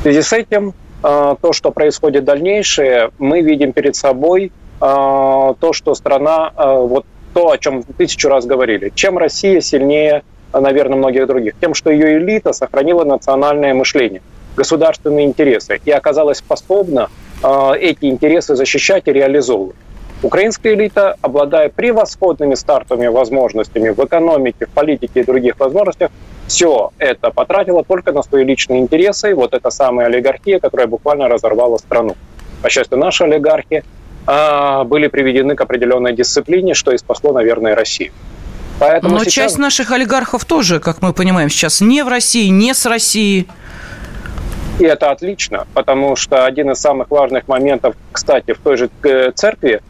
В 0.00 0.02
связи 0.02 0.22
с 0.22 0.32
этим, 0.32 0.74
э, 1.02 1.36
то, 1.40 1.52
что 1.52 1.70
происходит 1.70 2.24
дальнейшее, 2.24 3.10
мы 3.18 3.40
видим 3.40 3.72
перед 3.72 3.96
собой 3.96 4.44
э, 4.46 4.50
то, 4.80 5.72
что 5.72 5.94
страна, 5.94 6.52
вот 6.56 7.06
то, 7.32 7.50
о 7.50 7.58
чем 7.58 7.82
тысячу 7.82 8.28
раз 8.28 8.44
говорили. 8.46 8.92
Чем 8.94 9.18
Россия 9.18 9.60
сильнее, 9.60 10.22
наверное, 10.52 10.98
многих 10.98 11.26
других? 11.26 11.54
Тем, 11.60 11.74
что 11.74 11.90
ее 11.90 12.18
элита 12.18 12.52
сохранила 12.52 13.04
национальное 13.04 13.74
мышление, 13.74 14.22
государственные 14.56 15.26
интересы 15.26 15.80
и 15.84 15.90
оказалась 15.90 16.38
способна 16.38 17.08
эти 17.78 18.06
интересы 18.06 18.54
защищать 18.56 19.06
и 19.06 19.12
реализовывать. 19.12 19.76
Украинская 20.22 20.74
элита, 20.74 21.16
обладая 21.20 21.68
превосходными 21.68 22.54
стартовыми 22.54 23.08
возможностями 23.08 23.90
в 23.90 24.04
экономике, 24.04 24.66
в 24.66 24.70
политике 24.70 25.20
и 25.20 25.24
других 25.24 25.58
возможностях, 25.58 26.10
все 26.46 26.90
это 26.98 27.30
потратила 27.30 27.84
только 27.84 28.12
на 28.12 28.22
свои 28.22 28.44
личные 28.44 28.80
интересы. 28.80 29.34
Вот 29.34 29.52
это 29.52 29.70
самая 29.70 30.06
олигархия, 30.06 30.58
которая 30.58 30.86
буквально 30.86 31.28
разорвала 31.28 31.76
страну. 31.76 32.16
По 32.62 32.70
счастью, 32.70 32.98
наши 32.98 33.24
олигархи 33.24 33.84
э, 34.26 34.84
были 34.84 35.08
приведены 35.08 35.54
к 35.54 35.60
определенной 35.60 36.14
дисциплине, 36.14 36.74
что 36.74 36.92
и 36.92 36.98
спасло, 36.98 37.32
наверное, 37.32 37.74
Россию. 37.74 38.12
Поэтому 38.78 39.14
Но 39.14 39.20
сейчас... 39.20 39.34
часть 39.34 39.58
наших 39.58 39.90
олигархов 39.90 40.44
тоже, 40.44 40.80
как 40.80 41.02
мы 41.02 41.12
понимаем, 41.12 41.50
сейчас 41.50 41.80
не 41.80 42.02
в 42.02 42.08
России, 42.08 42.48
не 42.48 42.74
с 42.74 42.86
Россией. 42.86 43.48
И 44.78 44.84
это 44.84 45.10
отлично, 45.10 45.66
потому 45.72 46.16
что 46.16 46.44
один 46.44 46.70
из 46.70 46.78
самых 46.78 47.10
важных 47.10 47.48
моментов, 47.48 47.94
кстати, 48.12 48.52
в 48.52 48.58
той 48.58 48.76
же 48.76 48.90
э, 49.02 49.32
церкви 49.34 49.80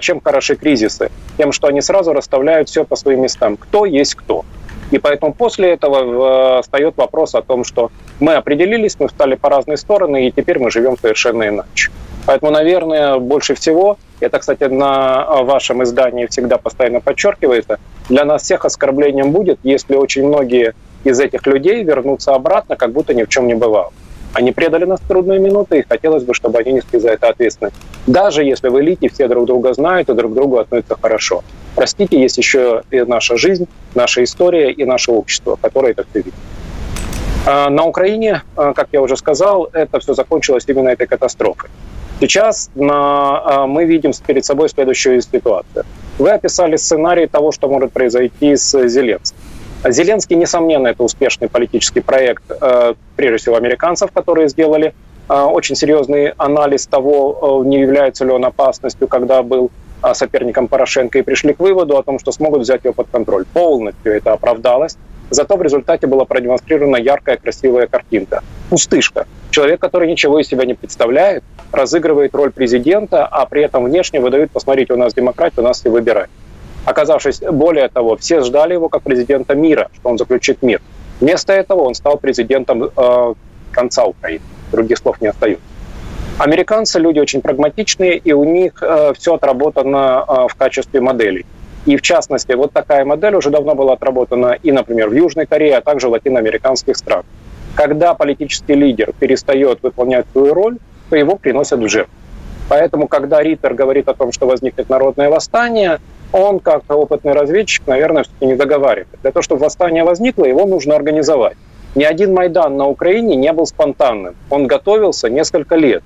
чем 0.00 0.20
хороши 0.20 0.56
кризисы? 0.56 1.10
Тем, 1.38 1.52
что 1.52 1.68
они 1.68 1.80
сразу 1.80 2.12
расставляют 2.12 2.68
все 2.68 2.84
по 2.84 2.96
своим 2.96 3.22
местам. 3.22 3.56
Кто 3.56 3.84
есть 3.84 4.14
кто. 4.14 4.44
И 4.90 4.98
поэтому 4.98 5.34
после 5.34 5.72
этого 5.72 6.62
встает 6.62 6.96
вопрос 6.96 7.34
о 7.34 7.42
том, 7.42 7.64
что 7.64 7.90
мы 8.20 8.34
определились, 8.34 8.96
мы 9.00 9.08
встали 9.08 9.34
по 9.34 9.48
разные 9.48 9.76
стороны, 9.76 10.28
и 10.28 10.30
теперь 10.30 10.58
мы 10.58 10.70
живем 10.70 10.96
совершенно 10.96 11.48
иначе. 11.48 11.90
Поэтому, 12.24 12.52
наверное, 12.52 13.18
больше 13.18 13.54
всего, 13.54 13.98
это, 14.20 14.38
кстати, 14.38 14.64
на 14.64 15.42
вашем 15.42 15.82
издании 15.82 16.26
всегда 16.26 16.56
постоянно 16.58 17.00
подчеркивается, 17.00 17.78
для 18.08 18.24
нас 18.24 18.42
всех 18.42 18.64
оскорблением 18.64 19.32
будет, 19.32 19.58
если 19.64 19.94
очень 19.94 20.26
многие 20.26 20.74
из 21.04 21.20
этих 21.20 21.46
людей 21.46 21.82
вернутся 21.84 22.34
обратно, 22.34 22.76
как 22.76 22.92
будто 22.92 23.14
ни 23.14 23.22
в 23.22 23.28
чем 23.28 23.46
не 23.46 23.54
бывало. 23.54 23.92
Они 24.36 24.52
предали 24.52 24.84
нас 24.84 25.00
в 25.00 25.08
трудные 25.08 25.38
минуты, 25.38 25.78
и 25.78 25.82
хотелось 25.82 26.22
бы, 26.22 26.34
чтобы 26.34 26.58
они 26.58 26.72
несли 26.72 26.98
за 26.98 27.08
это 27.08 27.30
ответственность. 27.30 27.74
Даже 28.06 28.44
если 28.44 28.68
в 28.68 28.78
элите 28.78 29.08
все 29.08 29.28
друг 29.28 29.46
друга 29.46 29.72
знают 29.72 30.10
и 30.10 30.12
друг 30.12 30.32
к 30.32 30.34
другу 30.34 30.58
относятся 30.58 30.94
хорошо. 31.00 31.42
Простите, 31.74 32.20
есть 32.20 32.36
еще 32.36 32.82
и 32.90 33.00
наша 33.00 33.38
жизнь, 33.38 33.66
наша 33.94 34.22
история 34.22 34.70
и 34.70 34.84
наше 34.84 35.10
общество, 35.10 35.58
которое 35.62 35.92
это 35.92 36.04
все 36.10 36.18
видит. 36.18 36.34
А, 37.46 37.70
на 37.70 37.84
Украине, 37.84 38.42
а, 38.56 38.74
как 38.74 38.88
я 38.92 39.00
уже 39.00 39.16
сказал, 39.16 39.70
это 39.72 40.00
все 40.00 40.12
закончилось 40.12 40.64
именно 40.68 40.90
этой 40.90 41.06
катастрофой. 41.06 41.70
Сейчас 42.20 42.68
на, 42.74 42.92
а, 43.42 43.66
мы 43.66 43.86
видим 43.86 44.12
перед 44.26 44.44
собой 44.44 44.68
следующую 44.68 45.22
ситуацию. 45.22 45.86
Вы 46.18 46.30
описали 46.30 46.76
сценарий 46.76 47.26
того, 47.26 47.52
что 47.52 47.68
может 47.68 47.90
произойти 47.90 48.54
с 48.54 48.86
Зеленским. 48.86 49.38
Зеленский, 49.88 50.36
несомненно, 50.36 50.88
это 50.88 51.02
успешный 51.02 51.48
политический 51.48 52.00
проект, 52.00 52.42
э, 52.50 52.94
прежде 53.16 53.38
всего, 53.38 53.56
американцев, 53.56 54.10
которые 54.12 54.48
сделали 54.48 54.94
э, 55.28 55.34
очень 55.34 55.76
серьезный 55.76 56.28
анализ 56.36 56.86
того, 56.86 57.62
э, 57.64 57.68
не 57.68 57.80
является 57.80 58.24
ли 58.24 58.30
он 58.30 58.44
опасностью, 58.44 59.08
когда 59.08 59.42
был 59.42 59.70
соперником 60.12 60.68
Порошенко, 60.68 61.18
и 61.18 61.22
пришли 61.22 61.54
к 61.54 61.58
выводу 61.58 61.96
о 61.96 62.02
том, 62.02 62.18
что 62.18 62.30
смогут 62.30 62.60
взять 62.60 62.84
его 62.84 62.92
под 62.92 63.08
контроль. 63.10 63.44
Полностью 63.46 64.12
это 64.12 64.34
оправдалось. 64.34 64.96
Зато 65.30 65.56
в 65.56 65.62
результате 65.62 66.06
была 66.06 66.26
продемонстрирована 66.26 66.96
яркая, 66.96 67.38
красивая 67.38 67.86
картинка. 67.86 68.44
Пустышка. 68.68 69.26
Человек, 69.50 69.80
который 69.80 70.08
ничего 70.08 70.38
из 70.38 70.46
себя 70.48 70.64
не 70.64 70.74
представляет, 70.74 71.42
разыгрывает 71.72 72.34
роль 72.34 72.52
президента, 72.52 73.26
а 73.26 73.46
при 73.46 73.62
этом 73.62 73.84
внешне 73.84 74.20
выдают, 74.20 74.50
посмотрите, 74.52 74.92
у 74.92 74.96
нас 74.96 75.14
демократия, 75.14 75.60
у 75.60 75.64
нас 75.64 75.80
все 75.80 75.90
выбирают. 75.90 76.30
Оказавшись, 76.86 77.40
более 77.40 77.88
того, 77.88 78.16
все 78.16 78.42
ждали 78.42 78.74
его 78.74 78.88
как 78.88 79.02
президента 79.02 79.56
мира, 79.56 79.90
что 79.96 80.08
он 80.08 80.18
заключит 80.18 80.62
мир. 80.62 80.80
Вместо 81.20 81.52
этого 81.52 81.80
он 81.82 81.94
стал 81.94 82.16
президентом 82.16 82.84
э, 82.84 83.34
конца 83.72 84.04
Украины. 84.04 84.44
Других 84.70 84.98
слов 84.98 85.20
не 85.20 85.26
остается. 85.26 85.62
Американцы 86.38 87.00
люди 87.00 87.18
очень 87.18 87.40
прагматичные, 87.40 88.16
и 88.18 88.32
у 88.32 88.44
них 88.44 88.82
э, 88.82 89.12
все 89.18 89.34
отработано 89.34 90.24
э, 90.28 90.46
в 90.48 90.54
качестве 90.54 91.00
моделей. 91.00 91.44
И 91.86 91.96
в 91.96 92.02
частности, 92.02 92.52
вот 92.52 92.72
такая 92.72 93.04
модель 93.04 93.34
уже 93.34 93.50
давно 93.50 93.74
была 93.74 93.94
отработана 93.94 94.56
и, 94.62 94.70
например, 94.70 95.08
в 95.08 95.12
Южной 95.12 95.46
Корее, 95.46 95.78
а 95.78 95.80
также 95.80 96.08
в 96.08 96.12
латиноамериканских 96.12 96.96
странах. 96.96 97.26
Когда 97.74 98.14
политический 98.14 98.74
лидер 98.74 99.12
перестает 99.18 99.82
выполнять 99.82 100.26
свою 100.32 100.54
роль, 100.54 100.78
то 101.10 101.16
его 101.16 101.36
приносят 101.36 101.80
в 101.80 101.88
жертву. 101.88 102.14
Поэтому, 102.68 103.08
когда 103.08 103.42
Риттер 103.42 103.74
говорит 103.74 104.08
о 104.08 104.14
том, 104.14 104.32
что 104.32 104.46
возникнет 104.46 104.88
народное 104.88 105.30
восстание, 105.30 106.00
он, 106.32 106.60
как 106.60 106.82
опытный 106.88 107.32
разведчик, 107.32 107.86
наверное, 107.86 108.24
все-таки 108.24 108.46
не 108.46 108.54
договаривает. 108.54 109.08
Для 109.22 109.32
того, 109.32 109.42
чтобы 109.42 109.62
восстание 109.62 110.04
возникло, 110.04 110.44
его 110.44 110.66
нужно 110.66 110.94
организовать. 110.94 111.56
Ни 111.94 112.04
один 112.04 112.34
Майдан 112.34 112.76
на 112.76 112.86
Украине 112.86 113.36
не 113.36 113.52
был 113.52 113.66
спонтанным. 113.66 114.34
Он 114.50 114.66
готовился 114.66 115.30
несколько 115.30 115.76
лет. 115.76 116.02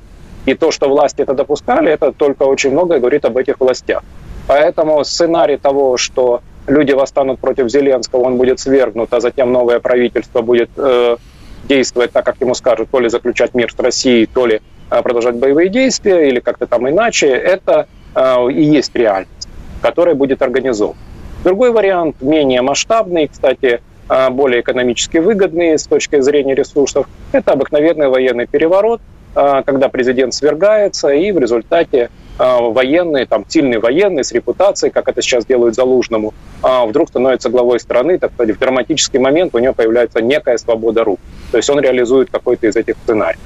И 0.46 0.54
то, 0.54 0.70
что 0.70 0.88
власти 0.88 1.22
это 1.22 1.34
допускали, 1.34 1.90
это 1.90 2.12
только 2.12 2.44
очень 2.44 2.70
многое 2.70 2.98
говорит 2.98 3.24
об 3.24 3.36
этих 3.36 3.60
властях. 3.60 4.02
Поэтому 4.46 5.04
сценарий 5.04 5.56
того, 5.56 5.96
что 5.96 6.42
люди 6.66 6.92
восстанут 6.92 7.40
против 7.40 7.68
Зеленского, 7.68 8.20
он 8.20 8.36
будет 8.36 8.60
свергнут, 8.60 9.12
а 9.12 9.20
затем 9.20 9.52
новое 9.52 9.80
правительство 9.80 10.42
будет 10.42 10.70
э, 10.76 11.16
действовать 11.68 12.12
так, 12.12 12.24
как 12.24 12.36
ему 12.40 12.54
скажут, 12.54 12.90
то 12.90 13.00
ли 13.00 13.08
заключать 13.08 13.54
мир 13.54 13.72
с 13.72 13.78
Россией, 13.78 14.26
то 14.26 14.46
ли 14.46 14.60
э, 14.90 15.02
продолжать 15.02 15.36
боевые 15.36 15.68
действия, 15.68 16.28
или 16.28 16.40
как-то 16.40 16.66
там 16.66 16.88
иначе, 16.88 17.28
это 17.28 17.86
э, 18.14 18.50
и 18.52 18.62
есть 18.62 18.94
реальность, 18.94 19.39
которая 19.80 20.14
будет 20.14 20.42
организована. 20.42 20.98
Другой 21.44 21.70
вариант, 21.70 22.16
менее 22.20 22.62
масштабный, 22.62 23.28
кстати, 23.28 23.80
э, 24.08 24.30
более 24.30 24.60
экономически 24.60 25.18
выгодный 25.18 25.78
с 25.78 25.86
точки 25.86 26.20
зрения 26.20 26.54
ресурсов, 26.54 27.06
это 27.32 27.52
обыкновенный 27.52 28.08
военный 28.08 28.46
переворот, 28.46 29.00
э, 29.34 29.62
когда 29.64 29.88
президент 29.88 30.34
свергается, 30.34 31.08
и 31.08 31.32
в 31.32 31.38
результате 31.38 32.10
а, 32.42 32.58
военный, 32.58 33.26
там, 33.26 33.44
сильный 33.46 33.78
военный 33.78 34.24
с 34.24 34.32
репутацией, 34.32 34.90
как 34.90 35.10
это 35.10 35.20
сейчас 35.20 35.44
делают 35.44 35.74
Залужному, 35.74 36.32
а, 36.62 36.86
вдруг 36.86 37.10
становится 37.10 37.50
главой 37.50 37.78
страны, 37.80 38.18
так 38.18 38.32
сказать, 38.32 38.56
в 38.56 38.58
драматический 38.58 39.18
момент 39.18 39.54
у 39.54 39.58
него 39.58 39.74
появляется 39.74 40.22
некая 40.22 40.56
свобода 40.56 41.04
рук. 41.04 41.20
То 41.50 41.58
есть 41.58 41.68
он 41.68 41.80
реализует 41.80 42.30
какой-то 42.30 42.66
из 42.66 42.76
этих 42.76 42.96
сценариев. 43.04 43.38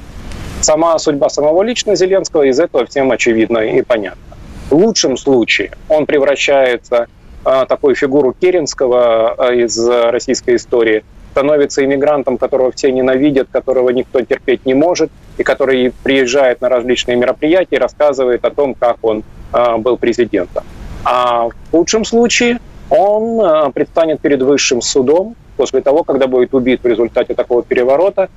Сама 0.61 0.97
судьба 1.01 1.29
самого 1.29 1.65
лично 1.65 1.97
Зеленского 1.97 2.45
из 2.45 2.61
этого 2.61 2.87
всем 2.87 3.11
очевидно 3.11 3.59
и 3.59 3.83
понятно. 3.83 4.34
В 4.71 4.75
лучшем 4.75 5.17
случае 5.17 5.73
он 5.89 6.07
превращается 6.07 7.07
в 7.45 7.67
такую 7.67 7.95
фигуру 7.95 8.35
Керенского 8.39 9.53
из 9.53 9.79
российской 9.87 10.57
истории– 10.57 11.05
становится 11.35 11.85
иммигрантом, 11.85 12.39
которого 12.39 12.71
все 12.71 12.93
ненавидят, 12.93 13.49
которого 13.51 13.91
никто 13.91 14.21
терпеть 14.21 14.65
не 14.65 14.75
может, 14.75 15.11
и 15.37 15.43
который 15.43 15.93
приезжает 16.05 16.61
на 16.61 16.69
различные 16.69 17.17
мероприятия 17.17 17.75
и 17.75 17.79
рассказывает 17.79 18.45
о 18.45 18.51
том, 18.51 18.75
как 18.75 18.99
он 19.03 19.25
э, 19.53 19.77
был 19.79 19.97
президентом. 19.97 20.63
А 21.05 21.49
в 21.49 21.55
лучшем 21.73 22.05
случае 22.05 22.61
он 22.89 23.73
предстанет 23.73 24.21
перед 24.21 24.43
высшим 24.43 24.81
судом 24.81 25.35
после 25.57 25.81
того, 25.81 26.05
когда 26.05 26.29
будет 26.29 26.55
убит 26.55 26.85
в 26.85 26.87
результате 26.87 27.35
такого 27.35 27.65
переворота 27.65 28.29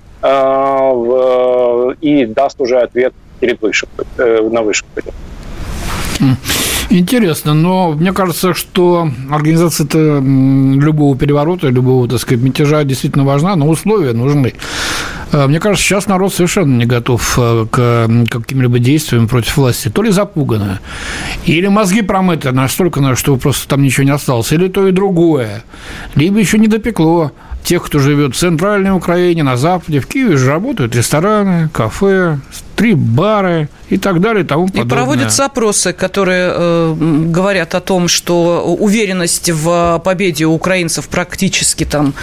и 2.01 2.25
даст 2.25 2.59
уже 2.59 2.79
ответ 2.79 3.13
перед 3.39 3.61
высшим, 3.61 3.89
э, 4.17 4.41
на 4.41 4.63
высшем 4.63 4.87
суде. 4.95 5.11
Интересно, 6.89 7.53
но 7.53 7.91
мне 7.91 8.13
кажется, 8.13 8.53
что 8.53 9.09
организация 9.29 10.19
любого 10.21 11.17
переворота, 11.17 11.67
любого, 11.67 12.07
так 12.07 12.19
сказать, 12.19 12.41
мятежа 12.41 12.83
действительно 12.85 13.25
важна, 13.25 13.55
но 13.57 13.67
условия 13.67 14.13
нужны. 14.13 14.53
Э, 15.33 15.47
мне 15.47 15.59
кажется, 15.59 15.85
сейчас 15.85 16.07
народ 16.07 16.33
совершенно 16.33 16.77
не 16.77 16.85
готов 16.85 17.37
э, 17.37 17.65
к 17.69 18.09
каким-либо 18.29 18.79
действиям 18.79 19.27
против 19.27 19.57
власти. 19.57 19.89
То 19.89 20.01
ли 20.01 20.11
запуганы, 20.11 20.79
или 21.45 21.67
мозги 21.67 22.01
промыты 22.01 22.51
настолько, 22.51 23.15
что 23.15 23.35
просто 23.35 23.67
там 23.67 23.81
ничего 23.81 24.05
не 24.05 24.11
осталось, 24.11 24.51
или 24.53 24.69
то 24.69 24.87
и 24.87 24.91
другое. 24.91 25.63
Либо 26.15 26.39
еще 26.39 26.57
не 26.57 26.67
допекло 26.67 27.31
тех, 27.67 27.83
кто 27.83 27.99
живет 27.99 28.33
в 28.33 28.39
центральной 28.39 28.91
Украине, 28.91 29.43
на 29.43 29.57
западе. 29.57 29.99
В 29.99 30.07
Киеве 30.07 30.37
же 30.37 30.49
работают 30.49 30.95
рестораны, 30.95 31.67
кафе, 31.67 32.39
три 32.77 32.93
бары 32.93 33.67
и 33.89 33.97
так 33.97 34.21
далее 34.21 34.45
и 34.45 34.47
тому 34.47 34.67
подобное. 34.67 34.85
И 34.85 34.89
проводятся 34.89 35.45
опросы, 35.45 35.91
которые 35.91 36.51
э, 36.53 36.95
говорят 36.97 37.75
о 37.75 37.81
том, 37.81 38.07
что 38.07 38.63
уверенность 38.79 39.49
в 39.51 40.01
победе 40.05 40.45
украинцев 40.45 41.09
практически 41.09 41.83
там 41.83 42.13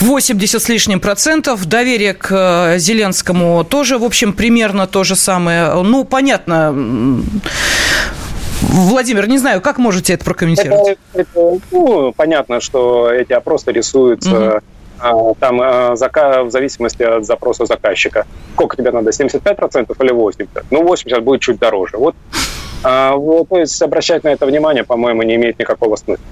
80 0.00 0.62
с 0.62 0.68
лишним 0.70 1.00
процентов, 1.00 1.66
доверие 1.66 2.14
к 2.14 2.28
э, 2.30 2.78
Зеленскому 2.78 3.64
тоже, 3.64 3.98
в 3.98 4.04
общем, 4.04 4.32
примерно 4.32 4.86
то 4.86 5.04
же 5.04 5.16
самое. 5.16 5.82
Ну, 5.82 6.04
понятно, 6.04 6.74
Владимир, 8.62 9.28
не 9.28 9.36
знаю, 9.36 9.60
как 9.60 9.76
можете 9.76 10.14
это 10.14 10.24
прокомментировать? 10.24 10.96
Это, 11.12 11.20
это, 11.20 11.58
ну, 11.72 12.14
понятно, 12.16 12.62
что 12.62 13.10
эти 13.12 13.34
опросы 13.34 13.70
рисуются 13.70 14.30
угу 14.30 14.62
там 14.98 15.60
а, 15.60 15.94
в 15.94 16.50
зависимости 16.50 17.02
от 17.02 17.24
запроса 17.24 17.66
заказчика. 17.66 18.26
Сколько 18.54 18.76
тебе 18.76 18.90
надо, 18.90 19.10
75% 19.10 19.96
или 20.00 20.12
80%? 20.12 20.64
Ну, 20.70 20.82
80 20.82 21.22
будет 21.22 21.40
чуть 21.40 21.58
дороже. 21.58 21.96
А, 22.84 23.14
вот, 23.14 23.48
то 23.48 23.58
есть 23.58 23.80
обращать 23.82 24.24
на 24.24 24.28
это 24.28 24.46
внимание, 24.46 24.84
по-моему, 24.84 25.22
не 25.22 25.36
имеет 25.36 25.58
никакого 25.58 25.96
смысла. 25.96 26.24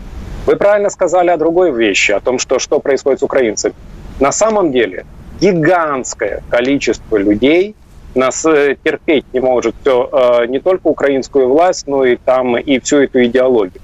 Вы 0.47 0.57
правильно 0.57 0.91
сказали 0.91 1.31
о 1.31 1.37
другой 1.37 1.73
вещи, 1.73 2.13
о 2.13 2.21
том, 2.21 2.39
что, 2.39 2.59
что 2.59 2.79
происходит 2.79 3.21
с 3.21 3.23
украинцами. 3.23 3.75
На 4.21 4.33
самом 4.33 4.71
деле 4.71 5.05
гигантское 5.41 6.43
количество 6.49 7.17
людей 7.17 7.75
нас 8.15 8.47
э, 8.47 8.77
терпеть 8.83 9.27
не 9.33 9.41
может 9.41 9.75
все, 9.81 10.45
не 10.49 10.61
только 10.61 10.87
украинскую 10.87 11.49
власть, 11.49 11.87
но 11.87 12.05
и 12.05 12.17
там 12.17 12.57
и 12.57 12.79
всю 12.79 12.99
эту 12.99 13.25
идеологию. 13.25 13.83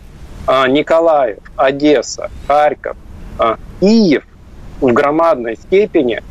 Николаев, 0.68 1.38
Одесса, 1.56 2.30
Харьков, 2.48 2.96
Киев 3.80 4.24
в 4.82 4.92
громадной 4.92 5.56
степени 5.56 6.22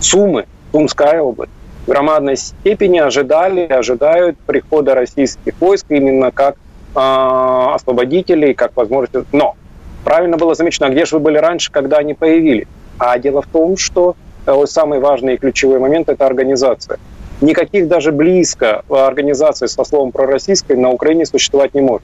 Сумы, 0.00 0.46
Сумская 0.72 1.20
область, 1.20 1.52
в 1.86 1.90
громадной 1.90 2.36
степени 2.36 2.98
ожидали, 2.98 3.62
ожидают 3.62 4.38
прихода 4.38 4.94
российских 4.94 5.54
войск 5.60 5.86
именно 5.88 6.30
как 6.30 6.56
э, 6.94 6.98
освободителей, 6.98 8.54
как 8.54 8.76
возможность. 8.76 9.32
Но 9.32 9.56
правильно 10.04 10.36
было 10.36 10.54
замечено, 10.54 10.86
а 10.86 10.90
где 10.90 11.04
же 11.04 11.16
вы 11.16 11.20
были 11.20 11.38
раньше, 11.38 11.70
когда 11.70 11.98
они 11.98 12.14
появились? 12.14 12.68
А 12.98 13.18
дело 13.18 13.42
в 13.42 13.46
том, 13.46 13.76
что 13.76 14.16
э, 14.46 14.54
самый 14.66 15.00
важный 15.00 15.34
и 15.34 15.36
ключевой 15.36 15.78
момент– 15.78 16.08
это 16.10 16.26
организация. 16.26 16.98
Никаких 17.40 17.88
даже 17.88 18.12
близко 18.12 18.82
организаций 18.88 19.68
со 19.68 19.84
словом 19.84 20.10
пророссийской 20.10 20.76
на 20.76 20.90
Украине 20.90 21.26
существовать 21.26 21.74
не 21.74 21.82
может. 21.82 22.02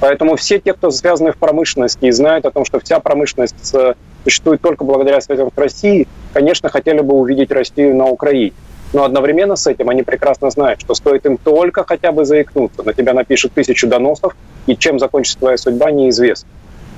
Поэтому 0.00 0.34
все 0.34 0.58
те, 0.58 0.72
кто 0.72 0.90
связаны 0.90 1.30
в 1.30 1.36
промышленности 1.36 2.06
и 2.06 2.10
знают 2.10 2.44
о 2.44 2.50
том, 2.50 2.64
что 2.64 2.80
вся 2.80 2.98
промышленность 2.98 3.72
э, 3.74 3.94
существует 4.24 4.60
только 4.60 4.84
благодаря 4.84 5.20
связям 5.20 5.50
с 5.54 5.58
Россией, 5.58 6.08
конечно, 6.32 6.68
хотели 6.68 7.00
бы 7.00 7.14
увидеть 7.14 7.50
Россию 7.50 7.96
на 7.96 8.06
Украине. 8.06 8.52
Но 8.92 9.04
одновременно 9.04 9.56
с 9.56 9.66
этим 9.66 9.88
они 9.88 10.02
прекрасно 10.02 10.50
знают, 10.50 10.80
что 10.80 10.94
стоит 10.94 11.24
им 11.24 11.38
только 11.38 11.84
хотя 11.84 12.12
бы 12.12 12.24
заикнуться, 12.24 12.82
на 12.82 12.92
тебя 12.92 13.14
напишут 13.14 13.52
тысячу 13.52 13.86
доносов, 13.86 14.36
и 14.66 14.76
чем 14.76 14.98
закончится 14.98 15.38
твоя 15.38 15.56
судьба, 15.56 15.90
неизвестно. 15.90 16.48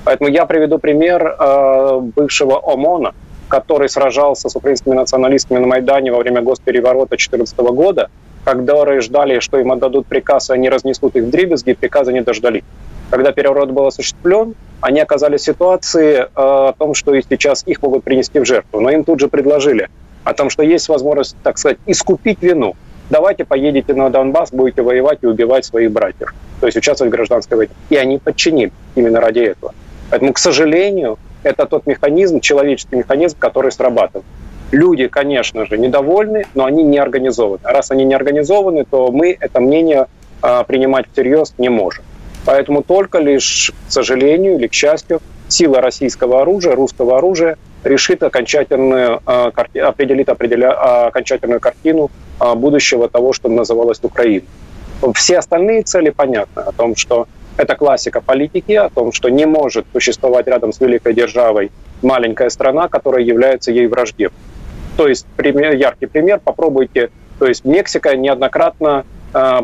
Поэтому 0.03 0.29
я 0.29 0.45
приведу 0.45 0.77
пример 0.77 1.35
э, 1.39 1.99
бывшего 2.15 2.61
ОМОНа, 2.73 3.15
который 3.47 3.89
сражался 3.89 4.49
с 4.49 4.55
украинскими 4.55 4.93
националистами 4.93 5.59
на 5.59 5.67
Майдане 5.67 6.11
во 6.11 6.19
время 6.19 6.41
госпереворота 6.41 7.11
2014 7.11 7.57
года, 7.59 8.09
которые 8.43 9.01
ждали, 9.01 9.39
что 9.39 9.57
им 9.57 9.71
отдадут 9.71 10.05
приказ, 10.05 10.49
и 10.49 10.53
они 10.53 10.69
разнесут 10.69 11.15
их 11.15 11.23
в 11.23 11.29
дребезги, 11.29 11.73
приказа 11.73 12.11
не 12.11 12.21
дождались 12.21 12.63
когда 13.09 13.31
переворот 13.31 13.71
был 13.71 13.87
осуществлен, 13.87 14.55
они 14.81 14.99
оказались 14.99 15.41
в 15.41 15.45
ситуации 15.45 16.17
э, 16.17 16.25
о 16.35 16.73
том, 16.77 16.93
что 16.93 17.13
и 17.13 17.21
сейчас 17.27 17.63
их 17.65 17.81
могут 17.81 18.03
принести 18.03 18.39
в 18.39 18.45
жертву. 18.45 18.79
Но 18.79 18.89
им 18.89 19.03
тут 19.03 19.19
же 19.19 19.27
предложили 19.27 19.89
о 20.23 20.33
том, 20.33 20.49
что 20.49 20.63
есть 20.63 20.89
возможность, 20.89 21.35
так 21.43 21.57
сказать, 21.57 21.77
искупить 21.85 22.41
вину. 22.41 22.75
Давайте 23.09 23.45
поедете 23.45 23.93
на 23.93 24.09
Донбасс, 24.09 24.51
будете 24.51 24.81
воевать 24.81 25.19
и 25.21 25.27
убивать 25.27 25.65
своих 25.65 25.91
братьев. 25.91 26.33
То 26.59 26.67
есть 26.67 26.77
участвовать 26.77 27.11
в 27.11 27.15
гражданской 27.15 27.57
войне. 27.57 27.73
И 27.89 27.95
они 27.95 28.17
подчинили 28.17 28.71
именно 28.95 29.21
ради 29.21 29.39
этого. 29.39 29.73
Поэтому, 30.09 30.33
к 30.33 30.39
сожалению, 30.39 31.17
это 31.43 31.65
тот 31.67 31.85
механизм, 31.85 32.39
человеческий 32.39 32.95
механизм, 32.95 33.37
который 33.37 33.71
срабатывает. 33.71 34.25
Люди, 34.71 35.07
конечно 35.07 35.65
же, 35.67 35.77
недовольны, 35.77 36.45
но 36.55 36.65
они 36.65 36.83
не 36.83 36.97
организованы. 36.97 37.59
Раз 37.63 37.91
они 37.91 38.03
не 38.03 38.15
организованы, 38.15 38.83
то 38.83 39.11
мы 39.11 39.37
это 39.39 39.59
мнение 39.59 40.07
э, 40.41 40.63
принимать 40.67 41.05
всерьез 41.11 41.53
не 41.59 41.69
можем. 41.69 42.03
Поэтому 42.45 42.83
только 42.83 43.19
лишь, 43.19 43.71
к 43.87 43.91
сожалению 43.91 44.55
или 44.55 44.67
к 44.67 44.73
счастью, 44.73 45.21
сила 45.47 45.81
российского 45.81 46.41
оружия, 46.41 46.75
русского 46.75 47.17
оружия 47.17 47.57
решит 47.83 48.23
а, 48.23 48.27
определит 48.27 50.29
определя, 50.29 50.71
а, 50.71 51.07
окончательную 51.07 51.59
картину 51.59 52.09
а, 52.39 52.55
будущего 52.55 53.09
того, 53.09 53.33
что 53.33 53.49
называлось 53.49 53.99
Украиной. 54.01 54.47
Все 55.13 55.39
остальные 55.39 55.83
цели 55.83 56.09
понятны 56.09 56.61
о 56.61 56.71
том, 56.71 56.95
что 56.95 57.27
это 57.57 57.75
классика 57.75 58.21
политики, 58.21 58.73
о 58.73 58.89
том, 58.89 59.11
что 59.11 59.29
не 59.29 59.45
может 59.45 59.85
существовать 59.93 60.47
рядом 60.47 60.73
с 60.73 60.79
великой 60.79 61.13
державой 61.13 61.71
маленькая 62.01 62.49
страна, 62.49 62.87
которая 62.87 63.23
является 63.23 63.71
ей 63.71 63.87
враждебной. 63.87 64.37
То 64.97 65.07
есть 65.07 65.25
пример, 65.35 65.75
яркий 65.75 66.05
пример, 66.05 66.39
попробуйте, 66.43 67.09
то 67.39 67.45
есть 67.45 67.65
Мексика 67.65 68.15
неоднократно 68.15 69.05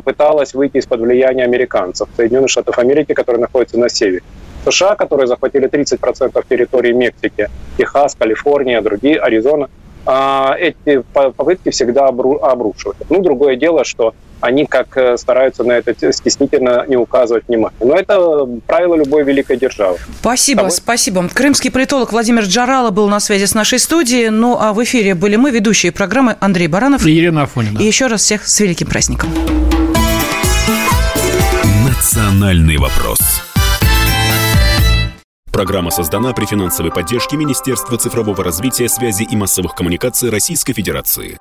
пыталась 0.04 0.54
выйти 0.54 0.78
из-под 0.78 1.00
влияния 1.00 1.44
американцев, 1.46 2.10
Соединенных 2.18 2.50
Штатов 2.50 2.78
Америки, 2.78 3.14
которые 3.14 3.42
находятся 3.42 3.80
на 3.80 3.88
севере. 3.88 4.22
США, 4.66 4.96
которые 4.96 5.28
захватили 5.28 5.68
30% 5.68 6.44
территории 6.50 6.92
Мексики, 6.92 7.50
Техас, 7.78 8.16
Калифорния, 8.16 8.82
другие, 8.82 9.18
Аризона, 9.18 9.70
а, 10.06 10.56
эти 10.60 11.04
попытки 11.14 11.70
всегда 11.70 12.08
обрушивают. 12.08 12.98
Ну, 13.10 13.22
другое 13.22 13.56
дело, 13.56 13.84
что 13.86 14.14
они 14.42 14.66
как 14.66 14.98
э, 14.98 15.18
стараются 15.18 15.64
на 15.64 15.74
это 15.74 15.94
стеснительно 16.12 16.86
не 16.88 16.98
указывать 16.98 17.48
внимание. 17.48 17.78
Но 17.80 17.96
это 17.96 18.48
правило 18.68 18.96
любой 18.96 19.24
великой 19.24 19.58
державы. 19.58 19.98
Спасибо, 20.20 20.62
Тобой... 20.62 20.72
спасибо. 20.72 21.30
Крымский 21.34 21.72
политолог 21.72 22.12
Владимир 22.12 22.44
Джарала 22.44 22.92
был 22.92 23.08
на 23.08 23.20
связи 23.20 23.46
с 23.46 23.54
нашей 23.54 23.80
студией. 23.80 24.30
Ну, 24.30 24.58
а 24.60 24.74
в 24.74 24.84
эфире 24.84 25.16
были 25.16 25.36
мы, 25.36 25.52
ведущие 25.52 25.92
программы 25.92 26.36
Андрей 26.40 26.68
Баранов 26.68 27.06
и 27.06 27.18
Ирина 27.18 27.44
Афонина. 27.44 27.80
И 27.80 27.84
еще 27.84 28.08
раз 28.08 28.22
всех 28.22 28.48
с 28.48 28.60
великим 28.60 28.88
праздником. 28.88 29.30
Национальный 31.88 32.78
вопрос. 32.78 33.20
Программа 35.52 35.92
создана 35.92 36.34
при 36.34 36.46
финансовой 36.46 36.92
поддержке 36.92 37.36
Министерства 37.38 37.98
цифрового 37.98 38.44
развития, 38.44 38.88
связи 38.88 39.24
и 39.24 39.36
массовых 39.36 39.76
коммуникаций 39.76 40.30
Российской 40.30 40.74
Федерации. 40.74 41.38